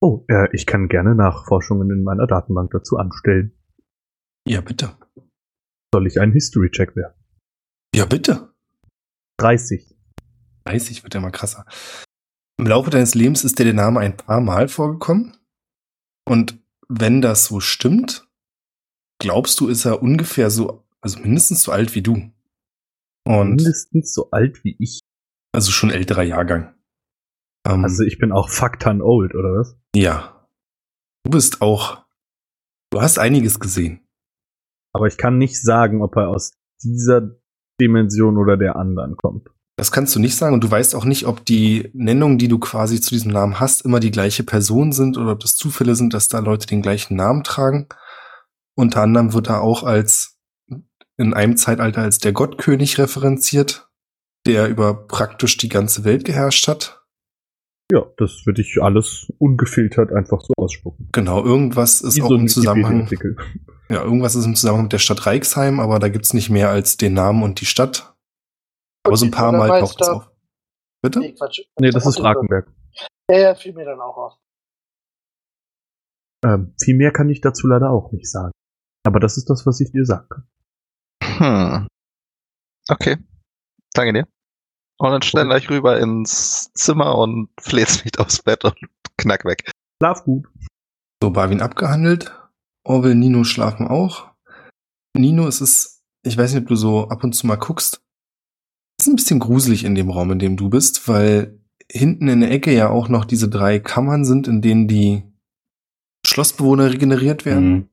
Oh, 0.00 0.24
äh, 0.28 0.48
ich 0.52 0.66
kann 0.66 0.88
gerne 0.88 1.14
Nachforschungen 1.14 1.90
in 1.90 2.02
meiner 2.02 2.26
Datenbank 2.26 2.70
dazu 2.72 2.96
anstellen. 2.96 3.52
Ja, 4.46 4.60
bitte. 4.60 4.96
Soll 5.94 6.06
ich 6.06 6.20
einen 6.20 6.32
History-Check 6.32 6.96
werfen? 6.96 7.18
Ja, 7.94 8.06
bitte. 8.06 8.52
30. 9.38 9.94
30 10.64 11.02
wird 11.02 11.14
ja 11.14 11.20
mal 11.20 11.30
krasser. 11.30 11.66
Im 12.58 12.66
Laufe 12.66 12.90
deines 12.90 13.14
Lebens 13.14 13.44
ist 13.44 13.58
dir 13.58 13.64
der 13.64 13.74
Name 13.74 14.00
ein 14.00 14.16
paar 14.16 14.40
Mal 14.40 14.68
vorgekommen. 14.68 15.36
Und 16.28 16.58
wenn 16.88 17.20
das 17.20 17.46
so 17.46 17.60
stimmt, 17.60 18.28
glaubst 19.20 19.58
du, 19.60 19.68
ist 19.68 19.84
er 19.84 20.02
ungefähr 20.02 20.50
so, 20.50 20.86
also 21.00 21.18
mindestens 21.20 21.62
so 21.62 21.72
alt 21.72 21.94
wie 21.94 22.02
du. 22.02 22.30
Und 23.24 23.56
Mindestens 23.56 24.12
so 24.14 24.30
alt 24.30 24.64
wie 24.64 24.76
ich. 24.78 25.00
also 25.52 25.70
schon 25.70 25.90
älterer 25.90 26.22
Jahrgang. 26.22 26.74
Ähm, 27.66 27.84
Also 27.84 28.02
ich 28.04 28.18
bin 28.18 28.32
auch 28.32 28.48
fucktan 28.48 29.02
old, 29.02 29.34
oder 29.34 29.50
was? 29.54 29.76
ja. 29.94 30.48
Du 31.24 31.30
bist 31.30 31.62
auch, 31.62 32.04
du 32.90 33.00
hast 33.00 33.20
einiges 33.20 33.60
gesehen. 33.60 34.01
Aber 34.92 35.06
ich 35.06 35.16
kann 35.16 35.38
nicht 35.38 35.60
sagen, 35.60 36.02
ob 36.02 36.16
er 36.16 36.28
aus 36.28 36.52
dieser 36.82 37.36
Dimension 37.80 38.36
oder 38.36 38.56
der 38.56 38.76
anderen 38.76 39.16
kommt. 39.16 39.48
Das 39.76 39.90
kannst 39.90 40.14
du 40.14 40.20
nicht 40.20 40.36
sagen 40.36 40.54
und 40.54 40.62
du 40.62 40.70
weißt 40.70 40.94
auch 40.94 41.04
nicht, 41.04 41.26
ob 41.26 41.44
die 41.44 41.90
Nennungen, 41.94 42.38
die 42.38 42.48
du 42.48 42.58
quasi 42.58 43.00
zu 43.00 43.10
diesem 43.10 43.32
Namen 43.32 43.58
hast, 43.58 43.84
immer 43.84 44.00
die 44.00 44.10
gleiche 44.10 44.44
Person 44.44 44.92
sind 44.92 45.16
oder 45.16 45.32
ob 45.32 45.40
das 45.40 45.56
Zufälle 45.56 45.94
sind, 45.94 46.12
dass 46.12 46.28
da 46.28 46.40
Leute 46.40 46.66
den 46.66 46.82
gleichen 46.82 47.16
Namen 47.16 47.42
tragen. 47.42 47.88
Unter 48.74 49.02
anderem 49.02 49.32
wird 49.32 49.48
er 49.48 49.62
auch 49.62 49.82
als 49.82 50.38
in 51.16 51.34
einem 51.34 51.56
Zeitalter 51.56 52.02
als 52.02 52.18
der 52.18 52.32
Gottkönig 52.32 52.98
referenziert, 52.98 53.88
der 54.46 54.68
über 54.68 55.06
praktisch 55.06 55.56
die 55.56 55.68
ganze 55.68 56.04
Welt 56.04 56.24
geherrscht 56.24 56.68
hat. 56.68 57.02
Ja, 57.90 58.04
das 58.16 58.46
würde 58.46 58.62
ich 58.62 58.78
alles 58.80 59.30
ungefiltert 59.38 60.12
einfach 60.12 60.40
so 60.42 60.54
ausspucken. 60.56 61.08
Genau, 61.12 61.44
irgendwas 61.44 62.00
ist 62.00 62.16
Wie 62.16 62.22
auch 62.22 62.28
so 62.28 62.36
im 62.36 62.48
Zusammenhang. 62.48 63.08
Ja, 63.92 64.02
irgendwas 64.02 64.34
ist 64.34 64.46
im 64.46 64.54
Zusammenhang 64.54 64.84
mit 64.84 64.94
der 64.94 64.98
Stadt 64.98 65.26
Reichsheim, 65.26 65.78
aber 65.78 65.98
da 65.98 66.08
gibt's 66.08 66.32
nicht 66.32 66.48
mehr 66.48 66.70
als 66.70 66.96
den 66.96 67.12
Namen 67.12 67.42
und 67.42 67.60
die 67.60 67.66
Stadt. 67.66 68.16
Aber 69.04 69.18
so 69.18 69.26
ein 69.26 69.30
paar 69.30 69.52
Mal 69.52 69.80
taucht 69.80 70.00
es 70.00 70.08
auf. 70.08 70.30
Bitte? 71.02 71.18
Nee, 71.18 71.32
Quatsch. 71.32 71.60
Nee, 71.78 71.90
das 71.90 72.06
ist 72.06 72.22
Rakenberg. 72.22 72.72
Ja, 73.30 73.38
ja, 73.38 73.54
fiel 73.54 73.74
mir 73.74 73.84
dann 73.84 74.00
auch 74.00 74.16
auf. 74.16 74.38
Ähm, 76.42 76.74
viel 76.82 76.96
mehr 76.96 77.12
kann 77.12 77.28
ich 77.28 77.42
dazu 77.42 77.66
leider 77.66 77.90
auch 77.90 78.12
nicht 78.12 78.30
sagen. 78.30 78.52
Aber 79.04 79.20
das 79.20 79.36
ist 79.36 79.50
das, 79.50 79.66
was 79.66 79.78
ich 79.80 79.92
dir 79.92 80.06
sage. 80.06 80.42
Hm. 81.22 81.86
Okay. 82.88 83.18
Danke 83.92 84.12
dir. 84.14 84.26
Und 84.98 85.10
dann 85.10 85.22
schnell 85.22 85.44
gleich 85.46 85.68
rüber 85.68 86.00
ins 86.00 86.72
Zimmer 86.72 87.18
und 87.18 87.50
fläzt 87.60 88.06
mich 88.06 88.18
aufs 88.18 88.42
Bett 88.42 88.64
und 88.64 88.76
knack 89.18 89.44
weg. 89.44 89.70
Schlaf 90.00 90.24
gut. 90.24 90.46
So, 91.22 91.30
Barwin 91.30 91.60
abgehandelt. 91.60 92.32
Orwell, 92.84 93.14
Nino 93.14 93.44
schlafen 93.44 93.86
auch. 93.86 94.30
Nino, 95.16 95.46
es 95.46 95.60
ist, 95.60 96.02
ich 96.24 96.36
weiß 96.36 96.52
nicht, 96.52 96.62
ob 96.62 96.68
du 96.68 96.76
so 96.76 97.08
ab 97.08 97.22
und 97.24 97.34
zu 97.34 97.46
mal 97.46 97.56
guckst. 97.56 98.02
Es 98.98 99.06
ist 99.06 99.12
ein 99.12 99.16
bisschen 99.16 99.40
gruselig 99.40 99.84
in 99.84 99.94
dem 99.94 100.10
Raum, 100.10 100.30
in 100.32 100.38
dem 100.38 100.56
du 100.56 100.68
bist, 100.68 101.08
weil 101.08 101.58
hinten 101.90 102.28
in 102.28 102.40
der 102.40 102.50
Ecke 102.50 102.72
ja 102.72 102.88
auch 102.88 103.08
noch 103.08 103.24
diese 103.24 103.48
drei 103.48 103.78
Kammern 103.78 104.24
sind, 104.24 104.48
in 104.48 104.62
denen 104.62 104.88
die 104.88 105.22
Schlossbewohner 106.26 106.92
regeneriert 106.92 107.44
werden. 107.44 107.72
Mhm. 107.72 107.88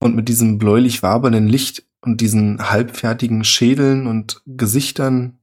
Und 0.00 0.16
mit 0.16 0.28
diesem 0.28 0.58
bläulich 0.58 1.02
wabernden 1.02 1.46
Licht 1.46 1.86
und 2.00 2.20
diesen 2.20 2.70
halbfertigen 2.70 3.44
Schädeln 3.44 4.06
und 4.06 4.42
Gesichtern. 4.46 5.38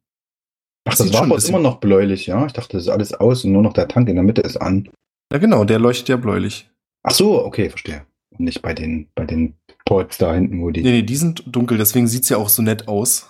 Ach, 0.86 0.96
Sieht 0.96 1.08
das 1.08 1.14
war 1.14 1.24
aber 1.24 1.44
immer 1.44 1.60
noch 1.60 1.80
bläulich, 1.80 2.28
ja? 2.28 2.46
Ich 2.46 2.54
dachte, 2.54 2.76
das 2.76 2.84
ist 2.84 2.90
alles 2.90 3.14
aus 3.14 3.46
und 3.46 3.54
nur 3.54 3.64
noch 3.64 3.74
der 3.74 3.88
Tank 3.88 4.10
in 4.10 4.16
der 4.16 4.24
Mitte 4.24 4.42
ist 4.42 4.58
an. 4.58 4.90
Ja, 5.32 5.38
genau, 5.38 5.64
der 5.64 5.80
leuchtet 5.80 6.10
ja 6.10 6.18
bläulich. 6.18 6.70
Ach 7.04 7.12
so, 7.12 7.46
okay, 7.46 7.70
verstehe. 7.70 8.06
Nicht 8.40 8.62
bei 8.62 8.74
den, 8.74 9.10
bei 9.16 9.26
den 9.26 9.56
Ports 9.86 10.18
da 10.18 10.34
hinten, 10.34 10.62
wo 10.62 10.72
die. 10.72 10.82
Nee, 10.82 10.92
nee, 10.92 11.04
die 11.04 11.16
sind 11.18 11.44
dunkel, 11.46 11.78
deswegen 11.78 12.08
sieht's 12.08 12.30
ja 12.30 12.38
auch 12.38 12.48
so 12.48 12.62
nett 12.62 12.88
aus. 12.88 13.28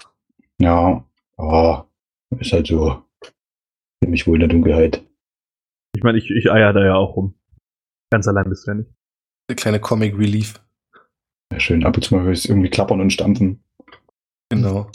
Ja, 0.60 1.04
oh, 1.38 1.84
ist 2.38 2.54
halt 2.54 2.68
so. 2.68 3.02
Ziemlich 4.04 4.28
wohl 4.28 4.36
in 4.36 4.42
der 4.42 4.50
Dunkelheit. 4.50 5.04
Ich 5.96 6.04
meine, 6.04 6.20
ich, 6.20 6.30
ich 6.30 6.52
eier 6.52 6.74
da 6.74 6.86
ja 6.86 6.96
auch 6.96 7.16
rum. 7.16 7.34
Ganz 8.12 8.28
allein 8.28 8.50
bist 8.50 8.68
du 8.68 8.72
ja 8.72 8.76
nicht. 8.76 8.92
Der 9.50 9.56
kleine 9.56 9.80
Comic 9.80 10.18
Relief. 10.18 10.62
Ja, 11.52 11.60
schön. 11.60 11.84
Ab 11.84 11.98
und 11.98 12.04
zu 12.04 12.16
mal 12.16 12.24
höre 12.24 12.32
ich 12.32 12.40
es 12.40 12.46
irgendwie 12.46 12.70
klappern 12.70 13.02
und 13.02 13.12
stampfen. 13.12 13.64
Genau. 14.50 14.92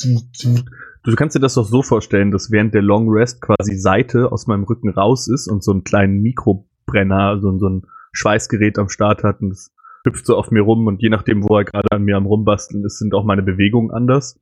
Du 1.02 1.14
kannst 1.16 1.36
dir 1.36 1.40
das 1.40 1.54
doch 1.54 1.66
so 1.66 1.82
vorstellen, 1.82 2.30
dass 2.30 2.50
während 2.50 2.72
der 2.72 2.82
Long 2.82 3.08
Rest 3.08 3.40
quasi 3.40 3.76
Seite 3.76 4.32
aus 4.32 4.46
meinem 4.46 4.64
Rücken 4.64 4.90
raus 4.90 5.28
ist 5.28 5.48
und 5.48 5.62
so 5.62 5.72
einen 5.72 5.84
kleinen 5.84 6.22
Mikrobrenner, 6.22 7.40
so, 7.40 7.58
so 7.58 7.68
ein 7.68 7.86
Schweißgerät 8.12 8.78
am 8.78 8.88
Start 8.88 9.22
hat 9.24 9.40
und 9.40 9.52
es 9.52 9.74
hüpft 10.06 10.26
so 10.26 10.36
auf 10.36 10.50
mir 10.50 10.62
rum 10.62 10.86
und 10.86 11.02
je 11.02 11.08
nachdem, 11.08 11.42
wo 11.42 11.56
er 11.58 11.64
gerade 11.64 11.90
an 11.90 12.04
mir 12.04 12.16
am 12.16 12.26
rumbasteln 12.26 12.84
ist, 12.84 12.98
sind 12.98 13.14
auch 13.14 13.24
meine 13.24 13.42
Bewegungen 13.42 13.90
anders. 13.90 14.40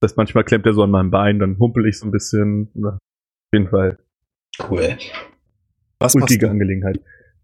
Das 0.00 0.10
heißt, 0.10 0.16
manchmal 0.16 0.44
klemmt 0.44 0.66
er 0.66 0.72
so 0.72 0.82
an 0.82 0.90
meinem 0.90 1.10
Bein, 1.10 1.38
dann 1.38 1.58
humpel 1.58 1.86
ich 1.86 1.98
so 1.98 2.06
ein 2.06 2.10
bisschen. 2.10 2.70
Oder 2.74 2.94
auf 2.94 3.52
jeden 3.52 3.68
Fall 3.68 3.98
Cool. 4.58 4.96
Was 5.98 6.12
du? 6.12 6.48
Angelegenheit. 6.48 7.00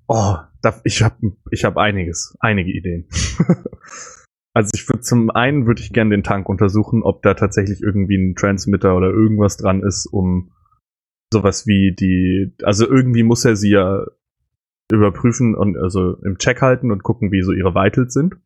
Oh, 0.06 0.36
da, 0.62 0.80
ich 0.84 1.02
habe 1.02 1.16
ich 1.50 1.64
hab 1.64 1.76
einiges, 1.76 2.36
einige 2.40 2.70
Ideen. 2.70 3.08
also 4.54 4.70
ich 4.74 4.88
würde 4.88 5.00
zum 5.02 5.30
einen 5.30 5.66
würde 5.66 5.82
ich 5.82 5.92
gerne 5.92 6.10
den 6.10 6.24
Tank 6.24 6.48
untersuchen, 6.48 7.02
ob 7.02 7.22
da 7.22 7.34
tatsächlich 7.34 7.80
irgendwie 7.80 8.16
ein 8.16 8.34
Transmitter 8.34 8.96
oder 8.96 9.08
irgendwas 9.08 9.56
dran 9.56 9.82
ist, 9.82 10.06
um 10.06 10.52
sowas 11.32 11.66
wie 11.66 11.94
die, 11.94 12.52
also 12.64 12.88
irgendwie 12.88 13.22
muss 13.22 13.44
er 13.44 13.54
sie 13.54 13.70
ja 13.70 14.04
überprüfen 14.90 15.54
und 15.54 15.76
also 15.76 16.16
im 16.24 16.38
Check 16.38 16.62
halten 16.62 16.90
und 16.90 17.02
gucken, 17.02 17.32
wie 17.32 17.42
so 17.42 17.52
ihre 17.52 17.74
Vitals 17.74 18.12
sind. 18.12 18.36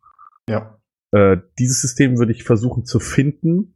Ja. 0.49 0.79
Äh, 1.13 1.39
dieses 1.59 1.81
System 1.81 2.19
würde 2.19 2.33
ich 2.33 2.45
versuchen 2.45 2.85
zu 2.85 3.01
finden. 3.01 3.75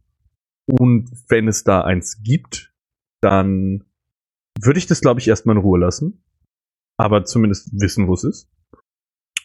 Und 0.66 1.10
wenn 1.28 1.48
es 1.48 1.64
da 1.64 1.82
eins 1.82 2.22
gibt, 2.22 2.74
dann 3.22 3.84
würde 4.60 4.78
ich 4.78 4.86
das, 4.86 5.00
glaube 5.00 5.20
ich, 5.20 5.28
erstmal 5.28 5.56
in 5.56 5.62
Ruhe 5.62 5.78
lassen. 5.78 6.22
Aber 6.98 7.24
zumindest 7.24 7.70
wissen, 7.80 8.08
wo 8.08 8.14
es 8.14 8.24
ist. 8.24 8.50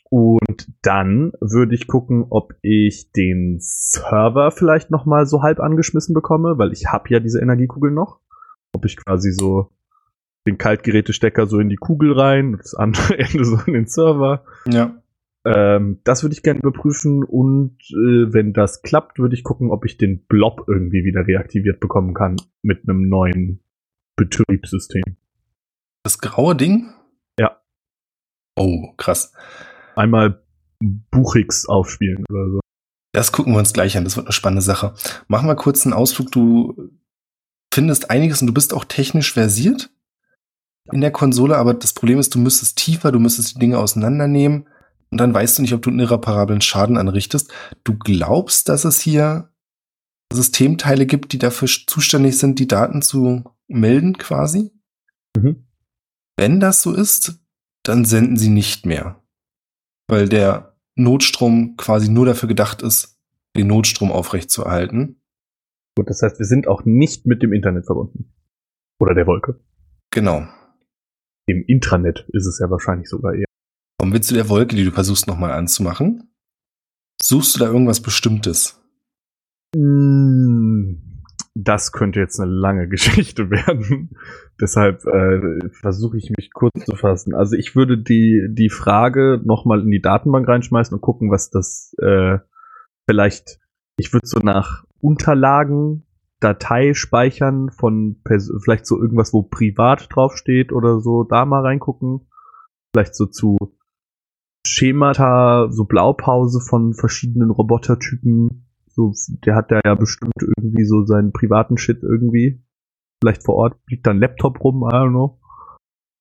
Und 0.10 0.72
dann 0.84 1.32
würde 1.40 1.74
ich 1.76 1.88
gucken, 1.88 2.26
ob 2.30 2.54
ich 2.62 3.12
den 3.14 3.58
Server 3.60 4.52
vielleicht 4.52 4.92
noch 4.92 5.06
mal 5.06 5.26
so 5.26 5.42
halb 5.42 5.60
angeschmissen 5.60 6.14
bekomme, 6.14 6.58
weil 6.58 6.72
ich 6.72 6.88
habe 6.88 7.10
ja 7.10 7.20
diese 7.20 7.40
Energiekugel 7.42 7.90
noch. 7.90 8.20
Ob 8.76 8.86
ich 8.86 8.98
quasi 8.98 9.32
so 9.32 9.72
den 10.48 10.58
Kaltgerätestecker 10.58 11.48
so 11.48 11.60
in 11.60 11.70
die 11.70 11.78
Kugel 11.78 12.14
rein 12.14 12.58
das 12.58 12.76
andere 12.76 13.18
Ende 13.18 13.46
so 13.46 13.58
in 13.66 13.74
den 13.74 13.88
Server. 13.88 14.46
Ja. 14.68 15.02
Ähm, 15.46 16.00
das 16.04 16.24
würde 16.24 16.34
ich 16.34 16.44
gerne 16.44 16.60
überprüfen 16.60 17.24
und 17.24 17.78
äh, 17.92 18.34
wenn 18.34 18.54
das 18.54 18.82
klappt, 18.82 19.20
würde 19.20 19.36
ich 19.36 19.44
gucken, 19.44 19.72
ob 19.72 19.86
ich 19.86 19.98
den 19.98 20.26
Blob 20.26 20.66
irgendwie 20.68 21.04
wieder 21.04 21.28
reaktiviert 21.28 21.80
bekommen 21.82 22.14
kann 22.14 22.38
mit 22.62 22.88
einem 22.88 23.10
neuen 23.10 23.62
Betriebssystem. 24.16 25.04
Das 26.04 26.20
graue 26.20 26.56
Ding? 26.56 26.94
Ja. 27.40 27.62
Oh, 28.58 28.94
krass. 28.96 29.34
Einmal 29.96 30.44
Buchix 31.12 31.68
aufspielen 31.68 32.26
oder 32.30 32.50
so. 32.50 32.60
Das 33.14 33.32
gucken 33.32 33.54
wir 33.54 33.60
uns 33.60 33.74
gleich 33.74 33.98
an. 33.98 34.04
Das 34.06 34.16
wird 34.16 34.28
eine 34.28 34.34
spannende 34.34 34.62
Sache. 34.62 34.96
Machen 35.28 35.48
wir 35.48 35.56
kurz 35.56 35.86
einen 35.86 35.94
Ausflug. 35.94 36.32
Du 36.32 36.90
findest 37.74 38.10
einiges 38.10 38.42
und 38.42 38.48
du 38.48 38.54
bist 38.54 38.74
auch 38.74 38.86
technisch 38.86 39.34
versiert 39.34 39.92
in 40.92 41.02
der 41.02 41.12
Konsole, 41.12 41.58
aber 41.58 41.74
das 41.74 41.94
Problem 41.94 42.20
ist, 42.20 42.36
du 42.36 42.40
müsstest 42.40 42.78
tiefer, 42.78 43.12
du 43.12 43.20
müsstest 43.20 43.56
die 43.56 43.60
Dinge 43.60 43.78
auseinandernehmen 43.80 44.68
und 45.12 45.18
dann 45.18 45.34
weißt 45.34 45.58
du 45.58 45.62
nicht, 45.62 45.74
ob 45.74 45.82
du 45.82 45.90
einen 45.90 46.00
irreparablen 46.00 46.62
Schaden 46.62 46.98
anrichtest. 46.98 47.52
Du 47.84 47.98
glaubst, 47.98 48.68
dass 48.68 48.84
es 48.84 49.00
hier 49.00 49.50
Systemteile 50.34 51.06
gibt, 51.06 51.32
die 51.34 51.38
dafür 51.38 51.68
zuständig 51.68 52.38
sind, 52.38 52.60
die 52.60 52.68
Daten 52.68 53.02
zu 53.02 53.44
melden 53.68 54.18
quasi? 54.18 54.72
Mhm. 55.38 55.68
Wenn 56.36 56.60
das 56.60 56.82
so 56.82 56.94
ist, 56.94 57.40
dann 57.84 58.06
senden 58.06 58.38
sie 58.38 58.50
nicht 58.50 58.86
mehr. 58.86 59.22
Weil 60.08 60.28
der 60.28 60.76
Notstrom 60.96 61.78
quasi 61.78 62.10
nur 62.10 62.26
dafür 62.26 62.50
gedacht 62.50 62.82
ist, 62.82 63.20
den 63.56 63.68
Notstrom 63.68 64.12
aufrechtzuerhalten. 64.12 65.22
Gut, 65.96 66.10
das 66.10 66.22
heißt, 66.22 66.40
wir 66.40 66.46
sind 66.46 66.68
auch 66.68 66.86
nicht 66.86 67.28
mit 67.28 67.44
dem 67.44 67.54
Internet 67.54 67.86
verbunden. 67.86 68.34
Oder 69.00 69.14
der 69.14 69.28
Wolke. 69.28 69.60
Genau. 70.10 70.48
Im 71.46 71.64
Intranet 71.68 72.26
ist 72.32 72.46
es 72.46 72.60
ja 72.60 72.70
wahrscheinlich 72.70 73.10
sogar 73.10 73.34
eher. 73.34 73.46
Kommen 74.00 74.14
wir 74.14 74.22
zu 74.22 74.34
der 74.34 74.50
Wolke, 74.50 74.76
die 74.76 74.86
du 74.86 74.92
versuchst 74.92 75.28
nochmal 75.28 75.52
anzumachen. 75.52 76.34
Suchst 77.22 77.56
du 77.56 77.60
da 77.60 77.68
irgendwas 77.68 78.02
Bestimmtes? 78.02 78.82
Mm, 79.76 80.96
das 81.56 81.92
könnte 81.92 82.20
jetzt 82.20 82.40
eine 82.40 82.52
lange 82.52 82.88
Geschichte 82.90 83.50
werden. 83.50 84.12
Deshalb 84.60 85.06
äh, 85.06 85.70
versuche 85.72 86.18
ich 86.18 86.32
mich 86.36 86.52
kurz 86.54 86.86
zu 86.86 86.96
fassen. 86.96 87.36
Also 87.36 87.56
ich 87.56 87.76
würde 87.76 87.98
die, 87.98 88.48
die 88.50 88.70
Frage 88.70 89.42
nochmal 89.44 89.82
in 89.82 89.92
die 89.92 90.02
Datenbank 90.02 90.48
reinschmeißen 90.48 90.96
und 90.96 91.02
gucken, 91.02 91.32
was 91.32 91.50
das 91.50 91.96
äh, 92.02 92.40
vielleicht, 93.10 93.60
ich 93.98 94.14
würde 94.14 94.28
so 94.28 94.40
nach 94.40 94.86
Unterlagen, 95.00 96.03
Datei 96.44 96.94
speichern 96.94 97.70
von 97.72 98.22
Pers 98.24 98.52
vielleicht 98.64 98.86
so 98.86 99.00
irgendwas, 99.00 99.34
wo 99.34 99.44
privat 99.44 100.08
draufsteht 100.14 100.72
oder 100.72 101.00
so, 101.00 101.24
da 101.24 101.46
mal 101.46 101.62
reingucken. 101.62 102.28
Vielleicht 102.94 103.16
so 103.16 103.26
zu 103.26 103.58
Schemata, 104.66 105.70
so 105.72 105.86
Blaupause 105.86 106.60
von 106.62 106.94
verschiedenen 106.94 107.50
Robotertypen. 107.50 108.68
So, 108.88 109.14
der 109.46 109.56
hat 109.56 109.72
da 109.72 109.82
ja 109.84 109.96
bestimmt 109.96 110.34
irgendwie 110.40 110.86
so 110.86 111.06
seinen 111.06 111.34
privaten 111.34 111.78
Shit 111.78 112.04
irgendwie. 112.04 112.64
Vielleicht 113.22 113.44
vor 113.44 113.56
Ort 113.56 113.80
liegt 113.88 114.06
da 114.06 114.12
ein 114.12 114.20
Laptop 114.20 114.64
rum, 114.64 114.84
I 114.84 114.94
don't 114.94 115.10
know. 115.10 115.40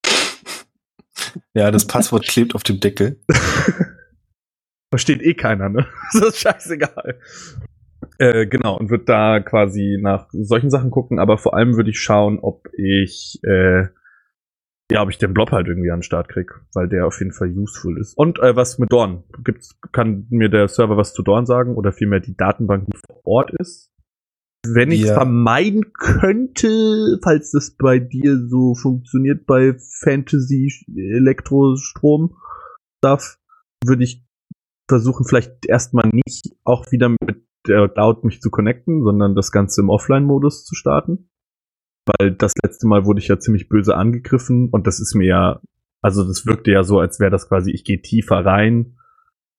Ja, 1.55 1.71
das 1.71 1.87
Passwort 1.87 2.27
klebt 2.27 2.55
auf 2.55 2.63
dem 2.63 2.81
Deckel. 2.81 3.21
Versteht 4.91 5.23
eh 5.23 5.35
keiner, 5.35 5.71
ne? 5.71 5.87
Das 6.13 6.29
ist 6.29 6.41
scheißegal. 6.41 7.19
Äh, 8.23 8.47
genau, 8.47 8.79
und 8.79 8.89
würde 8.89 9.05
da 9.05 9.41
quasi 9.41 9.99
nach 10.01 10.29
solchen 10.31 10.71
Sachen 10.71 10.93
gucken, 10.93 11.19
aber 11.19 11.39
vor 11.39 11.55
allem 11.55 11.75
würde 11.75 11.91
ich 11.91 11.99
schauen, 11.99 12.39
ob 12.39 12.69
ich, 12.73 13.41
äh, 13.43 13.89
ja, 14.93 15.03
ob 15.03 15.11
ich 15.11 15.19
den 15.19 15.35
Blob 15.35 15.51
halt 15.51 15.67
irgendwie 15.67 15.91
an 15.91 15.99
den 15.99 16.03
Start 16.05 16.29
krieg, 16.29 16.53
weil 16.73 16.89
der 16.89 17.09
auf 17.09 17.19
jeden 17.19 17.33
Fall 17.33 17.51
useful 17.51 17.99
ist. 17.99 18.17
Und 18.17 18.39
äh, 18.39 18.55
was 18.55 18.79
mit 18.79 18.93
Dorn? 18.93 19.25
Gibt's, 19.43 19.77
kann 19.91 20.29
mir 20.31 20.49
der 20.51 20.69
Server 20.69 20.97
was 20.97 21.15
zu 21.15 21.25
Dorn 21.25 21.47
sagen 21.47 21.75
oder 21.75 21.91
vielmehr 21.91 22.21
die 22.21 22.37
Datenbank, 22.37 22.87
die 22.87 22.97
vor 22.97 23.27
Ort 23.27 23.51
ist? 23.59 23.91
Wenn 24.65 24.93
ich 24.93 25.03
Ja. 25.03 25.15
vermeiden 25.15 25.93
könnte, 25.93 27.19
falls 27.25 27.51
das 27.51 27.77
bei 27.77 27.99
dir 27.99 28.39
so 28.47 28.77
funktioniert 28.77 29.47
bei 29.47 29.75
Fantasy 30.05 30.71
Elektrostrom 30.97 32.37
Stuff, 32.99 33.41
würde 33.85 34.05
ich 34.05 34.25
versuchen, 34.89 35.27
vielleicht 35.27 35.67
erstmal 35.67 36.09
nicht 36.13 36.55
auch 36.63 36.93
wieder 36.93 37.09
mit 37.09 37.43
der 37.67 37.89
Cloud 37.89 38.25
mich 38.25 38.41
zu 38.41 38.51
connecten, 38.51 39.03
sondern 39.05 39.35
das 39.35 39.53
Ganze 39.53 39.81
im 39.81 39.91
Offline-Modus 39.91 40.65
zu 40.65 40.75
starten. 40.75 41.29
Weil 42.07 42.33
das 42.33 42.53
letzte 42.63 42.87
Mal 42.87 43.05
wurde 43.05 43.21
ich 43.21 43.29
ja 43.29 43.39
ziemlich 43.39 43.69
böse 43.69 43.97
angegriffen 43.97 44.69
und 44.71 44.87
das 44.87 44.99
ist 44.99 45.15
mir 45.15 45.27
ja, 45.27 45.61
also 46.01 46.25
das 46.25 46.47
wirkte 46.47 46.73
ja 46.73 46.83
so, 46.83 46.99
als 46.99 47.21
wäre 47.21 47.31
das 47.31 47.49
quasi, 47.49 47.71
ich 47.71 47.85
gehe 47.85 48.03
tiefer 48.03 48.45
rein. 48.45 48.97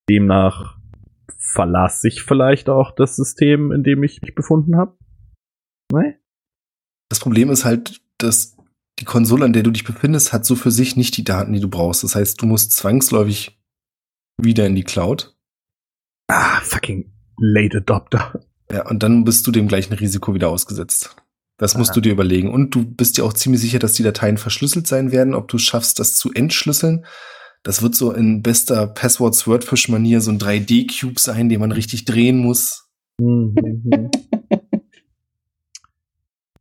Demnach 0.09 0.77
verlas 1.37 2.01
sich 2.01 2.23
vielleicht 2.23 2.67
auch 2.67 2.91
das 2.91 3.15
System, 3.15 3.71
in 3.71 3.83
dem 3.83 4.03
ich 4.03 4.21
mich 4.21 4.35
befunden 4.35 4.75
habe. 4.75 4.97
Ne? 5.93 6.19
Das 7.09 7.19
Problem 7.19 7.49
ist 7.49 7.63
halt, 7.63 8.01
dass 8.17 8.57
die 8.99 9.05
Konsole, 9.05 9.45
an 9.45 9.53
der 9.53 9.63
du 9.63 9.71
dich 9.71 9.85
befindest, 9.85 10.33
hat 10.33 10.45
so 10.45 10.55
für 10.55 10.71
sich 10.71 10.97
nicht 10.97 11.15
die 11.15 11.23
Daten, 11.23 11.53
die 11.53 11.59
du 11.61 11.69
brauchst. 11.69 12.03
Das 12.03 12.15
heißt, 12.15 12.41
du 12.41 12.45
musst 12.45 12.73
zwangsläufig 12.73 13.59
wieder 14.37 14.65
in 14.65 14.75
die 14.75 14.83
Cloud. 14.83 15.37
Ah, 16.27 16.59
fucking 16.61 17.12
Late 17.45 17.77
Adopter. 17.79 18.39
Ja, 18.71 18.87
und 18.89 19.03
dann 19.03 19.25
bist 19.25 19.45
du 19.45 19.51
dem 19.51 19.67
gleichen 19.67 19.93
Risiko 19.93 20.33
wieder 20.33 20.49
ausgesetzt. 20.49 21.15
Das 21.57 21.77
musst 21.77 21.91
Ah. 21.91 21.95
du 21.95 22.01
dir 22.01 22.13
überlegen. 22.13 22.49
Und 22.51 22.73
du 22.73 22.85
bist 22.85 23.17
dir 23.17 23.25
auch 23.25 23.33
ziemlich 23.33 23.61
sicher, 23.61 23.79
dass 23.79 23.93
die 23.93 24.03
Dateien 24.03 24.37
verschlüsselt 24.37 24.87
sein 24.87 25.11
werden, 25.11 25.33
ob 25.35 25.49
du 25.49 25.57
schaffst, 25.57 25.99
das 25.99 26.15
zu 26.15 26.31
entschlüsseln. 26.33 27.05
Das 27.63 27.81
wird 27.81 27.95
so 27.95 28.11
in 28.11 28.41
bester 28.41 28.87
Password-Swordfish-Manier 28.87 30.21
so 30.21 30.31
ein 30.31 30.39
3D-Cube 30.39 31.19
sein, 31.19 31.49
den 31.49 31.59
man 31.59 31.71
richtig 31.71 32.05
drehen 32.05 32.37
muss. 32.37 32.89
Mhm. 33.19 33.55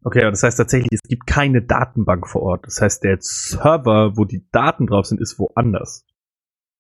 Okay, 0.05 0.23
das 0.23 0.43
heißt 0.43 0.59
tatsächlich, 0.59 0.91
es 0.93 1.09
gibt 1.09 1.29
keine 1.29 1.63
Datenbank 1.63 2.27
vor 2.27 2.43
Ort. 2.43 2.67
Das 2.67 2.81
heißt, 2.81 3.05
der 3.05 3.19
Server, 3.21 4.17
wo 4.17 4.25
die 4.25 4.45
Daten 4.51 4.89
drauf 4.89 5.07
sind, 5.07 5.21
ist 5.21 5.39
woanders. 5.39 6.05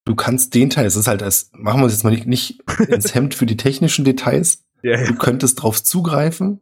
Du 0.04 0.14
kannst 0.16 0.54
den 0.54 0.68
Teil, 0.70 0.86
es 0.86 0.96
ist 0.96 1.06
halt 1.06 1.20
das, 1.20 1.50
machen 1.54 1.80
wir 1.80 1.84
uns 1.84 1.92
jetzt 1.92 2.02
mal 2.04 2.10
nicht, 2.10 2.26
nicht 2.26 2.60
ins 2.88 3.14
Hemd 3.14 3.34
für 3.34 3.46
die 3.46 3.56
technischen 3.56 4.04
Details. 4.04 4.64
Ja, 4.82 5.04
Du 5.04 5.14
könntest 5.14 5.62
drauf 5.62 5.82
zugreifen. 5.82 6.60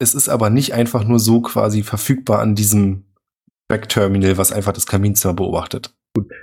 Es 0.00 0.14
ist 0.14 0.28
aber 0.28 0.50
nicht 0.50 0.74
einfach 0.74 1.04
nur 1.04 1.18
so 1.20 1.40
quasi 1.40 1.82
verfügbar 1.82 2.40
an 2.40 2.54
diesem 2.54 3.04
Backterminal, 3.68 4.36
was 4.36 4.52
einfach 4.52 4.72
das 4.72 4.86
Kaminzimmer 4.86 5.34
beobachtet. 5.34 5.94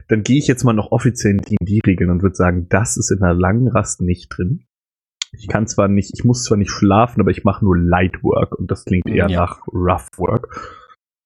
Dann 0.07 0.23
gehe 0.23 0.37
ich 0.37 0.47
jetzt 0.47 0.63
mal 0.63 0.73
noch 0.73 0.91
offiziell 0.91 1.33
in 1.33 1.37
D&D-Regeln 1.39 2.09
und 2.09 2.21
würde 2.21 2.35
sagen, 2.35 2.67
das 2.69 2.95
ist 2.97 3.11
in 3.11 3.21
einer 3.21 3.33
langen 3.33 3.67
Rast 3.67 4.01
nicht 4.01 4.29
drin. 4.29 4.65
Ich 5.35 5.47
kann 5.47 5.65
zwar 5.67 5.87
nicht, 5.87 6.11
ich 6.13 6.23
muss 6.23 6.43
zwar 6.43 6.57
nicht 6.57 6.69
schlafen, 6.69 7.19
aber 7.19 7.31
ich 7.31 7.43
mache 7.43 7.65
nur 7.65 7.77
Light 7.77 8.21
Work 8.23 8.55
und 8.57 8.69
das 8.69 8.85
klingt 8.85 9.07
eher 9.07 9.27
Ja. 9.29 9.39
nach 9.41 9.61
Rough 9.67 10.07
Work. 10.17 10.47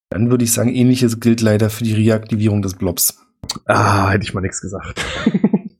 Dann 0.09 0.29
würde 0.31 0.45
ich 0.45 0.53
sagen, 0.53 0.73
ähnliches 0.73 1.19
gilt 1.19 1.41
leider 1.41 1.69
für 1.69 1.83
die 1.83 1.93
Reaktivierung 1.93 2.61
des 2.61 2.75
Blobs. 2.75 3.21
Ah, 3.65 4.09
hätte 4.11 4.23
ich 4.23 4.33
mal 4.33 4.41
nichts 4.41 4.61
gesagt. 4.61 5.03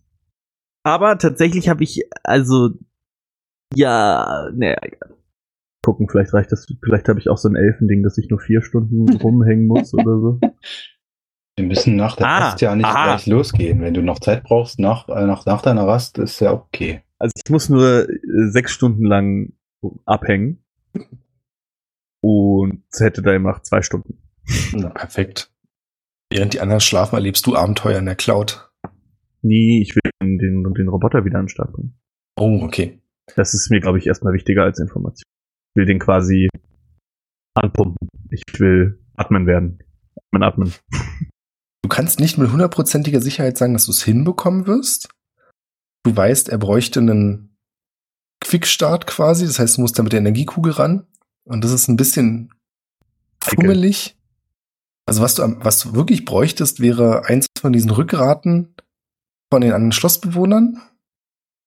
aber 0.84 1.18
tatsächlich 1.18 1.70
habe 1.70 1.84
ich, 1.84 2.04
also, 2.24 2.70
ja, 3.74 4.50
ne, 4.54 4.76
egal. 4.82 5.16
Gucken, 5.84 6.10
vielleicht 6.10 6.34
reicht 6.34 6.52
das, 6.52 6.68
vielleicht 6.84 7.08
habe 7.08 7.20
ich 7.20 7.30
auch 7.30 7.38
so 7.38 7.48
ein 7.48 7.56
Elfending, 7.56 8.04
dass 8.04 8.18
ich 8.18 8.30
nur 8.30 8.40
vier 8.40 8.62
Stunden 8.62 9.10
rumhängen 9.22 9.68
muss 9.68 9.94
oder 9.94 10.20
so. 10.20 10.40
Wir 11.56 11.66
müssen 11.66 11.96
nach 11.96 12.16
der 12.16 12.28
Ah, 12.28 12.40
Rast 12.40 12.62
ja 12.62 12.76
nicht 12.76 12.86
aha. 12.86 13.06
gleich 13.06 13.26
losgehen. 13.26 13.82
Wenn 13.82 13.94
du 13.94 14.02
noch 14.02 14.20
Zeit 14.20 14.44
brauchst 14.44 14.80
nach, 14.80 15.08
äh, 15.10 15.26
nach, 15.26 15.46
nach 15.46 15.62
deiner 15.62 15.88
Rast, 15.88 16.18
ist 16.20 16.40
ja 16.40 16.52
okay. 16.54 17.02
Also 17.20 17.32
ich 17.44 17.50
muss 17.50 17.70
nur 17.70 18.08
äh, 18.10 18.18
sechs 18.50 18.72
Stunden 18.74 19.06
lang 19.06 19.54
abhängen. 20.06 20.64
Und 22.22 22.84
hätte 22.98 23.22
da 23.22 23.34
immer 23.34 23.62
zwei 23.64 23.82
Stunden. 23.82 24.18
Na, 24.74 24.90
perfekt. 24.90 25.52
Während 26.30 26.54
die 26.54 26.60
anderen 26.60 26.82
schlafen, 26.82 27.16
erlebst 27.16 27.46
du 27.48 27.56
Abenteuer 27.56 28.00
in 28.00 28.06
der 28.06 28.16
Cloud. 28.16 28.70
Nee, 29.42 29.82
ich 29.82 29.96
will 29.96 30.02
den, 30.22 30.38
den, 30.38 30.74
den 30.74 30.88
Roboter 30.88 31.24
wieder 31.24 31.40
an 31.40 31.46
den 31.46 31.50
Start 31.50 31.72
bringen. 31.72 31.98
Oh, 32.38 32.62
okay. 32.64 33.02
Das 33.36 33.54
ist 33.54 33.70
mir, 33.70 33.80
glaube 33.80 33.98
ich, 33.98 34.08
erstmal 34.08 34.34
wichtiger 34.34 34.64
als 34.64 34.80
Information. 34.80 35.24
Ich 35.72 35.80
will 35.80 35.86
den 35.86 36.00
quasi 36.00 36.50
anpumpen. 37.56 38.10
Ich 38.32 38.44
will 38.60 39.00
Atmen 39.16 39.48
werden. 39.48 39.80
Atmen, 40.16 40.44
atmen. 40.44 40.74
Du 41.82 41.90
kannst 41.90 42.20
nicht 42.20 42.38
mit 42.38 42.52
hundertprozentiger 42.52 43.22
Sicherheit 43.22 43.58
sagen, 43.58 43.74
dass 43.74 43.86
du 43.86 43.92
es 43.92 44.04
hinbekommen 44.04 44.68
wirst. 44.68 45.10
Du 46.04 46.16
weißt, 46.16 46.50
er 46.50 46.58
bräuchte 46.58 47.00
einen 47.00 47.58
Quickstart 48.42 49.08
quasi. 49.08 49.46
Das 49.46 49.60
heißt, 49.60 49.78
du 49.78 49.82
musst 49.82 49.98
da 49.98 50.04
mit 50.04 50.12
der 50.12 50.20
Energiekugel 50.20 50.74
ran. 50.74 51.08
Und 51.46 51.64
das 51.64 51.72
ist 51.72 51.88
ein 51.88 51.98
bisschen 51.98 52.54
fummelig. 53.42 54.17
Also 55.08 55.22
was 55.22 55.36
du, 55.36 55.44
was 55.60 55.80
du 55.80 55.96
wirklich 55.96 56.26
bräuchtest, 56.26 56.82
wäre 56.82 57.26
eins 57.26 57.48
von 57.58 57.74
diesen 57.74 57.92
Rückgraten 57.92 58.76
von 59.52 59.62
den 59.62 59.72
anderen 59.72 59.94
Schlossbewohnern, 59.94 60.82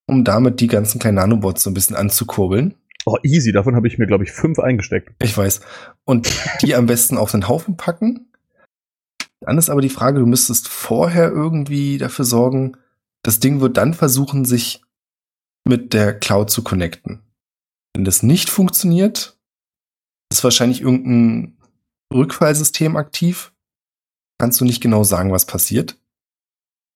um 0.07 0.25
damit 0.25 0.61
die 0.61 0.67
ganzen 0.67 1.01
kleinen 1.01 1.17
Nanobots 1.17 1.63
so 1.63 1.71
ein 1.71 1.75
bisschen 1.75 1.97
anzukurbeln. 1.97 2.75
Oh, 3.07 3.17
easy. 3.23 3.51
Davon 3.51 3.75
habe 3.75 3.89
ich 3.89 3.97
mir, 3.97 4.07
glaube 4.07 4.25
ich, 4.25 4.33
fünf 4.33 4.59
eingesteckt. 4.59 5.11
Ich 5.23 5.37
weiß. 5.37 5.63
Und 6.05 6.31
die 6.63 6.75
am 6.75 6.87
besten 6.87 7.17
auf 7.17 7.31
den 7.31 7.49
Haufen 7.49 7.79
packen. 7.79 8.31
Dann 9.41 9.57
ist 9.57 9.71
aber 9.71 9.81
die 9.81 9.89
Frage, 9.89 10.21
du 10.21 10.27
müsstest 10.27 10.69
vorher 10.69 11.31
irgendwie 11.31 11.97
dafür 11.97 12.27
sorgen, 12.27 12.77
das 13.23 13.41
Ding 13.41 13.63
wird 13.63 13.79
dann 13.79 13.95
versuchen, 13.95 14.45
sich 14.45 14.83
mit 15.67 15.95
der 15.95 16.19
Cloud 16.19 16.51
zu 16.51 16.63
connecten. 16.63 17.23
Wenn 17.95 18.05
das 18.05 18.23
nicht 18.23 18.51
funktioniert, 18.51 19.39
ist 20.31 20.45
wahrscheinlich 20.45 20.83
irgendein 20.83 21.57
Rückfallsystem 22.13 22.97
aktiv. 22.97 23.53
Kannst 24.39 24.61
du 24.61 24.65
nicht 24.65 24.81
genau 24.81 25.05
sagen, 25.05 25.33
was 25.33 25.47
passiert. 25.47 25.97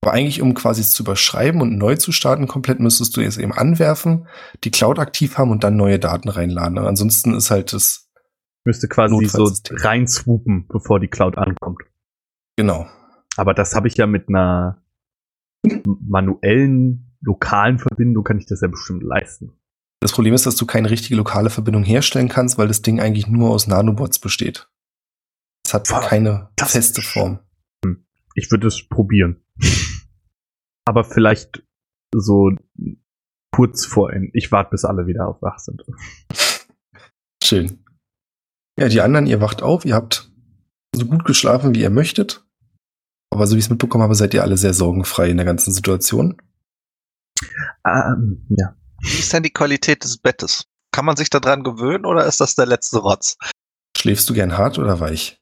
Aber 0.03 0.13
eigentlich, 0.13 0.43
um 0.43 0.55
quasi 0.55 0.83
es 0.83 0.91
zu 0.91 1.03
überschreiben 1.03 1.61
und 1.63 1.79
neu 1.79 1.97
zu 1.97 2.13
starten, 2.13 2.47
komplett 2.47 2.81
müsstest 2.81 3.17
du 3.17 3.23
es 3.23 3.39
eben 3.39 3.53
anwerfen, 3.53 4.27
die 4.63 4.71
Cloud 4.71 4.99
aktiv 4.99 5.39
haben 5.39 5.51
und 5.51 5.65
dann 5.65 5.77
neue 5.77 5.99
Daten 5.99 6.29
reinladen. 6.29 6.79
Und 6.79 6.87
ansonsten 6.87 7.35
ist 7.35 7.51
halt 7.51 7.73
das 7.73 8.05
Müsste 8.67 8.89
quasi 8.89 9.27
so 9.27 9.51
reinswoopen, 9.71 10.67
bevor 10.69 10.99
die 10.99 11.09
Cloud 11.09 11.37
ankommt. 11.37 11.83
Genau. 12.57 12.87
Aber 13.37 13.53
das 13.53 13.75
habe 13.75 13.89
ich 13.89 13.97
ja 13.97 14.07
mit 14.07 14.29
einer 14.29 14.83
manuellen, 15.85 17.17
lokalen 17.21 17.79
Verbindung, 17.79 18.25
kann 18.25 18.39
ich 18.39 18.47
das 18.47 18.63
ja 18.63 18.69
bestimmt 18.69 19.03
leisten. 19.03 19.53
Das 20.01 20.13
Problem 20.13 20.35
ist, 20.35 20.47
dass 20.47 20.57
du 20.57 20.67
keine 20.67 20.91
richtige 20.91 21.17
lokale 21.17 21.51
Verbindung 21.51 21.83
herstellen 21.83 22.29
kannst, 22.29 22.57
weil 22.57 22.69
das 22.69 22.83
Ding 22.83 23.01
eigentlich 23.01 23.27
nur 23.27 23.51
aus 23.51 23.67
Nanobots 23.67 24.19
besteht. 24.19 24.69
Es 25.75 25.81
hat 25.81 25.89
Fuck, 25.89 26.03
keine 26.09 26.51
das 26.55 26.71
feste 26.71 27.03
Form. 27.03 27.41
Ich 28.37 28.49
würde 28.53 28.69
es 28.69 28.89
probieren. 28.89 29.43
Aber 30.85 31.03
vielleicht 31.03 31.65
so 32.15 32.51
kurz 33.51 33.85
vor 33.85 34.13
Ende. 34.13 34.31
Ich 34.35 34.53
warte, 34.53 34.71
bis 34.71 34.85
alle 34.85 35.09
wieder 35.09 35.27
auf 35.27 35.43
wach 35.43 35.59
sind. 35.59 35.83
Schön. 37.43 37.85
Ja, 38.79 38.89
die 38.89 39.01
anderen, 39.01 39.27
ihr 39.27 39.41
wacht 39.41 39.63
auf, 39.63 39.85
ihr 39.85 39.95
habt 39.97 40.31
so 40.95 41.07
gut 41.07 41.25
geschlafen, 41.25 41.75
wie 41.75 41.81
ihr 41.81 41.91
möchtet. 41.91 42.45
Aber 43.33 43.49
so 43.49 43.57
wie 43.57 43.59
ich 43.59 43.65
es 43.65 43.71
mitbekommen 43.71 44.05
habe, 44.05 44.15
seid 44.15 44.33
ihr 44.33 44.43
alle 44.43 44.57
sehr 44.57 44.75
sorgenfrei 44.75 45.29
in 45.29 45.39
der 45.39 45.47
ganzen 45.47 45.73
Situation. 45.73 46.41
Ähm, 47.85 48.47
ja. 48.49 48.77
Wie 49.01 49.19
ist 49.19 49.33
denn 49.33 49.43
die 49.43 49.51
Qualität 49.51 50.05
des 50.05 50.19
Bettes? 50.19 50.67
Kann 50.93 51.05
man 51.05 51.17
sich 51.17 51.31
daran 51.31 51.65
gewöhnen 51.65 52.07
oder 52.07 52.27
ist 52.27 52.41
das 52.41 52.55
der 52.55 52.67
letzte 52.67 52.99
Rotz? 52.99 53.37
Schläfst 53.97 54.31
du 54.31 54.35
gern 54.35 54.57
hart 54.57 54.79
oder 54.79 55.01
weich? 55.01 55.41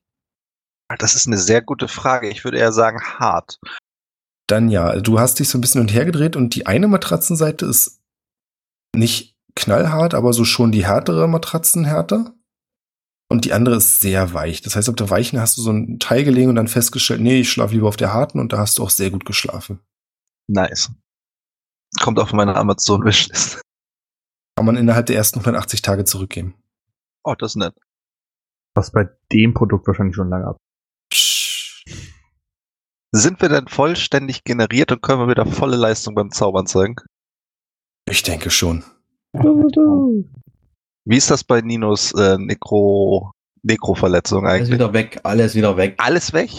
Das 0.98 1.14
ist 1.14 1.26
eine 1.26 1.38
sehr 1.38 1.62
gute 1.62 1.88
Frage. 1.88 2.28
Ich 2.28 2.44
würde 2.44 2.58
eher 2.58 2.72
sagen 2.72 3.00
hart. 3.02 3.58
Dann 4.46 4.68
ja, 4.68 5.00
du 5.00 5.18
hast 5.18 5.38
dich 5.38 5.48
so 5.48 5.58
ein 5.58 5.60
bisschen 5.60 5.80
hin 5.80 5.88
und 5.88 5.94
her 5.94 6.04
gedreht 6.04 6.36
und 6.36 6.54
die 6.54 6.66
eine 6.66 6.88
Matratzenseite 6.88 7.66
ist 7.66 8.00
nicht 8.94 9.36
knallhart, 9.54 10.14
aber 10.14 10.32
so 10.32 10.44
schon 10.44 10.72
die 10.72 10.86
härtere 10.86 11.28
Matratzenhärte. 11.28 12.34
Und 13.30 13.46
die 13.46 13.54
andere 13.54 13.76
ist 13.76 14.00
sehr 14.00 14.34
weich. 14.34 14.60
Das 14.60 14.76
heißt, 14.76 14.90
auf 14.90 14.94
der 14.94 15.08
weichen 15.08 15.40
hast 15.40 15.56
du 15.56 15.62
so 15.62 15.72
ein 15.72 15.98
Teil 15.98 16.22
gelegen 16.22 16.50
und 16.50 16.56
dann 16.56 16.68
festgestellt, 16.68 17.22
nee, 17.22 17.40
ich 17.40 17.50
schlafe 17.50 17.72
lieber 17.72 17.88
auf 17.88 17.96
der 17.96 18.12
harten 18.12 18.38
und 18.38 18.52
da 18.52 18.58
hast 18.58 18.76
du 18.76 18.82
auch 18.82 18.90
sehr 18.90 19.10
gut 19.10 19.24
geschlafen. 19.24 19.80
Nice. 20.48 20.90
Kommt 22.02 22.18
auf 22.18 22.34
meine 22.34 22.56
Amazon-Wishlist. 22.56 23.62
Kann 24.56 24.66
man 24.66 24.76
innerhalb 24.76 25.06
der 25.06 25.16
ersten 25.16 25.38
180 25.38 25.80
Tage 25.80 26.04
zurückgeben. 26.04 26.54
Oh, 27.24 27.34
das 27.34 27.52
ist 27.52 27.56
nett. 27.56 27.74
Was 28.74 28.90
bei 28.90 29.08
dem 29.32 29.54
Produkt 29.54 29.86
wahrscheinlich 29.86 30.16
schon 30.16 30.28
lange 30.28 30.48
ab. 30.48 30.58
Sind 33.12 33.40
wir 33.42 33.48
denn 33.50 33.68
vollständig 33.68 34.42
generiert 34.44 34.90
und 34.90 35.02
können 35.02 35.20
wir 35.20 35.28
wieder 35.28 35.44
volle 35.46 35.76
Leistung 35.76 36.14
beim 36.14 36.30
Zaubern 36.30 36.66
zeigen? 36.66 36.96
Ich 38.08 38.22
denke 38.22 38.50
schon. 38.50 38.82
Wie 41.04 41.16
ist 41.16 41.30
das 41.30 41.44
bei 41.44 41.60
Ninos 41.60 42.12
äh, 42.14 42.38
Nekro 42.38 43.32
Nekro-Verletzung 43.62 44.46
Alles 44.46 44.60
eigentlich? 44.62 44.72
wieder 44.74 44.92
weg, 44.92 45.20
alles 45.22 45.54
wieder 45.54 45.76
weg. 45.76 45.94
Alles 45.98 46.32
weg? 46.32 46.50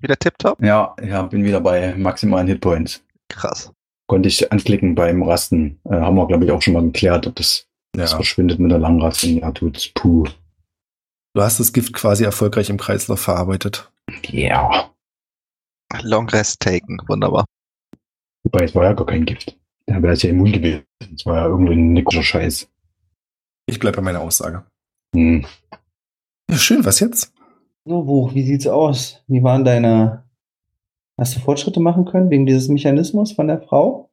Wieder 0.00 0.16
tipptopp? 0.16 0.62
Ja, 0.62 0.94
ja, 1.02 1.22
bin 1.22 1.44
wieder 1.44 1.60
bei 1.60 1.94
maximalen 1.96 2.46
Hitpoints. 2.46 3.02
Krass. 3.28 3.72
Konnte 4.08 4.28
ich 4.28 4.50
anklicken 4.52 4.94
beim 4.94 5.22
Rasten. 5.22 5.80
Äh, 5.84 5.94
haben 5.94 6.16
wir, 6.16 6.26
glaube 6.26 6.44
ich, 6.44 6.50
auch 6.50 6.60
schon 6.60 6.74
mal 6.74 6.82
geklärt, 6.82 7.26
ob 7.26 7.36
das, 7.36 7.66
das 7.92 8.10
Ja. 8.10 8.16
verschwindet 8.16 8.58
mit 8.58 8.70
der 8.70 8.78
Langrasten. 8.78 9.38
Ja, 9.38 9.50
tut's. 9.52 9.88
Puh. 9.94 10.24
Du 11.34 11.42
hast 11.42 11.58
das 11.60 11.72
Gift 11.72 11.92
quasi 11.94 12.24
erfolgreich 12.24 12.68
im 12.68 12.76
Kreislauf 12.78 13.20
verarbeitet. 13.20 13.90
Ja. 14.28 14.91
Long 16.02 16.28
Rest 16.28 16.60
taken. 16.60 16.98
Wunderbar. 17.06 17.44
Wobei, 18.44 18.64
es 18.64 18.74
war 18.74 18.84
ja 18.84 18.92
gar 18.92 19.06
kein 19.06 19.24
Gift. 19.24 19.56
Da 19.86 20.02
wäre 20.02 20.14
es 20.14 20.22
ja 20.22 20.30
immun 20.30 20.52
gewesen. 20.52 20.84
Es 21.14 21.26
war 21.26 21.36
ja 21.36 21.46
irgendwie 21.46 21.74
ein 21.74 21.92
nikrischer 21.92 22.22
Scheiß. 22.22 22.68
Ich 23.66 23.78
bleibe 23.78 23.96
bei 23.96 24.02
meiner 24.02 24.20
Aussage. 24.20 24.64
Hm. 25.14 25.44
Ja, 26.50 26.56
schön, 26.56 26.84
was 26.84 27.00
jetzt? 27.00 27.32
So, 27.84 28.02
Buch, 28.02 28.34
wie 28.34 28.44
sieht's 28.44 28.66
aus? 28.66 29.22
Wie 29.26 29.42
waren 29.42 29.64
deine. 29.64 30.24
Hast 31.18 31.36
du 31.36 31.40
Fortschritte 31.40 31.80
machen 31.80 32.04
können 32.04 32.30
wegen 32.30 32.46
dieses 32.46 32.68
Mechanismus 32.68 33.32
von 33.32 33.46
der 33.46 33.60
Frau? 33.60 34.10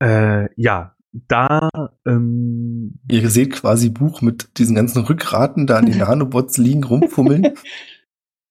Äh, 0.00 0.48
ja, 0.56 0.94
da, 1.12 1.68
ähm, 2.06 2.98
Ihr 3.08 3.28
seht 3.30 3.52
quasi 3.52 3.90
Buch 3.90 4.22
mit 4.22 4.58
diesen 4.58 4.74
ganzen 4.74 5.04
Rückraten 5.04 5.66
da 5.66 5.78
an 5.78 5.86
den 5.86 5.98
Nanobots 5.98 6.58
liegen, 6.58 6.84
rumfummeln. 6.84 7.54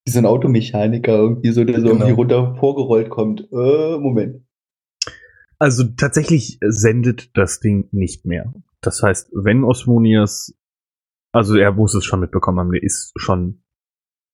Wie 0.06 0.12
so 0.12 0.20
ein 0.20 0.26
Automechaniker 0.26 1.14
irgendwie 1.14 1.52
so, 1.52 1.64
der 1.64 1.76
so 1.80 1.88
Genau. 1.88 2.00
irgendwie 2.00 2.14
runter 2.14 2.56
vorgerollt 2.56 3.10
kommt. 3.10 3.42
Äh, 3.52 3.98
Moment. 4.00 4.44
also 5.60 5.84
tatsächlich 5.96 6.58
sendet 6.62 7.38
das 7.38 7.60
Ding 7.60 7.88
nicht 7.92 8.26
mehr. 8.26 8.52
Das 8.82 9.04
heißt, 9.04 9.30
wenn 9.34 9.64
Osmonius, 9.64 10.58
also 11.34 11.56
er 11.56 11.72
muss 11.72 11.94
es 11.94 12.04
schon 12.04 12.20
mitbekommen 12.20 12.60
haben, 12.60 12.72
der 12.72 12.82
ist 12.82 13.14
schon, 13.16 13.64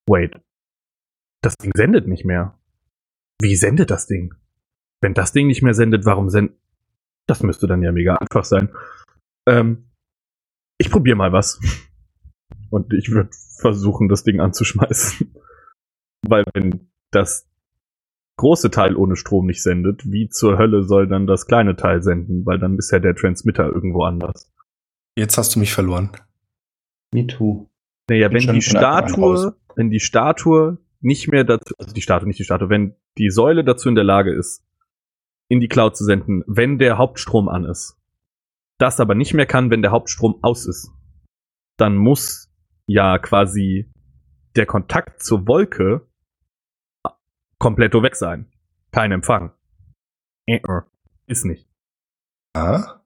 wait, 0.09 0.39
das 1.43 1.55
Ding 1.57 1.71
sendet 1.75 2.07
nicht 2.07 2.23
mehr. 2.25 2.57
Wie 3.41 3.55
sendet 3.57 3.91
das 3.91 4.07
Ding? 4.07 4.33
Wenn 5.01 5.13
das 5.13 5.33
Ding 5.33 5.47
nicht 5.47 5.61
mehr 5.61 5.73
sendet, 5.73 6.05
warum 6.05 6.29
sendet, 6.29 6.57
das 7.27 7.43
müsste 7.43 7.67
dann 7.67 7.83
ja 7.83 7.91
mega 7.91 8.15
einfach 8.15 8.45
sein. 8.45 8.69
Ähm, 9.47 9.91
ich 10.79 10.89
probiere 10.89 11.17
mal 11.17 11.33
was. 11.33 11.59
Und 12.69 12.93
ich 12.93 13.11
würde 13.11 13.29
versuchen, 13.59 14.07
das 14.07 14.23
Ding 14.23 14.39
anzuschmeißen. 14.39 15.33
Weil 16.23 16.43
wenn 16.53 16.89
das 17.11 17.49
große 18.37 18.71
Teil 18.71 18.95
ohne 18.95 19.15
Strom 19.15 19.47
nicht 19.47 19.63
sendet, 19.63 20.09
wie 20.11 20.29
zur 20.29 20.57
Hölle 20.57 20.83
soll 20.83 21.07
dann 21.07 21.27
das 21.27 21.47
kleine 21.47 21.75
Teil 21.75 22.01
senden? 22.01 22.45
Weil 22.45 22.59
dann 22.59 22.77
ist 22.77 22.91
ja 22.91 22.99
der 22.99 23.15
Transmitter 23.15 23.67
irgendwo 23.67 24.03
anders. 24.03 24.51
Jetzt 25.15 25.37
hast 25.37 25.55
du 25.55 25.59
mich 25.59 25.73
verloren. 25.73 26.11
Me 27.13 27.25
too. 27.25 27.69
Naja, 28.09 28.31
wenn 28.31 28.53
die. 28.53 28.61
Statue, 28.61 29.55
wenn 29.75 29.89
die 29.89 29.99
Statue 29.99 30.77
nicht 31.01 31.27
mehr 31.27 31.43
dazu, 31.43 31.73
also 31.77 31.93
die 31.93 32.01
Statue, 32.01 32.27
nicht 32.27 32.39
die 32.39 32.43
Statue, 32.43 32.69
wenn 32.69 32.95
die 33.17 33.29
Säule 33.29 33.63
dazu 33.63 33.89
in 33.89 33.95
der 33.95 34.03
Lage 34.03 34.33
ist, 34.33 34.63
in 35.47 35.59
die 35.59 35.67
Cloud 35.67 35.95
zu 35.95 36.03
senden, 36.03 36.43
wenn 36.47 36.77
der 36.77 36.97
Hauptstrom 36.97 37.47
an 37.49 37.65
ist, 37.65 37.97
das 38.77 38.99
aber 38.99 39.15
nicht 39.15 39.33
mehr 39.33 39.45
kann, 39.45 39.71
wenn 39.71 39.81
der 39.81 39.91
Hauptstrom 39.91 40.39
aus 40.41 40.65
ist, 40.65 40.91
dann 41.77 41.95
muss 41.95 42.51
ja 42.85 43.17
quasi 43.19 43.89
der 44.57 44.65
Kontakt 44.65 45.23
zur 45.23 45.47
Wolke 45.47 46.07
komplett 47.57 47.93
weg 47.93 48.15
sein. 48.15 48.47
Kein 48.91 49.11
Empfang. 49.11 49.51
Ist 51.27 51.45
nicht. 51.45 51.67
Ah? 52.53 53.01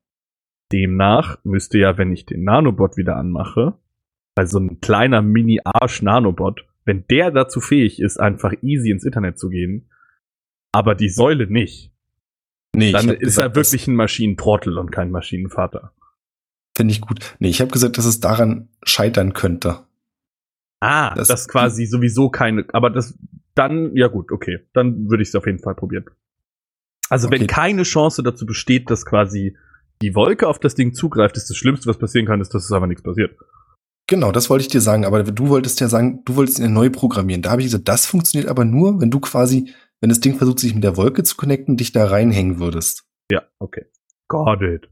Demnach 0.72 1.38
müsste 1.44 1.80
ja, 1.80 1.98
wenn 1.98 2.12
ich 2.12 2.26
den 2.26 2.44
Nanobot 2.44 2.98
wieder 2.98 3.18
anmache, 3.18 3.78
weil 4.36 4.48
so 4.48 4.60
ein 4.60 4.80
kleiner 4.80 5.22
Mini-Arsch-Nanobot, 5.22 6.66
wenn 6.86 7.06
der 7.08 7.32
dazu 7.32 7.60
fähig 7.60 8.02
ist, 8.02 8.20
einfach 8.20 8.54
easy 8.62 8.92
ins 8.92 9.04
Internet 9.04 9.38
zu 9.38 9.50
gehen, 9.50 9.90
aber 10.72 10.96
die 10.96 11.10
Säule 11.10 11.48
nicht, 11.48 11.92
Nee, 12.74 12.92
dann 12.92 13.10
ist 13.10 13.20
gesagt, 13.20 13.50
er 13.50 13.56
wirklich 13.56 13.88
ein 13.88 13.96
Maschinentrottel 13.96 14.78
und 14.78 14.92
kein 14.92 15.12
Maschinenvater. 15.12 15.94
Finde 16.76 16.94
ich 16.94 17.02
gut. 17.02 17.36
Nee, 17.40 17.50
ich 17.50 17.60
habe 17.60 17.72
gesagt, 17.72 17.98
dass 17.98 18.06
es 18.06 18.20
daran 18.22 18.70
scheitern 18.84 19.34
könnte. 19.34 19.80
Ah, 20.82 21.14
Das- 21.16 21.28
das, 21.30 21.48
quasi 21.48 21.86
sowieso 21.86 22.30
keine, 22.30 22.66
aber 22.74 22.90
das, 22.90 23.18
dann, 23.56 23.96
ja 23.96 24.08
gut, 24.08 24.32
okay, 24.32 24.60
dann 24.74 25.10
würde 25.10 25.24
ich 25.24 25.30
es 25.30 25.36
auf 25.36 25.46
jeden 25.46 25.60
Fall 25.60 25.76
probieren. 25.76 26.06
Also 27.10 27.30
wenn 27.30 27.44
Okay. 27.44 27.48
keine 27.48 27.84
Chance 27.84 28.24
dazu 28.24 28.46
besteht, 28.46 28.90
dass 28.90 29.06
quasi 29.06 29.56
die 30.02 30.16
Wolke 30.16 30.48
auf 30.48 30.60
das 30.60 30.76
Ding 30.76 30.94
zugreift, 30.94 31.38
ist 31.38 31.50
das 31.50 31.58
Schlimmste, 31.58 31.88
was 31.88 31.98
passieren 32.00 32.26
kann, 32.26 32.42
ist, 32.42 32.54
dass 32.54 32.66
es 32.66 32.72
einfach 32.72 32.88
nichts 32.88 33.04
passiert. 33.04 33.38
Genau, 34.08 34.32
das 34.32 34.50
wollte 34.50 34.64
ich 34.64 34.68
dir 34.70 34.82
sagen, 34.82 35.06
aber 35.06 35.24
du 35.24 35.50
wolltest 35.50 35.80
ja 35.80 35.88
sagen, 35.88 36.24
du 36.26 36.36
wolltest 36.36 36.60
ihn 36.60 36.74
neu 36.74 36.90
programmieren. 36.90 37.42
Da 37.42 37.52
habe 37.52 37.62
ich 37.62 37.68
gesagt, 37.68 37.88
das 37.88 38.06
funktioniert 38.06 38.50
aber 38.50 38.66
nur, 38.66 39.00
wenn 39.00 39.12
du 39.12 39.20
quasi, 39.20 39.72
wenn 40.02 40.10
das 40.10 40.20
Ding 40.20 40.36
versucht, 40.38 40.60
sich 40.60 40.74
mit 40.74 40.84
der 40.84 40.98
Wolke 40.98 41.24
zu 41.24 41.36
connecten, 41.38 41.78
dich 41.78 41.92
da 41.92 42.06
reinhängen 42.08 42.60
würdest. 42.60 43.04
Ja, 43.32 43.44
okay. 43.60 43.86
Got 44.28 44.62
it. 44.62 44.90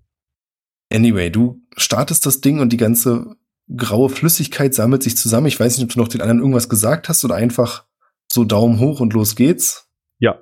Anyway, 0.94 1.30
du 1.32 1.62
startest 1.78 2.26
das 2.26 2.42
Ding 2.42 2.60
und 2.60 2.72
die 2.72 2.78
ganze 2.78 3.36
graue 3.76 4.10
Flüssigkeit 4.10 4.74
sammelt 4.74 5.04
sich 5.04 5.18
zusammen. 5.18 5.48
Ich 5.48 5.60
weiß 5.60 5.78
nicht, 5.78 5.86
ob 5.86 5.94
du 5.94 6.00
noch 6.00 6.08
den 6.08 6.22
anderen 6.22 6.40
irgendwas 6.40 6.70
gesagt 6.70 7.10
hast 7.10 7.24
oder 7.26 7.36
einfach 7.36 7.86
so 8.32 8.44
Daumen 8.44 8.80
hoch 8.80 9.00
und 9.00 9.14
los 9.14 9.36
geht's. 9.36 9.90
Ja, 10.20 10.40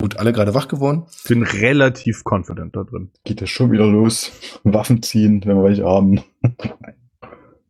Gut, 0.00 0.16
alle 0.16 0.32
gerade 0.32 0.54
wach 0.54 0.68
geworden. 0.68 1.06
bin 1.26 1.42
relativ 1.42 2.22
confident 2.24 2.76
da 2.76 2.84
drin. 2.84 3.10
Geht 3.24 3.40
das 3.42 3.50
schon 3.50 3.72
wieder 3.72 3.86
los? 3.86 4.30
Waffen 4.62 5.02
ziehen, 5.02 5.42
wenn 5.44 5.56
wir 5.56 5.64
welche 5.64 5.84
haben. 5.84 6.22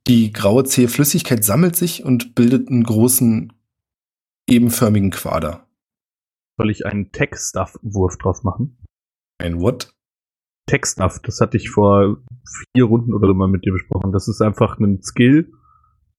Die 0.07 0.33
graue 0.33 0.65
zähe 0.65 0.89
Flüssigkeit 0.89 1.43
sammelt 1.43 1.77
sich 1.77 2.05
und 2.05 2.35
bildet 2.35 2.69
einen 2.69 2.85
großen 2.85 3.53
ebenförmigen 4.47 5.11
Quader. 5.11 5.67
Soll 6.59 6.71
ich 6.71 6.85
einen 6.85 7.13
Tech-Stuff-Wurf 7.13 8.19
drauf 8.19 8.43
machen? 8.43 8.79
Ein 9.39 9.61
What? 9.61 9.95
Tech-Stuff, 10.69 11.19
das 11.25 11.41
hatte 11.41 11.57
ich 11.57 11.71
vor 11.71 12.19
vier 12.77 12.85
Runden 12.85 13.13
oder 13.15 13.27
so 13.27 13.35
mal 13.35 13.49
mit 13.49 13.65
dir 13.65 13.73
besprochen. 13.73 14.13
Das 14.13 14.29
ist 14.29 14.41
einfach 14.41 14.79
ein 14.79 15.03
Skill, 15.03 15.51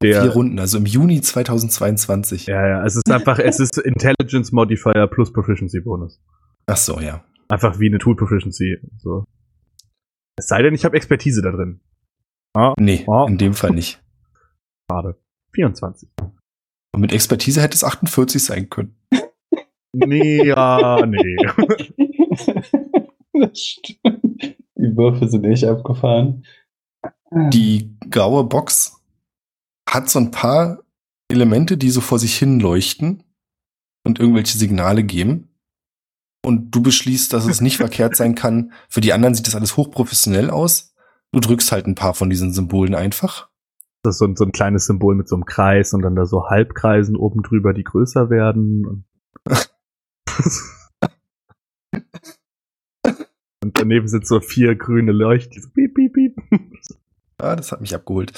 der. 0.01 0.23
Vier 0.23 0.31
Runden, 0.31 0.59
also 0.59 0.77
im 0.77 0.85
Juni 0.85 1.21
2022. 1.21 2.47
Ja, 2.47 2.67
ja, 2.67 2.85
es 2.85 2.95
ist 2.97 3.09
einfach, 3.11 3.39
es 3.39 3.59
ist 3.59 3.77
Intelligence 3.77 4.51
Modifier 4.51 5.07
plus 5.07 5.31
Proficiency 5.31 5.79
Bonus. 5.81 6.21
Ach 6.67 6.77
so, 6.77 6.99
ja. 6.99 7.23
Einfach 7.47 7.79
wie 7.79 7.87
eine 7.87 7.97
Tool 7.97 8.15
Proficiency. 8.15 8.77
So. 8.97 9.23
Es 10.37 10.47
sei 10.47 10.61
denn, 10.61 10.73
ich 10.73 10.85
habe 10.85 10.95
Expertise 10.97 11.41
da 11.41 11.51
drin. 11.51 11.79
Ah, 12.55 12.73
Nee, 12.79 13.03
Oh. 13.07 13.25
in 13.27 13.37
dem 13.37 13.53
Fall 13.53 13.71
nicht. 13.71 14.01
schade. 14.91 15.19
24. 15.53 16.09
Und 16.19 17.01
mit 17.01 17.11
Expertise 17.13 17.61
hätte 17.61 17.75
es 17.75 17.83
48 17.83 18.43
sein 18.43 18.69
können. 18.69 18.95
Nee, 19.93 20.45
ja, 20.45 21.03
nee. 21.05 21.35
das 23.33 23.59
stimmt. 23.59 24.18
Die 24.89 24.97
Würfe 24.97 25.27
sind 25.27 25.43
echt 25.45 25.65
abgefahren. 25.65 26.45
Die 27.31 27.95
graue 28.09 28.43
Box 28.45 28.99
hat 29.87 30.09
so 30.09 30.19
ein 30.19 30.31
paar 30.31 30.79
Elemente, 31.29 31.77
die 31.77 31.91
so 31.91 32.01
vor 32.01 32.17
sich 32.17 32.35
hin 32.35 32.59
leuchten 32.59 33.23
und 34.03 34.19
irgendwelche 34.19 34.57
Signale 34.57 35.03
geben. 35.03 35.49
Und 36.43 36.71
du 36.71 36.81
beschließt, 36.81 37.31
dass 37.33 37.45
es 37.45 37.61
nicht 37.61 37.77
verkehrt 37.85 38.15
sein 38.15 38.33
kann. 38.33 38.71
Für 38.89 39.01
die 39.01 39.13
anderen 39.13 39.35
sieht 39.35 39.45
das 39.45 39.55
alles 39.55 39.77
hochprofessionell 39.77 40.49
aus. 40.49 40.95
Du 41.31 41.39
drückst 41.39 41.71
halt 41.71 41.85
ein 41.85 41.95
paar 41.95 42.15
von 42.15 42.29
diesen 42.31 42.51
Symbolen 42.51 42.95
einfach. 42.95 43.49
Das 44.01 44.15
ist 44.15 44.19
so 44.19 44.25
ein, 44.25 44.35
so 44.35 44.45
ein 44.45 44.51
kleines 44.51 44.87
Symbol 44.87 45.13
mit 45.15 45.27
so 45.27 45.35
einem 45.35 45.45
Kreis 45.45 45.93
und 45.93 46.01
dann 46.01 46.15
da 46.15 46.25
so 46.25 46.45
Halbkreisen 46.45 47.15
oben 47.15 47.43
drüber, 47.43 47.73
die 47.73 47.83
größer 47.83 48.29
werden. 48.31 49.05
Und, 53.03 53.17
und 53.63 53.68
daneben 53.79 54.07
sind 54.07 54.27
so 54.27 54.39
vier 54.41 54.75
grüne 54.75 55.11
Leuchten. 55.11 55.61
So 55.61 55.69
piep, 55.69 55.93
piep, 55.95 56.13
piep. 56.13 56.35
Ah, 57.41 57.55
das 57.55 57.71
hat 57.71 57.79
mich 57.79 57.95
abgeholt. 57.95 58.33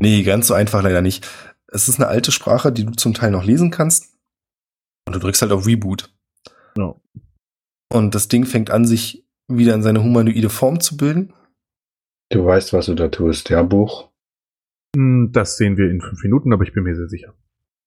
Nee, 0.00 0.24
ganz 0.24 0.48
so 0.48 0.54
einfach 0.54 0.82
leider 0.82 1.02
nicht. 1.02 1.24
Es 1.68 1.88
ist 1.88 2.00
eine 2.00 2.08
alte 2.08 2.32
Sprache, 2.32 2.72
die 2.72 2.84
du 2.84 2.90
zum 2.90 3.14
Teil 3.14 3.30
noch 3.30 3.44
lesen 3.44 3.70
kannst. 3.70 4.12
Und 5.06 5.14
du 5.14 5.20
drückst 5.20 5.42
halt 5.42 5.52
auf 5.52 5.68
Reboot. 5.68 6.12
Ja. 6.76 6.96
Und 7.92 8.16
das 8.16 8.26
Ding 8.26 8.44
fängt 8.44 8.70
an, 8.70 8.86
sich 8.86 9.24
wieder 9.46 9.72
in 9.74 9.84
seine 9.84 10.02
humanoide 10.02 10.50
Form 10.50 10.80
zu 10.80 10.96
bilden. 10.96 11.32
Du 12.32 12.44
weißt, 12.44 12.72
was 12.72 12.86
du 12.86 12.94
da 12.96 13.06
tust, 13.06 13.50
ja, 13.50 13.62
Buch? 13.62 14.10
Hm, 14.96 15.30
Das 15.32 15.56
sehen 15.56 15.76
wir 15.76 15.88
in 15.88 16.00
fünf 16.00 16.20
Minuten, 16.24 16.52
aber 16.52 16.64
ich 16.64 16.72
bin 16.72 16.82
mir 16.82 16.96
sehr 16.96 17.08
sicher. 17.08 17.34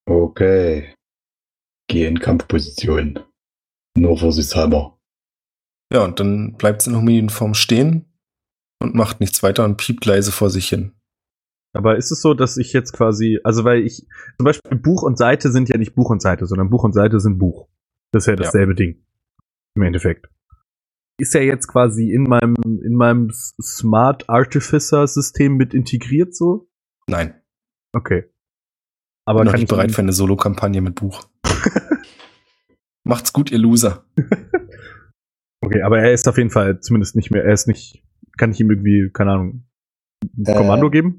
Okay. 0.08 0.94
Geh 1.90 2.06
in 2.06 2.20
Kampfposition. 2.20 3.20
Nur 3.98 4.18
vorsichtshalber. 4.18 4.98
Ja, 5.92 6.04
und 6.04 6.20
dann 6.20 6.56
bleibt 6.58 6.82
es 6.82 6.88
in 6.88 6.96
humanoiden 6.96 7.30
Form 7.30 7.54
stehen 7.54 8.06
und 8.80 8.96
macht 8.96 9.20
nichts 9.20 9.42
weiter 9.44 9.66
und 9.66 9.78
piept 9.78 10.06
leise 10.06 10.32
vor 10.32 10.50
sich 10.50 10.70
hin. 10.70 10.94
Aber 11.74 11.98
ist 11.98 12.12
es 12.12 12.22
so, 12.22 12.34
dass 12.34 12.58
ich 12.58 12.74
jetzt 12.74 12.94
quasi, 12.94 13.40
also 13.44 13.64
weil 13.64 13.84
ich, 13.84 14.08
zum 14.38 14.46
Beispiel 14.46 14.78
Buch 14.78 15.04
und 15.04 15.18
Seite 15.18 15.52
sind 15.52 15.70
ja 15.70 15.78
nicht 15.78 15.96
Buch 15.96 16.10
und 16.10 16.22
Seite, 16.22 16.46
sondern 16.46 16.70
Buch 16.70 16.84
und 16.84 16.94
Seite 16.94 17.20
sind 17.20 17.38
Buch. 17.38 17.68
Das 18.12 18.24
ist 18.24 18.28
ja 18.28 18.36
dasselbe 18.36 18.74
Ding. 18.74 19.04
Im 19.76 19.84
Endeffekt. 19.84 20.30
Ist 21.20 21.34
ja 21.34 21.42
jetzt 21.42 21.68
quasi 21.68 22.12
in 22.12 22.24
meinem, 22.24 22.56
in 22.64 22.96
meinem 22.96 23.30
Smart 23.32 24.30
Artificer 24.30 25.06
System 25.06 25.58
mit 25.58 25.74
integriert 25.74 26.36
so? 26.36 26.70
Nein, 27.08 27.40
Okay. 27.94 28.26
Aber 29.26 29.42
aber 29.42 29.46
noch 29.46 29.52
kann 29.52 29.60
nicht 29.60 29.72
ich 29.72 29.76
bereit 29.76 29.92
für 29.92 30.02
eine 30.02 30.14
Solo-Kampagne 30.14 30.82
mit 30.82 30.96
Buch. 30.96 31.28
Macht's 33.04 33.34
gut, 33.34 33.52
ihr 33.52 33.60
Loser. 33.60 34.06
Okay, 35.62 35.82
aber 35.82 36.00
er 36.00 36.14
ist 36.14 36.28
auf 36.28 36.38
jeden 36.38 36.50
Fall 36.50 36.80
zumindest 36.80 37.16
nicht 37.16 37.32
mehr, 37.32 37.44
er 37.44 37.54
ist 37.54 37.68
nicht, 37.68 38.04
kann 38.38 38.52
ich 38.52 38.60
ihm 38.60 38.70
irgendwie, 38.70 39.10
keine 39.14 39.32
Ahnung, 39.34 39.64
ein 40.38 40.46
Äh, 40.46 40.54
Kommando 40.56 40.90
geben? 40.90 41.18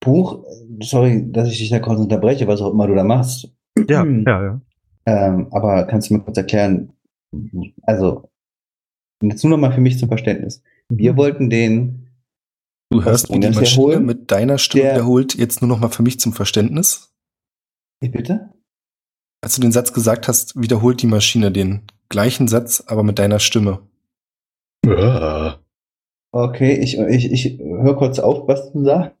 Buch, 0.00 0.44
sorry, 0.80 1.30
dass 1.32 1.48
ich 1.50 1.58
dich 1.58 1.70
da 1.70 1.80
kurz 1.80 1.98
unterbreche, 1.98 2.46
was 2.46 2.60
auch 2.60 2.72
immer 2.72 2.86
du 2.86 2.94
da 2.94 3.02
machst. 3.04 3.52
Ja, 3.88 4.04
ja, 4.26 4.42
ja. 4.44 4.60
Ähm, 5.06 5.48
aber 5.52 5.84
kannst 5.86 6.10
du 6.10 6.14
mir 6.14 6.20
kurz 6.20 6.36
erklären, 6.36 6.92
also, 7.82 8.30
jetzt 9.22 9.42
nur 9.42 9.50
noch 9.50 9.58
mal 9.58 9.72
für 9.74 9.80
mich 9.80 9.98
zum 9.98 10.08
Verständnis. 10.08 10.62
Wir 10.88 11.16
wollten 11.16 11.50
den, 11.50 12.04
Du 12.90 13.04
hörst, 13.04 13.28
wie 13.30 13.38
die 13.40 13.48
Maschine 13.48 13.60
wiederholen? 13.66 14.06
mit 14.06 14.30
deiner 14.30 14.56
Stimme 14.58 14.84
Der- 14.84 14.94
wiederholt, 14.94 15.34
jetzt 15.34 15.60
nur 15.60 15.68
noch 15.68 15.80
mal 15.80 15.88
für 15.90 16.02
mich 16.02 16.20
zum 16.20 16.32
Verständnis. 16.32 17.12
wie 18.00 18.08
bitte? 18.08 18.50
Als 19.42 19.54
du 19.56 19.60
den 19.60 19.72
Satz 19.72 19.92
gesagt 19.92 20.26
hast, 20.28 20.60
wiederholt 20.60 21.02
die 21.02 21.06
Maschine 21.06 21.52
den 21.52 21.82
gleichen 22.08 22.48
Satz, 22.48 22.84
aber 22.86 23.02
mit 23.02 23.18
deiner 23.18 23.38
Stimme. 23.38 23.80
Okay, 26.32 26.74
ich, 26.74 26.98
ich, 26.98 27.32
ich 27.32 27.58
höre 27.58 27.96
kurz 27.96 28.18
auf, 28.18 28.46
was 28.46 28.72
du 28.72 28.84
sagst. 28.84 29.16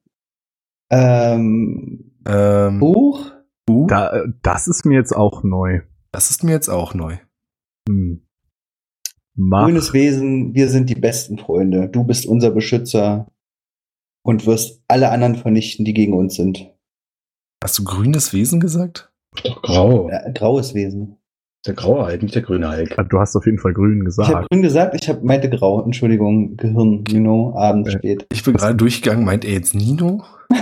Ähm, 0.90 2.12
Ähm, 2.26 2.78
Buch? 2.78 3.32
Buch? 3.66 3.86
Da, 3.88 4.10
äh, 4.10 4.28
das 4.42 4.68
ist 4.68 4.84
mir 4.84 4.94
jetzt 4.94 5.14
auch 5.14 5.42
neu. 5.42 5.82
Das 6.12 6.30
ist 6.30 6.44
mir 6.44 6.52
jetzt 6.52 6.68
auch 6.68 6.94
neu. 6.94 7.18
Hm. 7.88 8.26
Mach. 9.34 9.66
Grünes 9.66 9.92
Wesen, 9.92 10.54
wir 10.54 10.68
sind 10.68 10.90
die 10.90 10.96
besten 10.96 11.38
Freunde. 11.38 11.88
Du 11.88 12.04
bist 12.04 12.26
unser 12.26 12.50
Beschützer 12.50 13.30
und 14.24 14.46
wirst 14.46 14.82
alle 14.88 15.10
anderen 15.10 15.36
vernichten, 15.36 15.84
die 15.84 15.94
gegen 15.94 16.12
uns 16.14 16.34
sind. 16.34 16.74
Hast 17.62 17.78
du 17.78 17.84
grünes 17.84 18.32
Wesen 18.32 18.60
gesagt? 18.60 19.12
Doch 19.44 19.62
grau. 19.62 20.08
Äh, 20.10 20.32
graues 20.32 20.74
Wesen. 20.74 21.17
Der 21.66 21.74
graue 21.74 22.06
Hulk, 22.06 22.22
nicht 22.22 22.34
der 22.34 22.42
grüne 22.42 22.70
Hulk. 22.70 22.96
Du 23.10 23.18
hast 23.18 23.34
auf 23.36 23.44
jeden 23.44 23.58
Fall 23.58 23.72
grün 23.74 23.90
Ich 23.94 23.98
habe 23.98 24.04
gesagt. 24.04 24.48
grün 24.50 24.62
gesagt, 24.62 24.94
ich 25.00 25.08
hab, 25.08 25.22
meinte 25.24 25.50
grau. 25.50 25.82
Entschuldigung, 25.84 26.56
Gehirn, 26.56 27.04
you 27.08 27.18
know, 27.20 27.52
abends 27.56 27.88
Äh, 27.90 27.98
spät. 27.98 28.26
Ich 28.32 28.44
bin 28.44 28.54
gerade 28.54 28.76
durchgegangen, 28.76 29.24
meint 29.24 29.44
er 29.44 29.52
jetzt 29.54 29.74
Nino? 29.74 30.24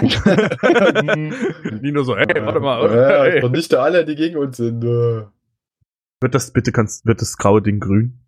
Nino 1.81 2.03
so, 2.03 2.17
hey, 2.17 2.27
warte 2.45 2.61
mal. 2.61 2.83
Ja, 2.95 3.25
Hey. 3.25 3.41
vernichte 3.41 3.81
alle, 3.81 4.05
die 4.05 4.15
gegen 4.17 4.37
uns 4.39 4.57
sind. 4.57 4.83
äh. 4.85 5.25
Wird 6.21 6.35
das 6.35 6.51
bitte, 6.53 6.73
kannst, 6.73 7.05
wird 7.07 7.21
das 7.21 7.37
graue 7.37 7.61
Ding 7.63 7.79
grün? 7.79 8.19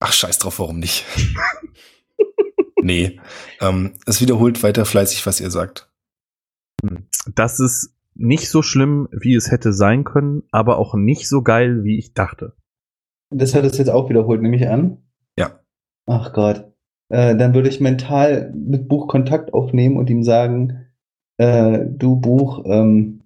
Ach, 0.00 0.12
scheiß 0.12 0.38
drauf, 0.38 0.58
warum 0.58 0.78
nicht? 0.80 1.04
nee. 2.82 3.20
Ähm, 3.60 3.94
es 4.06 4.20
wiederholt 4.20 4.62
weiter 4.62 4.84
fleißig, 4.84 5.24
was 5.24 5.40
ihr 5.40 5.50
sagt. 5.50 5.88
Das 7.34 7.60
ist 7.60 7.95
nicht 8.18 8.48
so 8.48 8.62
schlimm, 8.62 9.08
wie 9.12 9.34
es 9.34 9.50
hätte 9.50 9.72
sein 9.72 10.04
können, 10.04 10.42
aber 10.50 10.78
auch 10.78 10.94
nicht 10.94 11.28
so 11.28 11.42
geil, 11.42 11.84
wie 11.84 11.98
ich 11.98 12.14
dachte. 12.14 12.54
Das 13.30 13.54
hat 13.54 13.64
es 13.64 13.78
jetzt 13.78 13.90
auch 13.90 14.08
wiederholt, 14.08 14.42
nehme 14.42 14.56
ich 14.56 14.68
an. 14.68 14.98
Ja. 15.38 15.60
Ach 16.06 16.32
Gott. 16.32 16.72
Äh, 17.08 17.36
dann 17.36 17.54
würde 17.54 17.68
ich 17.68 17.80
mental 17.80 18.52
mit 18.54 18.88
Buch 18.88 19.08
Kontakt 19.08 19.54
aufnehmen 19.54 19.96
und 19.96 20.10
ihm 20.10 20.22
sagen, 20.22 20.86
äh, 21.38 21.84
du 21.86 22.16
Buch, 22.16 22.64
ähm, 22.66 23.22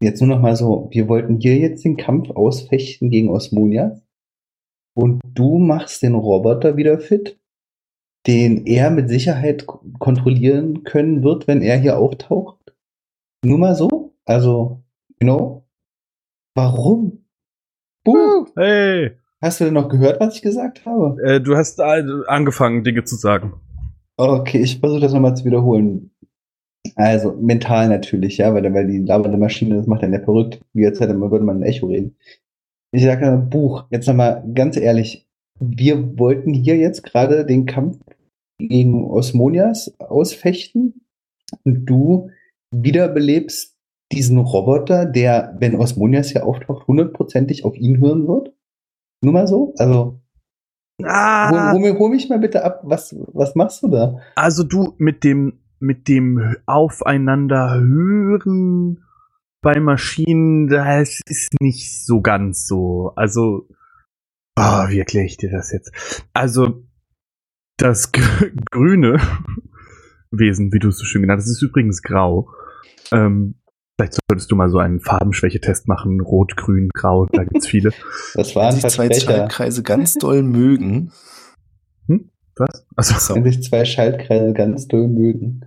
jetzt 0.00 0.20
nur 0.20 0.28
noch 0.28 0.42
mal 0.42 0.56
so, 0.56 0.88
wir 0.92 1.08
wollten 1.08 1.40
hier 1.40 1.56
jetzt 1.56 1.84
den 1.84 1.96
Kampf 1.96 2.30
ausfechten 2.30 3.10
gegen 3.10 3.30
Osmonia 3.30 4.00
und 4.94 5.20
du 5.24 5.58
machst 5.58 6.02
den 6.02 6.14
Roboter 6.14 6.76
wieder 6.76 6.98
fit, 6.98 7.40
den 8.26 8.66
er 8.66 8.90
mit 8.90 9.08
Sicherheit 9.08 9.66
kontrollieren 9.66 10.84
können 10.84 11.22
wird, 11.22 11.46
wenn 11.46 11.62
er 11.62 11.78
hier 11.78 11.98
auftaucht. 11.98 12.73
Nur 13.44 13.58
mal 13.58 13.74
so, 13.74 14.14
also, 14.24 14.82
you 15.20 15.26
know, 15.26 15.66
warum? 16.54 17.24
Buch, 18.04 18.48
Hey, 18.56 19.12
hast 19.42 19.60
du 19.60 19.64
denn 19.64 19.74
noch 19.74 19.88
gehört, 19.88 20.18
was 20.20 20.36
ich 20.36 20.42
gesagt 20.42 20.86
habe? 20.86 21.20
äh, 21.22 21.40
du 21.40 21.56
hast 21.56 21.80
angefangen, 21.80 22.84
Dinge 22.84 23.04
zu 23.04 23.16
sagen. 23.16 23.54
Okay, 24.16 24.60
ich 24.60 24.80
versuche 24.80 25.00
das 25.00 25.12
nochmal 25.12 25.36
zu 25.36 25.44
wiederholen. 25.44 26.10
Also 26.96 27.32
mental 27.32 27.88
natürlich, 27.88 28.38
ja, 28.38 28.54
weil, 28.54 28.72
weil 28.72 28.86
die 28.86 28.98
labernde 28.98 29.38
Maschine, 29.38 29.76
das 29.76 29.86
macht 29.86 30.02
einen 30.02 30.12
ja 30.14 30.20
verrückt. 30.20 30.60
Wie 30.72 30.82
jetzt 30.82 31.00
hätte 31.00 31.14
man, 31.14 31.30
würde 31.30 31.44
man 31.44 31.58
ein 31.58 31.62
Echo 31.62 31.86
reden. 31.86 32.16
Ich 32.92 33.02
sage 33.02 33.36
Buch, 33.50 33.84
jetzt 33.90 34.06
nochmal 34.06 34.44
ganz 34.54 34.76
ehrlich, 34.76 35.26
wir 35.58 36.18
wollten 36.18 36.54
hier 36.54 36.76
jetzt 36.76 37.02
gerade 37.02 37.44
den 37.44 37.66
Kampf 37.66 37.98
gegen 38.58 39.04
Osmonias 39.04 39.94
ausfechten 39.98 41.06
und 41.64 41.86
du 41.86 42.30
wiederbelebst 42.82 43.76
diesen 44.12 44.38
Roboter, 44.38 45.06
der, 45.06 45.56
wenn 45.58 45.74
Osmonias 45.76 46.28
hier 46.30 46.44
auftaucht, 46.46 46.86
hundertprozentig 46.86 47.64
auf 47.64 47.76
ihn 47.76 47.98
hören 48.00 48.26
wird. 48.28 48.52
Nur 49.22 49.32
mal 49.32 49.46
so, 49.46 49.74
also 49.78 50.20
hol, 51.00 51.08
Ah, 51.08 51.72
hol, 51.72 51.80
mich- 51.80 51.98
hol 51.98 52.10
mich 52.10 52.28
mal 52.28 52.38
bitte 52.38 52.64
ab, 52.64 52.80
was, 52.84 53.14
was 53.32 53.54
machst 53.54 53.82
du 53.82 53.88
da? 53.88 54.18
also 54.36 54.62
du 54.64 54.94
mit 54.98 55.24
dem 55.24 55.60
mit 55.80 56.08
dem 56.08 56.56
aufeinander 56.66 57.78
hören 57.80 59.04
bei 59.60 59.80
Maschinen, 59.80 60.68
das 60.68 61.20
ist 61.26 61.54
nicht 61.60 62.04
so 62.06 62.20
ganz 62.22 62.66
so. 62.66 63.12
Also, 63.16 63.68
ah, 64.56 64.88
wie 64.88 64.98
erkläre 64.98 65.26
ich 65.26 65.36
dir 65.36 65.50
das 65.50 65.72
jetzt? 65.72 66.24
Also, 66.32 66.84
das 67.76 68.12
gr- 68.12 68.50
grüne 68.70 69.18
Wesen, 70.30 70.72
wie 70.72 70.78
du 70.78 70.88
es 70.88 70.98
so 70.98 71.04
schön 71.04 71.22
genannt 71.22 71.40
hast, 71.42 71.48
ist 71.50 71.62
übrigens 71.62 72.02
grau. 72.02 72.48
Ähm, 73.12 73.56
vielleicht 73.98 74.14
solltest 74.28 74.50
du 74.50 74.56
mal 74.56 74.70
so 74.70 74.78
einen 74.78 75.00
Farbenschwächetest 75.00 75.86
machen. 75.88 76.20
Rot, 76.20 76.56
grün, 76.56 76.88
grau, 76.94 77.26
da 77.26 77.44
gibt's 77.44 77.66
viele. 77.66 77.90
Das 78.34 78.54
war 78.56 78.68
Wenn 78.72 78.74
ein 78.76 78.80
sich 78.80 78.92
zwei. 78.92 79.12
Schaltkreise 79.12 79.82
ganz 79.82 80.14
doll 80.14 80.42
mögen. 80.42 81.12
Was? 82.56 82.86
Also, 82.96 83.14
So, 83.18 83.34
Wenn 83.34 83.44
sich 83.44 83.62
zwei 83.62 83.84
Schaltkreise 83.84 84.52
ganz 84.52 84.86
doll 84.86 85.08
mögen. 85.08 85.62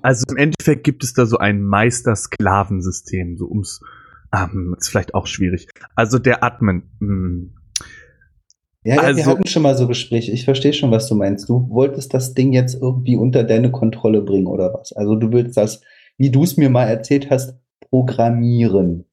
Also 0.00 0.24
im 0.30 0.36
Endeffekt 0.38 0.84
gibt 0.84 1.04
es 1.04 1.12
da 1.12 1.26
so 1.26 1.36
ein 1.36 1.62
Meister-Sklavensystem, 1.62 3.36
so 3.36 3.46
ums, 3.48 3.80
ähm, 4.34 4.74
ist 4.78 4.88
vielleicht 4.88 5.14
auch 5.14 5.26
schwierig. 5.26 5.68
Also 5.94 6.18
der 6.18 6.42
Admin, 6.42 6.84
hm, 7.00 7.54
Ja, 8.84 8.94
ja, 8.96 9.02
wir 9.02 9.08
also- 9.08 9.30
hatten 9.30 9.46
schon 9.46 9.62
mal 9.62 9.76
so 9.76 9.86
Gespräche. 9.86 10.32
Ich 10.32 10.44
verstehe 10.46 10.72
schon, 10.72 10.90
was 10.90 11.06
du 11.08 11.14
meinst. 11.14 11.48
Du 11.50 11.68
wolltest 11.68 12.14
das 12.14 12.32
Ding 12.34 12.52
jetzt 12.54 12.74
irgendwie 12.80 13.16
unter 13.16 13.44
deine 13.44 13.70
Kontrolle 13.70 14.22
bringen 14.22 14.46
oder 14.46 14.72
was? 14.72 14.92
Also 14.92 15.14
du 15.16 15.30
willst 15.32 15.56
das, 15.58 15.82
wie 16.22 16.30
du 16.30 16.44
es 16.44 16.56
mir 16.56 16.70
mal 16.70 16.84
erzählt 16.84 17.30
hast, 17.30 17.58
programmieren. 17.90 19.06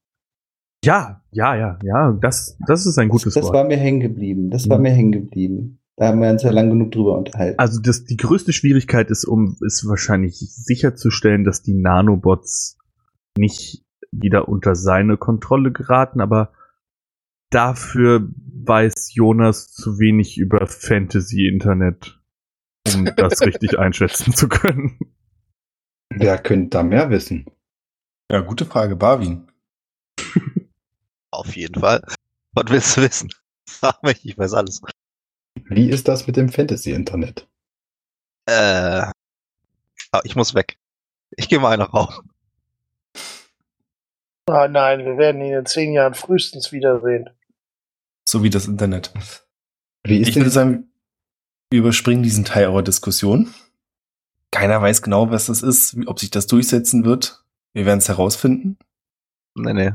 ja, 0.84 1.22
ja, 1.32 1.56
ja, 1.56 1.76
ja, 1.82 2.12
das, 2.22 2.56
das 2.68 2.86
ist 2.86 2.98
ein 2.98 3.08
gutes 3.08 3.34
das 3.34 3.44
Wort. 3.46 3.54
war 3.54 3.64
mir 3.64 3.76
hängen 3.76 3.98
geblieben. 3.98 4.48
Das 4.50 4.68
war 4.68 4.76
Mhm. 4.78 4.82
mir 4.84 4.90
hängen 4.92 5.12
geblieben. 5.12 5.80
Da 5.96 6.06
haben 6.06 6.20
wir 6.22 6.30
uns 6.30 6.44
ja 6.44 6.50
lang 6.52 6.70
genug 6.70 6.92
drüber 6.92 7.18
unterhalten. 7.18 7.58
Also 7.58 7.80
das, 7.80 8.04
die 8.04 8.16
größte 8.16 8.52
Schwierigkeit 8.52 9.10
ist, 9.10 9.24
um 9.24 9.56
ist 9.66 9.86
wahrscheinlich 9.88 10.36
sicherzustellen, 10.38 11.42
dass 11.42 11.62
die 11.62 11.74
Nanobots 11.74 12.78
nicht 13.36 13.84
wieder 14.12 14.48
unter 14.48 14.76
seine 14.76 15.16
Kontrolle 15.16 15.72
geraten, 15.72 16.20
aber 16.20 16.52
dafür 17.50 18.28
weiß 18.64 19.12
Jonas 19.14 19.72
zu 19.72 19.98
wenig 19.98 20.38
über 20.38 20.64
Fantasy-Internet, 20.68 22.20
um 22.94 23.04
das 23.16 23.40
richtig 23.42 23.78
einschätzen 23.80 24.32
zu 24.32 24.48
können. 24.48 24.96
Wer 26.10 26.38
könnte 26.38 26.70
da 26.70 26.82
mehr 26.82 27.10
wissen? 27.10 27.46
ja, 28.30 28.40
gute 28.40 28.66
Frage, 28.66 28.96
Barwin. 28.96 29.50
Auf 31.30 31.56
jeden 31.56 31.80
Fall. 31.80 32.02
Was 32.52 32.64
willst 32.68 32.96
du 32.96 33.02
wissen? 33.02 33.30
Frag 33.68 34.02
mich, 34.02 34.24
ich 34.24 34.36
weiß 34.36 34.54
alles. 34.54 34.82
Wie 35.54 35.88
ist 35.88 36.08
das 36.08 36.26
mit 36.26 36.36
dem 36.36 36.48
Fantasy-Internet? 36.48 37.48
Äh. 38.46 39.02
Ah, 40.12 40.20
ich 40.24 40.34
muss 40.34 40.54
weg. 40.54 40.76
Ich 41.36 41.48
gehe 41.48 41.60
mal 41.60 41.72
eine 41.72 41.84
rauchen. 41.84 42.30
Ah, 44.46 44.66
nein, 44.66 45.04
wir 45.04 45.16
werden 45.16 45.40
ihn 45.42 45.54
in 45.54 45.66
zehn 45.66 45.92
Jahren 45.92 46.14
frühestens 46.14 46.72
wiedersehen. 46.72 47.30
So 48.28 48.42
wie 48.42 48.50
das 48.50 48.66
Internet. 48.66 49.12
Wie 50.02 50.18
ist 50.18 50.28
Ich 50.28 50.34
denn 50.34 50.42
würde 50.42 50.50
sagen, 50.50 50.92
wir 51.70 51.80
überspringen 51.80 52.24
diesen 52.24 52.44
Teil 52.44 52.66
eurer 52.66 52.82
Diskussion. 52.82 53.54
Keiner 54.52 54.80
weiß 54.82 55.02
genau, 55.02 55.30
was 55.30 55.46
das 55.46 55.62
ist, 55.62 55.96
ob 56.06 56.18
sich 56.18 56.30
das 56.30 56.46
durchsetzen 56.46 57.04
wird. 57.04 57.44
Wir 57.72 57.86
werden 57.86 57.98
es 57.98 58.08
herausfinden. 58.08 58.78
Nee, 59.56 59.74
nee. 59.74 59.92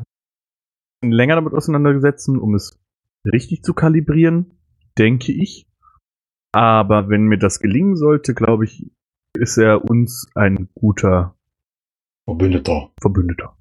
länger 1.04 1.36
damit 1.36 1.54
auseinandergesetzt, 1.54 2.30
um 2.30 2.56
es 2.56 2.80
richtig 3.26 3.64
zu 3.64 3.74
kalibrieren, 3.74 4.58
denke 4.98 5.32
ich. 5.32 5.68
Aber 6.54 7.10
wenn 7.10 7.26
mir 7.26 7.38
das 7.38 7.60
gelingen 7.60 7.98
sollte, 7.98 8.34
glaube 8.34 8.66
ich, 8.66 8.90
ist 9.38 9.58
er 9.58 9.84
uns 9.84 10.30
ein 10.36 10.70
guter 10.74 11.36
Verbündeter? 12.26 12.92
Verbündeter. 13.00 13.58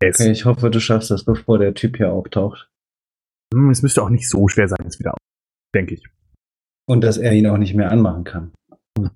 Es, 0.00 0.20
Okay, 0.20 0.30
ich 0.30 0.44
hoffe, 0.44 0.70
du 0.70 0.80
schaffst 0.80 1.10
das, 1.10 1.24
bevor 1.24 1.58
der 1.58 1.74
Typ 1.74 1.96
hier 1.96 2.12
auftaucht. 2.12 2.70
Hm, 3.54 3.70
es 3.70 3.82
müsste 3.82 4.02
auch 4.02 4.10
nicht 4.10 4.28
so 4.28 4.48
schwer 4.48 4.68
sein, 4.68 4.84
es 4.86 4.98
wieder 4.98 5.12
auf, 5.12 5.18
denke 5.74 5.94
ich. 5.94 6.04
Und 6.88 7.02
dass 7.02 7.16
er 7.16 7.32
ihn 7.32 7.46
auch 7.46 7.56
nicht 7.56 7.74
mehr 7.74 7.90
anmachen 7.90 8.24
kann. 8.24 8.52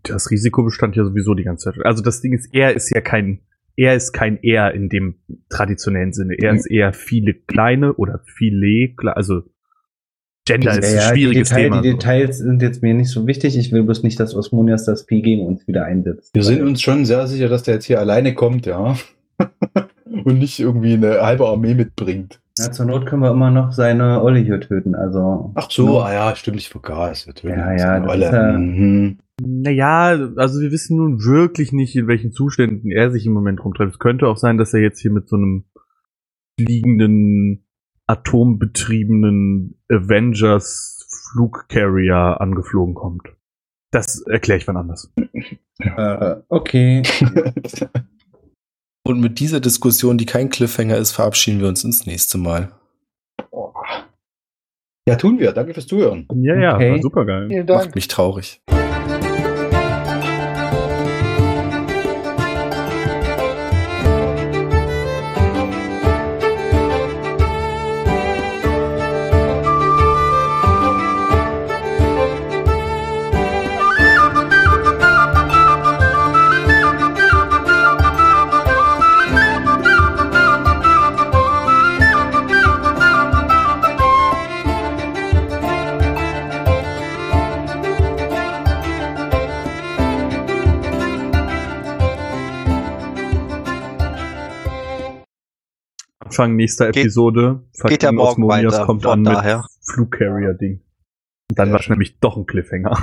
Das 0.03 0.31
Risiko 0.31 0.63
bestand 0.63 0.97
ja 0.97 1.05
sowieso 1.05 1.35
die 1.35 1.45
ganze 1.45 1.73
Zeit. 1.73 1.85
Also 1.85 2.03
das 2.03 2.21
Ding 2.21 2.33
ist, 2.33 2.49
er 2.53 2.75
ist 2.75 2.91
ja 2.95 3.01
kein, 3.01 3.41
er 3.77 3.95
ist 3.95 4.13
kein 4.13 4.39
er 4.43 4.75
in 4.75 4.89
dem 4.89 5.17
traditionellen 5.49 6.13
Sinne. 6.13 6.35
Er 6.39 6.53
Mhm. 6.53 6.59
ist 6.59 6.67
eher 6.71 6.93
viele 6.93 7.35
kleine 7.35 7.95
oder 7.95 8.21
viele, 8.25 8.93
kle- 8.95 9.13
also 9.13 9.43
Gender 10.47 10.79
ist 10.79 10.85
ein 10.85 11.15
die, 11.15 11.21
schwieriges 11.21 11.49
Detail, 11.51 11.63
Thema. 11.65 11.83
die 11.83 11.91
Details 11.91 12.39
sind 12.39 12.63
jetzt 12.63 12.83
mir 12.83 12.95
nicht 12.95 13.11
so 13.11 13.27
wichtig. 13.27 13.57
Ich 13.57 13.73
will 13.73 13.83
bloß 13.85 14.03
nicht, 14.03 14.19
dass 14.19 14.35
Osmonias 14.35 14.85
das 14.85 15.07
Pi 15.07 15.23
gegen 15.23 15.47
uns 15.47 15.67
wieder 15.69 15.85
einsetzt. 15.85 16.35
Wir 16.35 16.43
sind 16.43 16.63
uns 16.63 16.81
schon 16.83 17.05
sehr 17.05 17.27
sicher, 17.27 17.49
dass 17.49 17.63
der 17.63 17.75
jetzt 17.75 17.85
hier 17.85 18.01
alleine 18.01 18.35
kommt, 18.35 18.67
ja. 18.67 18.97
Und 20.25 20.39
nicht 20.39 20.59
irgendwie 20.59 20.95
eine 20.95 21.21
halbe 21.21 21.47
Armee 21.47 21.75
mitbringt. 21.75 22.41
Na, 22.59 22.73
zur 22.73 22.87
Not 22.87 23.07
können 23.07 23.23
wir 23.23 23.31
immer 23.31 23.51
noch 23.51 23.71
seine 23.73 24.23
Olle 24.23 24.41
hier 24.41 24.61
töten. 24.61 24.95
Also. 24.97 25.53
Ach 25.55 25.71
so, 25.71 26.01
ah 26.01 26.13
ja, 26.13 26.35
stimmt, 26.37 26.57
ich 26.59 26.69
vergaß. 26.69 27.29
Natürlich. 27.29 27.57
Ja, 27.57 27.73
ja, 27.77 28.13
ist 28.13 28.21
ja- 28.33 28.59
Mhm. 28.59 29.19
Naja, 29.43 30.33
also 30.37 30.61
wir 30.61 30.71
wissen 30.71 30.97
nun 30.99 31.25
wirklich 31.25 31.73
nicht, 31.73 31.97
in 31.97 32.07
welchen 32.09 32.33
Zuständen 32.33 32.91
er 32.91 33.11
sich 33.11 33.25
im 33.27 33.33
Moment 33.33 33.65
rumtreibt. 33.65 33.93
Es 33.93 33.99
könnte 33.99 34.27
auch 34.29 34.37
sein, 34.37 34.59
dass 34.59 34.75
er 34.75 34.81
jetzt 34.81 35.01
hier 35.01 35.13
mit 35.13 35.29
so 35.29 35.37
einem 35.37 35.65
fliegenden, 36.61 37.65
atombetriebenen 38.07 39.81
Avengers 39.89 41.07
Flugcarrier 41.33 42.41
angeflogen 42.41 42.95
kommt. 42.95 43.23
Das 43.93 44.23
erkläre 44.23 44.59
ich 44.59 44.69
wann 44.69 44.77
anders. 44.77 45.13
Äh, 45.79 46.37
okay. 46.49 47.03
Und 49.07 49.21
mit 49.21 49.41
dieser 49.41 49.61
Diskussion, 49.61 50.19
die 50.19 50.27
kein 50.27 50.51
Cliffhanger 50.51 50.97
ist, 50.97 51.13
verabschieden 51.13 51.61
wir 51.61 51.69
uns 51.69 51.83
ins 51.83 52.07
nächste 52.07 52.39
Mal. 52.39 52.73
ja, 55.09 55.17
tun 55.17 55.39
wir. 55.39 55.53
Danke 55.53 55.73
fürs 55.75 55.87
Zuhören. 55.87 56.29
Ja, 56.35 56.55
ja, 56.57 56.75
Okay. 56.77 56.93
war 56.93 57.03
super 57.03 57.25
geil. 57.25 57.65
Macht 57.67 57.95
mich 57.95 58.09
traurig. 58.09 58.63
Anfang 96.31 96.57
nächster 96.57 96.91
Geht- 96.93 97.03
Episode. 97.05 97.65
geht 97.85 98.03
ja 98.03 98.13
morgen 98.13 98.45
Osmonias 98.45 98.75
weiter, 98.75 98.87
kommt 98.87 99.03
von 99.03 99.13
an 99.13 99.25
daher. 99.25 99.57
mit 99.59 99.67
Flugcarrier-Ding. 99.95 100.81
Und 101.51 101.59
dann 101.59 101.67
Sehr 101.67 101.73
war 101.75 101.81
es 101.81 101.89
nämlich 101.89 102.19
doch 102.21 102.37
ein 102.37 102.47
Cliffhanger. 102.47 102.97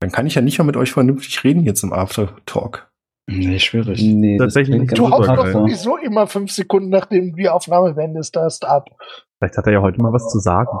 Dann 0.00 0.12
kann 0.12 0.26
ich 0.26 0.34
ja 0.34 0.42
nicht 0.42 0.58
mal 0.58 0.64
mit 0.64 0.76
euch 0.76 0.92
vernünftig 0.92 1.42
reden 1.44 1.62
jetzt 1.64 1.82
im 1.82 1.92
Aftertalk. 1.92 2.90
Nee, 3.26 3.58
schwierig. 3.58 4.02
Nee, 4.02 4.36
Tatsächlich 4.36 4.78
nicht. 4.78 4.98
Du 4.98 5.10
haust 5.10 5.28
doch 5.28 5.46
sowieso 5.50 5.96
immer 5.96 6.26
fünf 6.26 6.52
Sekunden, 6.52 6.90
nachdem 6.90 7.34
die 7.34 7.48
Aufnahme 7.48 7.94
beendest, 7.94 8.36
hast 8.36 8.64
ab. 8.66 8.90
Vielleicht 9.38 9.56
hat 9.56 9.66
er 9.66 9.72
ja 9.72 9.80
heute 9.80 10.00
mal 10.02 10.12
was 10.12 10.28
zu 10.28 10.38
sagen. 10.40 10.78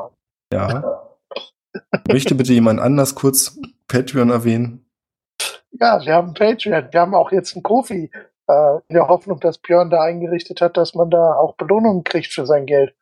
Ja. 0.52 1.08
Möchte 2.08 2.34
bitte 2.34 2.52
jemand 2.52 2.80
anders 2.80 3.14
kurz 3.14 3.58
Patreon 3.88 4.30
erwähnen? 4.30 4.84
Ja, 5.72 6.04
wir 6.04 6.14
haben 6.14 6.34
Patreon. 6.34 6.88
Wir 6.92 7.00
haben 7.00 7.14
auch 7.14 7.32
jetzt 7.32 7.56
einen 7.56 7.62
Kofi. 7.62 8.10
Äh, 8.46 8.76
in 8.88 8.94
der 8.94 9.08
Hoffnung, 9.08 9.40
dass 9.40 9.58
Björn 9.58 9.90
da 9.90 10.02
eingerichtet 10.02 10.60
hat, 10.60 10.76
dass 10.76 10.94
man 10.94 11.10
da 11.10 11.34
auch 11.34 11.54
Belohnungen 11.56 12.04
kriegt 12.04 12.32
für 12.32 12.46
sein 12.46 12.66
Geld. 12.66 12.94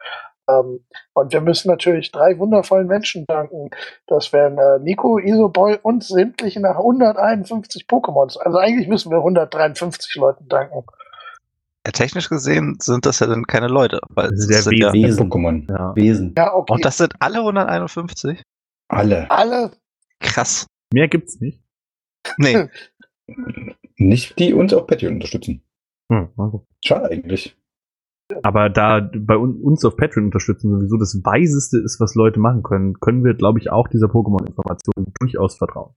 Ähm, 0.48 0.84
und 1.14 1.32
wir 1.32 1.40
müssen 1.40 1.68
natürlich 1.68 2.10
drei 2.10 2.38
wundervollen 2.38 2.86
Menschen 2.86 3.24
danken. 3.26 3.70
Das 4.06 4.32
wären 4.32 4.58
äh, 4.58 4.78
Nico, 4.80 5.18
Isoboy 5.18 5.78
und 5.82 6.04
sämtliche 6.04 6.60
nach 6.60 6.76
151 6.76 7.86
Pokémons. 7.86 8.38
Also 8.38 8.58
eigentlich 8.58 8.88
müssen 8.88 9.10
wir 9.10 9.18
153 9.18 10.14
Leuten 10.16 10.48
danken. 10.48 10.84
Ja, 11.86 11.90
technisch 11.92 12.28
gesehen 12.28 12.76
sind 12.80 13.06
das 13.06 13.18
ja 13.18 13.26
dann 13.26 13.44
keine 13.44 13.66
Leute. 13.66 14.00
Weil 14.10 14.30
Das 14.30 14.46
der 14.46 14.62
sind 14.62 14.78
ja, 14.78 14.92
Wesen. 14.92 15.28
Pokémon. 15.30 15.68
Ja. 15.68 15.96
Wesen. 15.96 16.34
Ja, 16.36 16.54
okay. 16.54 16.72
und 16.72 16.84
das 16.84 16.98
sind 16.98 17.14
alle 17.18 17.38
151? 17.38 18.42
Alle. 18.88 19.28
Alle. 19.30 19.72
Krass. 20.20 20.66
Mehr 20.92 21.08
gibt's 21.08 21.40
nicht. 21.40 21.60
Nee, 22.38 22.68
Nicht 23.96 24.38
die 24.38 24.54
uns 24.54 24.72
auf 24.74 24.86
Patreon 24.86 25.14
unterstützen. 25.14 25.62
Hm, 26.10 26.30
also. 26.36 26.66
Schade 26.84 27.10
eigentlich. 27.10 27.56
Aber 28.42 28.70
da 28.70 29.00
bei 29.00 29.36
un 29.36 29.60
uns 29.60 29.84
auf 29.84 29.96
Patreon 29.96 30.26
unterstützen 30.26 30.70
sowieso 30.70 30.96
das 30.96 31.20
Weiseste 31.22 31.78
ist, 31.78 32.00
was 32.00 32.14
Leute 32.14 32.40
machen 32.40 32.62
können, 32.62 32.98
können 33.00 33.24
wir, 33.24 33.34
glaube 33.34 33.58
ich, 33.58 33.70
auch 33.70 33.88
dieser 33.88 34.06
Pokémon-Information 34.06 35.12
durchaus 35.20 35.56
vertrauen. 35.56 35.94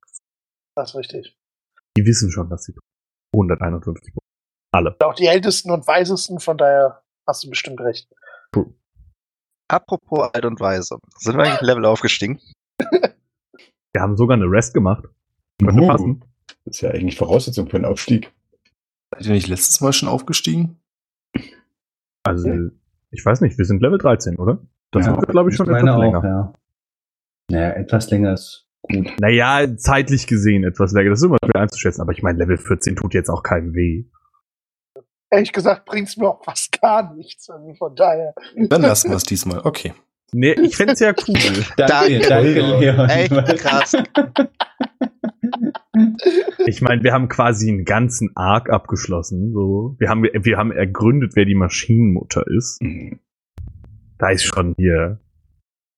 Das 0.75 0.89
ist 0.89 0.95
richtig. 0.95 1.37
Die 1.97 2.05
wissen 2.05 2.31
schon, 2.31 2.49
dass 2.49 2.63
sie 2.63 2.73
151 3.33 4.13
Alle. 4.73 4.95
Auch 4.99 5.15
die 5.15 5.27
ältesten 5.27 5.71
und 5.71 5.87
weisesten, 5.87 6.39
von 6.39 6.57
daher 6.57 7.03
hast 7.25 7.43
du 7.43 7.49
bestimmt 7.49 7.79
recht. 7.79 8.09
apropos 9.69 10.29
alt 10.33 10.45
und 10.45 10.59
weise. 10.59 10.97
Sind 11.17 11.37
wir 11.37 11.43
eigentlich 11.43 11.61
ein 11.61 11.65
Level 11.65 11.85
aufgestiegen? 11.85 12.41
Wir 13.93 14.01
haben 14.01 14.17
sogar 14.17 14.35
eine 14.35 14.45
Rest 14.45 14.73
gemacht. 14.73 15.05
Könnte 15.57 15.81
Uh, 15.81 15.87
passen. 15.87 16.25
Das 16.65 16.77
ist 16.77 16.81
ja 16.81 16.89
eigentlich 16.91 17.17
Voraussetzung 17.17 17.69
für 17.69 17.77
einen 17.77 17.85
Aufstieg. 17.85 18.31
Seid 19.13 19.27
ihr 19.27 19.33
nicht 19.33 19.47
letztes 19.47 19.81
Mal 19.81 19.93
schon 19.93 20.09
aufgestiegen? 20.09 20.79
Also, 22.23 22.49
ich 23.11 23.23
weiß 23.23 23.41
nicht, 23.41 23.57
wir 23.57 23.65
sind 23.65 23.81
Level 23.81 23.99
13, 23.99 24.37
oder? 24.37 24.59
Das 24.91 25.05
Ja, 25.05 25.15
wird, 25.15 25.29
glaube 25.29 25.49
ich, 25.51 25.55
schon 25.55 25.67
etwas 25.69 25.89
auch, 25.89 25.99
länger. 25.99 26.23
ja. 26.23 26.53
Naja, 27.51 27.69
etwas 27.73 28.09
länger 28.09 28.33
ist 28.33 28.67
gut. 28.81 29.11
Naja, 29.19 29.77
zeitlich 29.77 30.25
gesehen 30.25 30.63
etwas 30.63 30.91
länger. 30.93 31.11
Das 31.11 31.19
ist 31.19 31.25
immer 31.25 31.37
schwer 31.43 31.61
einzuschätzen. 31.61 32.01
Aber 32.01 32.11
ich 32.11 32.23
meine, 32.23 32.39
Level 32.39 32.57
14 32.57 32.95
tut 32.95 33.13
jetzt 33.13 33.29
auch 33.29 33.43
keinem 33.43 33.75
weh. 33.75 34.05
Ehrlich 35.29 35.53
gesagt 35.53 35.85
bringt's 35.85 36.17
mir 36.17 36.29
auch 36.29 36.43
fast 36.43 36.81
gar 36.81 37.13
nichts. 37.13 37.47
Von 37.77 37.95
daher. 37.95 38.33
Dann 38.55 38.81
lassen 38.81 39.09
wir 39.11 39.17
es 39.17 39.23
diesmal. 39.23 39.59
Okay. 39.63 39.93
Nee, 40.33 40.53
ich 40.53 40.75
fände 40.75 40.93
es 40.93 40.99
ja 40.99 41.13
cool. 41.27 41.65
Danke, 41.77 42.19
danke, 42.19 42.61
Leon. 42.61 43.09
Echt 43.09 43.57
krass. 43.57 43.95
Ich 46.65 46.81
meine, 46.81 47.03
wir 47.03 47.13
haben 47.13 47.29
quasi 47.29 47.69
einen 47.69 47.85
ganzen 47.85 48.35
Arc 48.35 48.69
abgeschlossen. 48.69 49.53
So. 49.53 49.95
Wir, 49.99 50.09
haben, 50.09 50.23
wir 50.23 50.57
haben 50.57 50.71
ergründet, 50.71 51.35
wer 51.35 51.45
die 51.45 51.55
Maschinenmutter 51.55 52.43
ist. 52.47 52.81
Mhm. 52.81 53.19
Da 54.17 54.29
ist 54.29 54.43
schon 54.43 54.75
hier. 54.77 55.19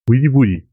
Woody 0.07 0.33
Woody. 0.33 0.69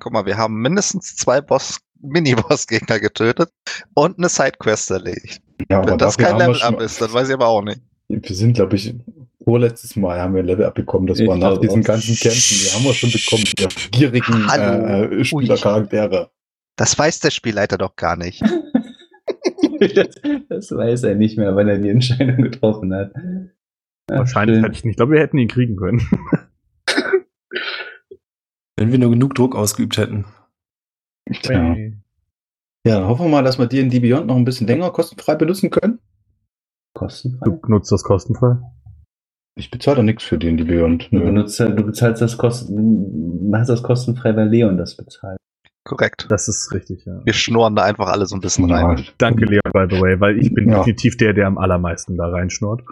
Guck 0.00 0.12
mal, 0.12 0.26
wir 0.26 0.36
haben 0.36 0.60
mindestens 0.60 1.16
zwei 1.16 1.40
Boss, 1.40 1.80
Mini-Boss-Gegner 2.00 2.98
getötet 2.98 3.50
und 3.94 4.18
eine 4.18 4.28
Sidequest 4.28 4.90
erledigt. 4.90 5.42
Ja, 5.70 5.86
Wenn 5.86 5.98
das 5.98 6.18
kein 6.18 6.38
Level-Up 6.38 6.80
ist, 6.80 7.00
dann 7.00 7.12
weiß 7.12 7.28
ich 7.28 7.34
aber 7.34 7.48
auch 7.48 7.62
nicht. 7.62 7.80
Wir 8.08 8.36
sind, 8.36 8.54
glaube 8.54 8.76
ich, 8.76 8.94
vorletztes 9.44 9.96
Mal 9.96 10.20
haben 10.20 10.34
wir 10.34 10.42
ein 10.42 10.46
Level 10.46 10.64
abbekommen. 10.64 11.06
Das 11.06 11.18
Ich 11.20 11.28
war 11.28 11.36
nach 11.36 11.58
diesen 11.58 11.82
ganzen 11.82 12.16
Kämpfen. 12.16 12.56
Die 12.58 12.70
haben 12.74 12.84
wir 12.84 12.94
schon 12.94 13.10
bekommen. 13.10 13.44
Die 13.44 13.90
gierigen 13.90 14.46
Hallo. 14.48 15.04
äh, 15.04 15.24
Spielercharaktere. 15.24 16.30
Das 16.76 16.98
weiß 16.98 17.20
der 17.20 17.30
Spielleiter 17.30 17.78
doch 17.78 17.96
gar 17.96 18.16
nicht. 18.16 18.42
das, 18.42 20.08
das 20.48 20.70
weiß 20.70 21.04
er 21.04 21.14
nicht 21.14 21.38
mehr, 21.38 21.54
weil 21.54 21.68
er 21.68 21.78
die 21.78 21.90
Entscheidung 21.90 22.42
getroffen 22.42 22.94
hat. 22.94 23.12
Ach, 24.10 24.18
Wahrscheinlich 24.18 24.62
hätte 24.62 24.72
ich 24.72 24.84
nicht. 24.84 24.92
Ich 24.92 24.96
glaube, 24.96 25.12
wir 25.12 25.20
hätten 25.20 25.38
ihn 25.38 25.48
kriegen 25.48 25.76
können. 25.76 26.00
Wenn 28.76 28.90
wir 28.90 28.98
nur 28.98 29.10
genug 29.10 29.34
Druck 29.34 29.54
ausgeübt 29.54 29.96
hätten. 29.98 30.24
Tja. 31.30 31.76
Ja, 32.84 32.98
dann 32.98 33.06
hoffen 33.06 33.26
wir 33.26 33.30
mal, 33.30 33.44
dass 33.44 33.58
wir 33.58 33.66
D&D 33.66 34.00
Beyond 34.00 34.26
noch 34.26 34.34
ein 34.36 34.44
bisschen 34.44 34.66
länger 34.66 34.90
kostenfrei 34.90 35.36
benutzen 35.36 35.70
können. 35.70 36.00
Kostenfrei. 36.94 37.44
Du 37.44 37.60
nutzt 37.68 37.92
das 37.92 38.02
kostenfrei. 38.02 38.56
Ich 39.54 39.70
bezahle 39.70 39.98
da 39.98 40.02
nichts 40.02 40.24
für 40.24 40.38
D&D 40.38 40.64
Beyond. 40.64 41.08
Du, 41.12 41.16
Nö. 41.18 41.24
benutzt, 41.26 41.60
du 41.60 41.70
bezahlst 41.84 42.22
das 42.22 42.38
Kosten, 42.38 43.50
hast 43.54 43.68
das 43.68 43.82
kostenfrei, 43.82 44.34
weil 44.34 44.48
Leon 44.48 44.78
das 44.78 44.96
bezahlt. 44.96 45.36
Korrekt. 45.84 46.26
Das 46.30 46.48
ist 46.48 46.72
richtig, 46.72 47.04
ja. 47.04 47.20
Wir 47.24 47.32
schnorren 47.32 47.74
da 47.74 47.82
einfach 47.82 48.08
alle 48.08 48.24
so 48.26 48.36
ein 48.36 48.40
bisschen 48.40 48.70
rein. 48.70 49.04
Danke, 49.18 49.44
Leon, 49.44 49.60
by 49.72 49.86
the 49.94 50.00
way, 50.00 50.18
weil 50.20 50.38
ich 50.38 50.54
bin 50.54 50.70
Ja. 50.70 50.78
definitiv 50.78 51.16
der, 51.16 51.32
der 51.34 51.46
am 51.48 51.58
allermeisten 51.58 52.16
da 52.16 52.28
reinschnurrt. 52.28 52.82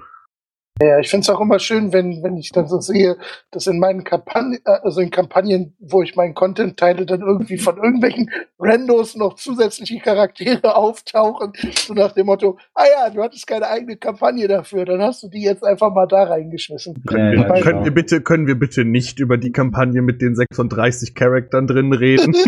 Ja, 0.83 0.99
ich 0.99 1.11
finde 1.11 1.25
es 1.25 1.29
auch 1.31 1.41
immer 1.41 1.59
schön, 1.59 1.93
wenn, 1.93 2.23
wenn 2.23 2.39
ich 2.39 2.53
dann 2.53 2.67
so 2.67 2.81
sehe, 2.81 3.17
dass 3.51 3.67
in 3.67 3.79
meinen 3.79 4.03
Kampagnen, 4.03 4.59
äh, 4.65 4.71
also 4.83 5.01
in 5.03 5.11
Kampagnen, 5.11 5.75
wo 5.79 6.03
ich 6.03 6.17
meinen 6.17 6.33
Content 6.33 6.79
teile, 6.79 7.05
dann 7.05 7.21
irgendwie 7.21 7.59
von 7.59 7.77
irgendwelchen 7.77 8.31
Randos 8.59 9.15
noch 9.15 9.35
zusätzliche 9.35 9.99
Charaktere 10.01 10.75
auftauchen. 10.77 11.53
So 11.87 11.93
nach 11.93 12.13
dem 12.13 12.27
Motto, 12.27 12.57
ah 12.75 12.85
ja, 12.91 13.11
du 13.11 13.23
hattest 13.23 13.47
keine 13.47 13.69
eigene 13.69 13.97
Kampagne 13.99 14.49
dafür, 14.49 14.87
dann 14.87 15.03
hast 15.03 15.23
du 15.23 15.29
die 15.29 15.43
jetzt 15.43 15.63
einfach 15.65 15.93
mal 15.93 16.07
da 16.07 16.23
reingeschmissen. 16.23 17.03
Ja, 17.11 17.33
ja, 17.35 17.49
Weil- 17.49 17.63
können, 17.63 17.85
wir 17.85 17.93
bitte, 17.93 18.23
können 18.23 18.47
wir 18.47 18.59
bitte 18.59 18.87
nicht 18.87 19.21
über 19.21 19.37
die 19.37 19.53
Kampagne 19.53 20.01
mit 20.01 20.23
den 20.23 20.35
36 20.35 21.15
Charaktern 21.15 21.67
drin 21.67 21.93
reden? 21.93 22.35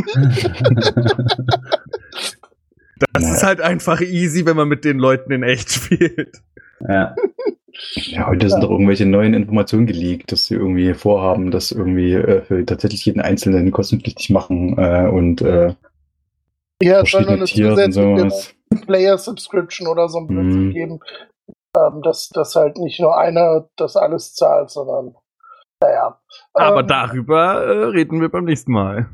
Das 3.14 3.24
Ja. 3.24 3.34
ist 3.34 3.42
halt 3.42 3.60
einfach 3.60 4.00
easy, 4.00 4.46
wenn 4.46 4.56
man 4.56 4.68
mit 4.68 4.84
den 4.84 4.98
Leuten 4.98 5.32
in 5.32 5.42
echt 5.42 5.70
spielt. 5.70 6.40
ja. 6.88 7.14
Ja, 7.94 8.26
heute 8.26 8.48
sind 8.50 8.62
doch 8.62 8.70
irgendwelche 8.70 9.06
neuen 9.06 9.34
Informationen 9.34 9.86
geleakt, 9.86 10.30
dass 10.32 10.46
sie 10.46 10.54
irgendwie 10.54 10.94
vorhaben, 10.94 11.50
das 11.50 11.72
irgendwie 11.72 12.12
äh, 12.14 12.42
für 12.42 12.64
tatsächlich 12.66 13.04
jeden 13.06 13.20
Einzelnen 13.20 13.70
kostenpflichtig 13.70 14.30
machen 14.30 14.76
äh, 14.78 15.08
und 15.08 15.40
äh, 15.42 15.74
Ja, 16.82 17.00
es 17.00 17.10
soll 17.10 17.22
nur 17.22 17.36
verschiedene 17.36 17.36
eine 17.36 17.44
Tiere 17.44 17.70
und 17.84 17.92
zusätzliche. 17.92 18.54
Player-Subscription 18.86 19.88
oder 19.88 20.08
so 20.08 20.18
ein 20.18 20.26
Blödsinn 20.26 20.68
Mhm. 20.68 20.72
geben. 20.72 21.00
Ähm, 21.76 22.02
dass, 22.02 22.28
dass 22.28 22.54
halt 22.54 22.76
nicht 22.76 23.00
nur 23.00 23.16
einer 23.18 23.68
das 23.76 23.96
alles 23.96 24.34
zahlt, 24.34 24.70
sondern 24.70 25.14
naja. 25.82 26.20
Aber 26.54 26.80
Ähm, 26.80 26.86
darüber 26.86 27.64
äh, 27.64 27.84
reden 27.86 28.20
wir 28.20 28.28
beim 28.28 28.44
nächsten 28.44 28.72
Mal. 28.72 29.08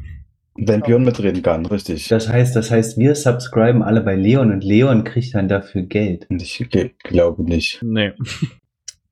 Wenn 0.61 0.81
Björn 0.81 1.05
mitreden 1.05 1.43
kann, 1.43 1.67
richtig. 1.67 2.09
Das 2.09 2.29
heißt, 2.29 2.57
das 2.57 2.71
heißt, 2.71 2.99
wir 2.99 3.15
subscriben 3.15 3.83
alle 3.83 4.01
bei 4.01 4.17
Leon 4.17 4.51
und 4.51 4.65
Leon 4.65 5.05
kriegt 5.05 5.35
dann 5.35 5.47
dafür 5.49 5.83
Geld. 5.83 6.27
Ich 6.31 6.59
ge- 6.71 6.91
glaube 7.05 7.45
nicht. 7.45 7.81
Nee. 7.83 8.13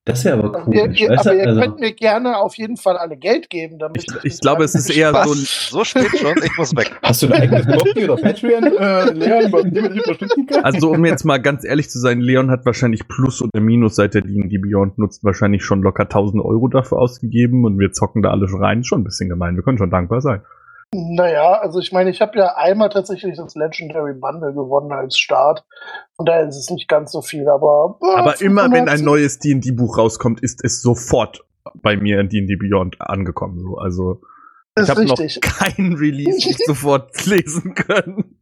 Das 0.05 0.25
wäre 0.25 0.39
aber 0.39 0.67
cool. 0.67 0.75
Ihr, 0.75 0.91
ihr, 0.93 1.19
aber 1.19 1.35
ihr 1.35 1.47
also- 1.49 1.61
könnt 1.61 1.81
mir 1.81 1.93
gerne 1.93 2.37
auf 2.39 2.57
jeden 2.57 2.77
Fall 2.77 2.97
alle 2.97 3.17
Geld 3.17 3.51
geben, 3.51 3.79
damit 3.81 4.05
Ich, 4.05 4.25
ich 4.35 4.41
glaube, 4.41 4.63
es 4.63 4.75
ist 4.77 4.89
eher 4.89 5.11
so. 5.11 5.19
Was? 5.19 5.69
So 5.71 5.83
spät 5.85 6.17
schon? 6.17 6.35
Ich 6.45 6.57
muss 6.57 6.77
weg. 6.77 6.93
Hast 7.03 7.23
du 7.23 7.27
ein 7.27 7.33
eigenes 7.33 7.67
Coffee 7.77 8.05
oder 8.09 8.17
Patreon, 8.23 8.65
äh, 8.65 9.13
Leon, 9.13 9.51
bei 9.51 9.63
dem 9.63 9.83
man 9.83 9.93
dich 9.93 10.01
unterstützen 10.07 10.47
kann? 10.47 10.65
Also 10.65 10.91
um 10.93 11.05
jetzt 11.05 11.25
mal 11.25 11.39
ganz 11.39 11.65
ehrlich 11.65 11.91
zu 11.91 11.99
sein, 11.99 12.21
Leon 12.21 12.51
hat 12.53 12.65
wahrscheinlich 12.67 13.09
Plus 13.09 13.43
oder 13.43 13.61
Minus 13.61 13.97
seit 13.97 14.15
er 14.15 14.23
die 14.23 14.59
Beyond 14.59 14.97
nutzt, 14.99 15.25
wahrscheinlich 15.25 15.65
schon 15.65 15.83
locker 15.83 16.05
1000 16.05 16.45
Euro 16.45 16.69
dafür 16.69 16.99
ausgegeben 16.99 17.65
und 17.65 17.77
wir 17.81 17.91
zocken 17.91 18.23
da 18.23 18.31
alle 18.31 18.47
schon 18.49 18.63
rein. 18.63 18.85
Schon 18.85 19.01
ein 19.01 19.05
bisschen 19.05 19.29
gemein. 19.29 19.57
Wir 19.57 19.65
können 19.65 19.79
schon 19.79 19.91
dankbar 19.91 20.21
sein. 20.21 20.41
Naja, 20.95 21.59
also 21.61 21.81
ich 21.81 21.93
meine, 21.93 22.11
ich 22.11 22.21
habe 22.21 22.39
ja 22.39 22.55
einmal 22.57 22.89
tatsächlich 22.89 23.37
das 23.37 23.55
Legendary 23.55 24.15
Bundle 24.15 24.55
gewonnen 24.55 24.93
als 24.93 25.19
Start. 25.19 25.65
Von 26.15 26.27
daher 26.27 26.49
ist 26.49 26.57
es 26.57 26.71
nicht 26.71 26.89
ganz 26.89 27.13
so 27.13 27.23
viel, 27.23 27.49
aber. 27.49 27.99
äh, 28.03 28.17
Aber 28.17 28.41
immer 28.41 28.65
wenn 28.65 28.89
ein 28.89 28.99
500 28.99 29.03
neues 29.03 29.39
D&D-Buch 29.39 29.99
rauskommt, 29.99 30.41
ist 30.41 30.65
es 30.65 30.81
sofort 30.81 31.45
bei 31.75 31.97
mir 31.97 32.21
in 32.21 32.29
D&D 32.29 32.57
Beyond 32.57 33.01
angekommen. 33.01 33.59
So. 33.59 33.77
Also 33.77 34.21
ich 34.79 34.89
habe 34.89 35.05
noch 35.05 35.19
richtig. 35.19 35.41
kein 35.41 35.95
Release 35.95 36.49
nicht 36.49 36.61
sofort 36.67 37.27
lesen 37.27 37.75
können. 37.75 38.39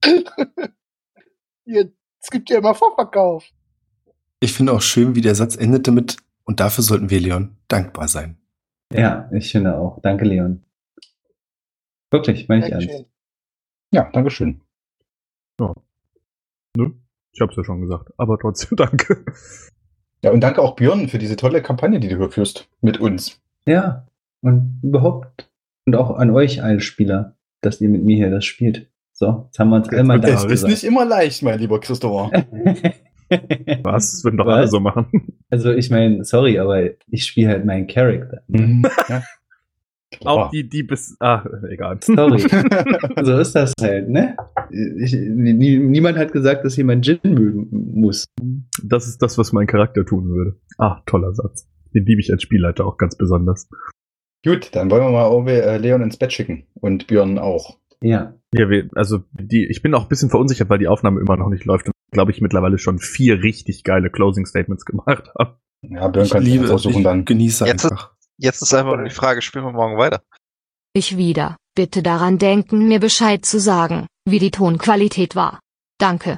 Es 1.64 2.30
gibt 2.30 2.50
ja 2.50 2.58
immer 2.58 2.74
Vorverkauf. 2.74 3.44
Ich 4.40 4.52
finde 4.52 4.72
auch 4.72 4.82
schön, 4.82 5.14
wie 5.14 5.22
der 5.22 5.34
Satz 5.34 5.56
endete 5.56 5.90
mit, 5.90 6.18
und 6.44 6.60
dafür 6.60 6.84
sollten 6.84 7.08
wir 7.08 7.20
Leon 7.20 7.56
dankbar 7.68 8.08
sein. 8.08 8.36
Ja, 8.92 9.30
ich 9.32 9.50
finde 9.50 9.76
auch. 9.78 10.00
Danke, 10.02 10.24
Leon. 10.24 10.62
Wirklich, 12.14 12.48
meine 12.48 12.64
ich 12.64 12.72
ernst. 12.72 12.88
Dankeschön. 12.88 13.06
Ja, 13.92 14.10
Dankeschön. 14.12 14.60
Ne? 16.76 16.92
Ich 17.32 17.40
hab's 17.40 17.56
ja 17.56 17.64
schon 17.64 17.80
gesagt. 17.80 18.12
Aber 18.16 18.38
trotzdem 18.38 18.76
danke. 18.76 19.24
Ja, 20.22 20.30
und 20.30 20.40
danke 20.40 20.62
auch 20.62 20.76
Björn 20.76 21.08
für 21.08 21.18
diese 21.18 21.34
tolle 21.34 21.60
Kampagne, 21.60 21.98
die 21.98 22.08
du 22.08 22.16
hier 22.16 22.30
führst 22.30 22.68
mit 22.80 23.00
uns. 23.00 23.40
Ja, 23.66 24.06
und 24.42 24.78
überhaupt. 24.82 25.50
Und 25.86 25.96
auch 25.96 26.16
an 26.16 26.30
euch 26.30 26.62
alle 26.62 26.80
Spieler, 26.80 27.34
dass 27.62 27.80
ihr 27.80 27.88
mit 27.88 28.04
mir 28.04 28.16
hier 28.16 28.30
das 28.30 28.44
spielt. 28.44 28.88
So, 29.12 29.46
jetzt 29.46 29.58
haben 29.58 29.70
wir 29.70 29.76
uns 29.76 29.88
einmal 29.88 30.22
wird 30.22 30.34
Es 30.34 30.44
ist 30.44 30.68
nicht 30.68 30.84
immer 30.84 31.04
leicht, 31.04 31.42
mein 31.42 31.58
lieber 31.58 31.80
Christopher. 31.80 32.30
Was? 33.82 34.12
Das 34.12 34.24
würden 34.24 34.36
doch 34.36 34.46
Was? 34.46 34.56
alle 34.56 34.68
so 34.68 34.78
machen. 34.78 35.38
Also 35.50 35.72
ich 35.72 35.90
meine, 35.90 36.24
sorry, 36.24 36.60
aber 36.60 36.90
ich 37.08 37.24
spiele 37.26 37.48
halt 37.48 37.64
meinen 37.64 37.88
Charakter. 37.88 38.42
Mhm. 38.46 38.86
Ja. 39.08 39.22
Auch 40.24 40.50
die, 40.50 40.68
die 40.68 40.82
bis. 40.82 41.16
Ah, 41.20 41.44
egal. 41.70 41.98
Sorry. 42.02 42.40
so 43.22 43.38
ist 43.38 43.54
das 43.54 43.72
halt, 43.80 44.08
ne? 44.08 44.36
Ich, 44.70 45.12
nie, 45.14 45.78
niemand 45.78 46.18
hat 46.18 46.32
gesagt, 46.32 46.64
dass 46.64 46.76
jemand 46.76 47.04
Gin 47.04 47.18
mögen 47.22 47.68
muss. 47.70 48.26
Das 48.82 49.06
ist 49.06 49.22
das, 49.22 49.38
was 49.38 49.52
mein 49.52 49.66
Charakter 49.66 50.04
tun 50.04 50.28
würde. 50.28 50.56
Ah, 50.78 51.00
toller 51.06 51.32
Satz. 51.34 51.68
Den 51.94 52.06
liebe 52.06 52.20
ich 52.20 52.32
als 52.32 52.42
Spielleiter 52.42 52.84
auch 52.86 52.96
ganz 52.98 53.16
besonders. 53.16 53.68
Gut, 54.44 54.74
dann 54.74 54.90
wollen 54.90 55.02
wir 55.04 55.10
mal 55.10 55.48
äh, 55.48 55.78
Leon 55.78 56.02
ins 56.02 56.16
Bett 56.16 56.32
schicken 56.32 56.66
und 56.74 57.06
Björn 57.06 57.38
auch. 57.38 57.78
Ja. 58.02 58.34
Ja, 58.52 58.68
wir, 58.68 58.88
also 58.94 59.20
die, 59.32 59.66
ich 59.66 59.80
bin 59.80 59.94
auch 59.94 60.02
ein 60.02 60.08
bisschen 60.08 60.28
verunsichert, 60.30 60.68
weil 60.68 60.78
die 60.78 60.88
Aufnahme 60.88 61.20
immer 61.20 61.36
noch 61.36 61.48
nicht 61.48 61.64
läuft 61.64 61.86
und 61.86 61.94
glaube 62.12 62.30
ich 62.32 62.40
mittlerweile 62.40 62.78
schon 62.78 62.98
vier 62.98 63.42
richtig 63.42 63.84
geile 63.84 64.10
Closing 64.10 64.44
Statements 64.46 64.84
gemacht 64.84 65.30
habe. 65.38 65.56
Ja, 65.82 66.08
Björn 66.08 66.26
Ich 66.26 66.32
kann 66.32 66.42
liebe 66.42 66.64
es 66.64 66.70
versuchen 66.70 66.98
ich 66.98 67.04
dann. 67.04 67.24
genieße 67.24 67.64
Jetzt- 67.66 67.84
einfach. 67.86 68.13
Jetzt 68.38 68.62
ist 68.62 68.74
einfach 68.74 68.96
nur 68.96 69.04
die 69.04 69.14
Frage, 69.14 69.42
spielen 69.42 69.64
wir 69.64 69.72
morgen 69.72 69.96
weiter? 69.96 70.22
Ich 70.92 71.16
wieder. 71.16 71.56
Bitte 71.74 72.02
daran 72.02 72.38
denken, 72.38 72.88
mir 72.88 73.00
Bescheid 73.00 73.44
zu 73.44 73.58
sagen, 73.58 74.06
wie 74.24 74.38
die 74.38 74.50
Tonqualität 74.50 75.34
war. 75.34 75.60
Danke. 75.98 76.32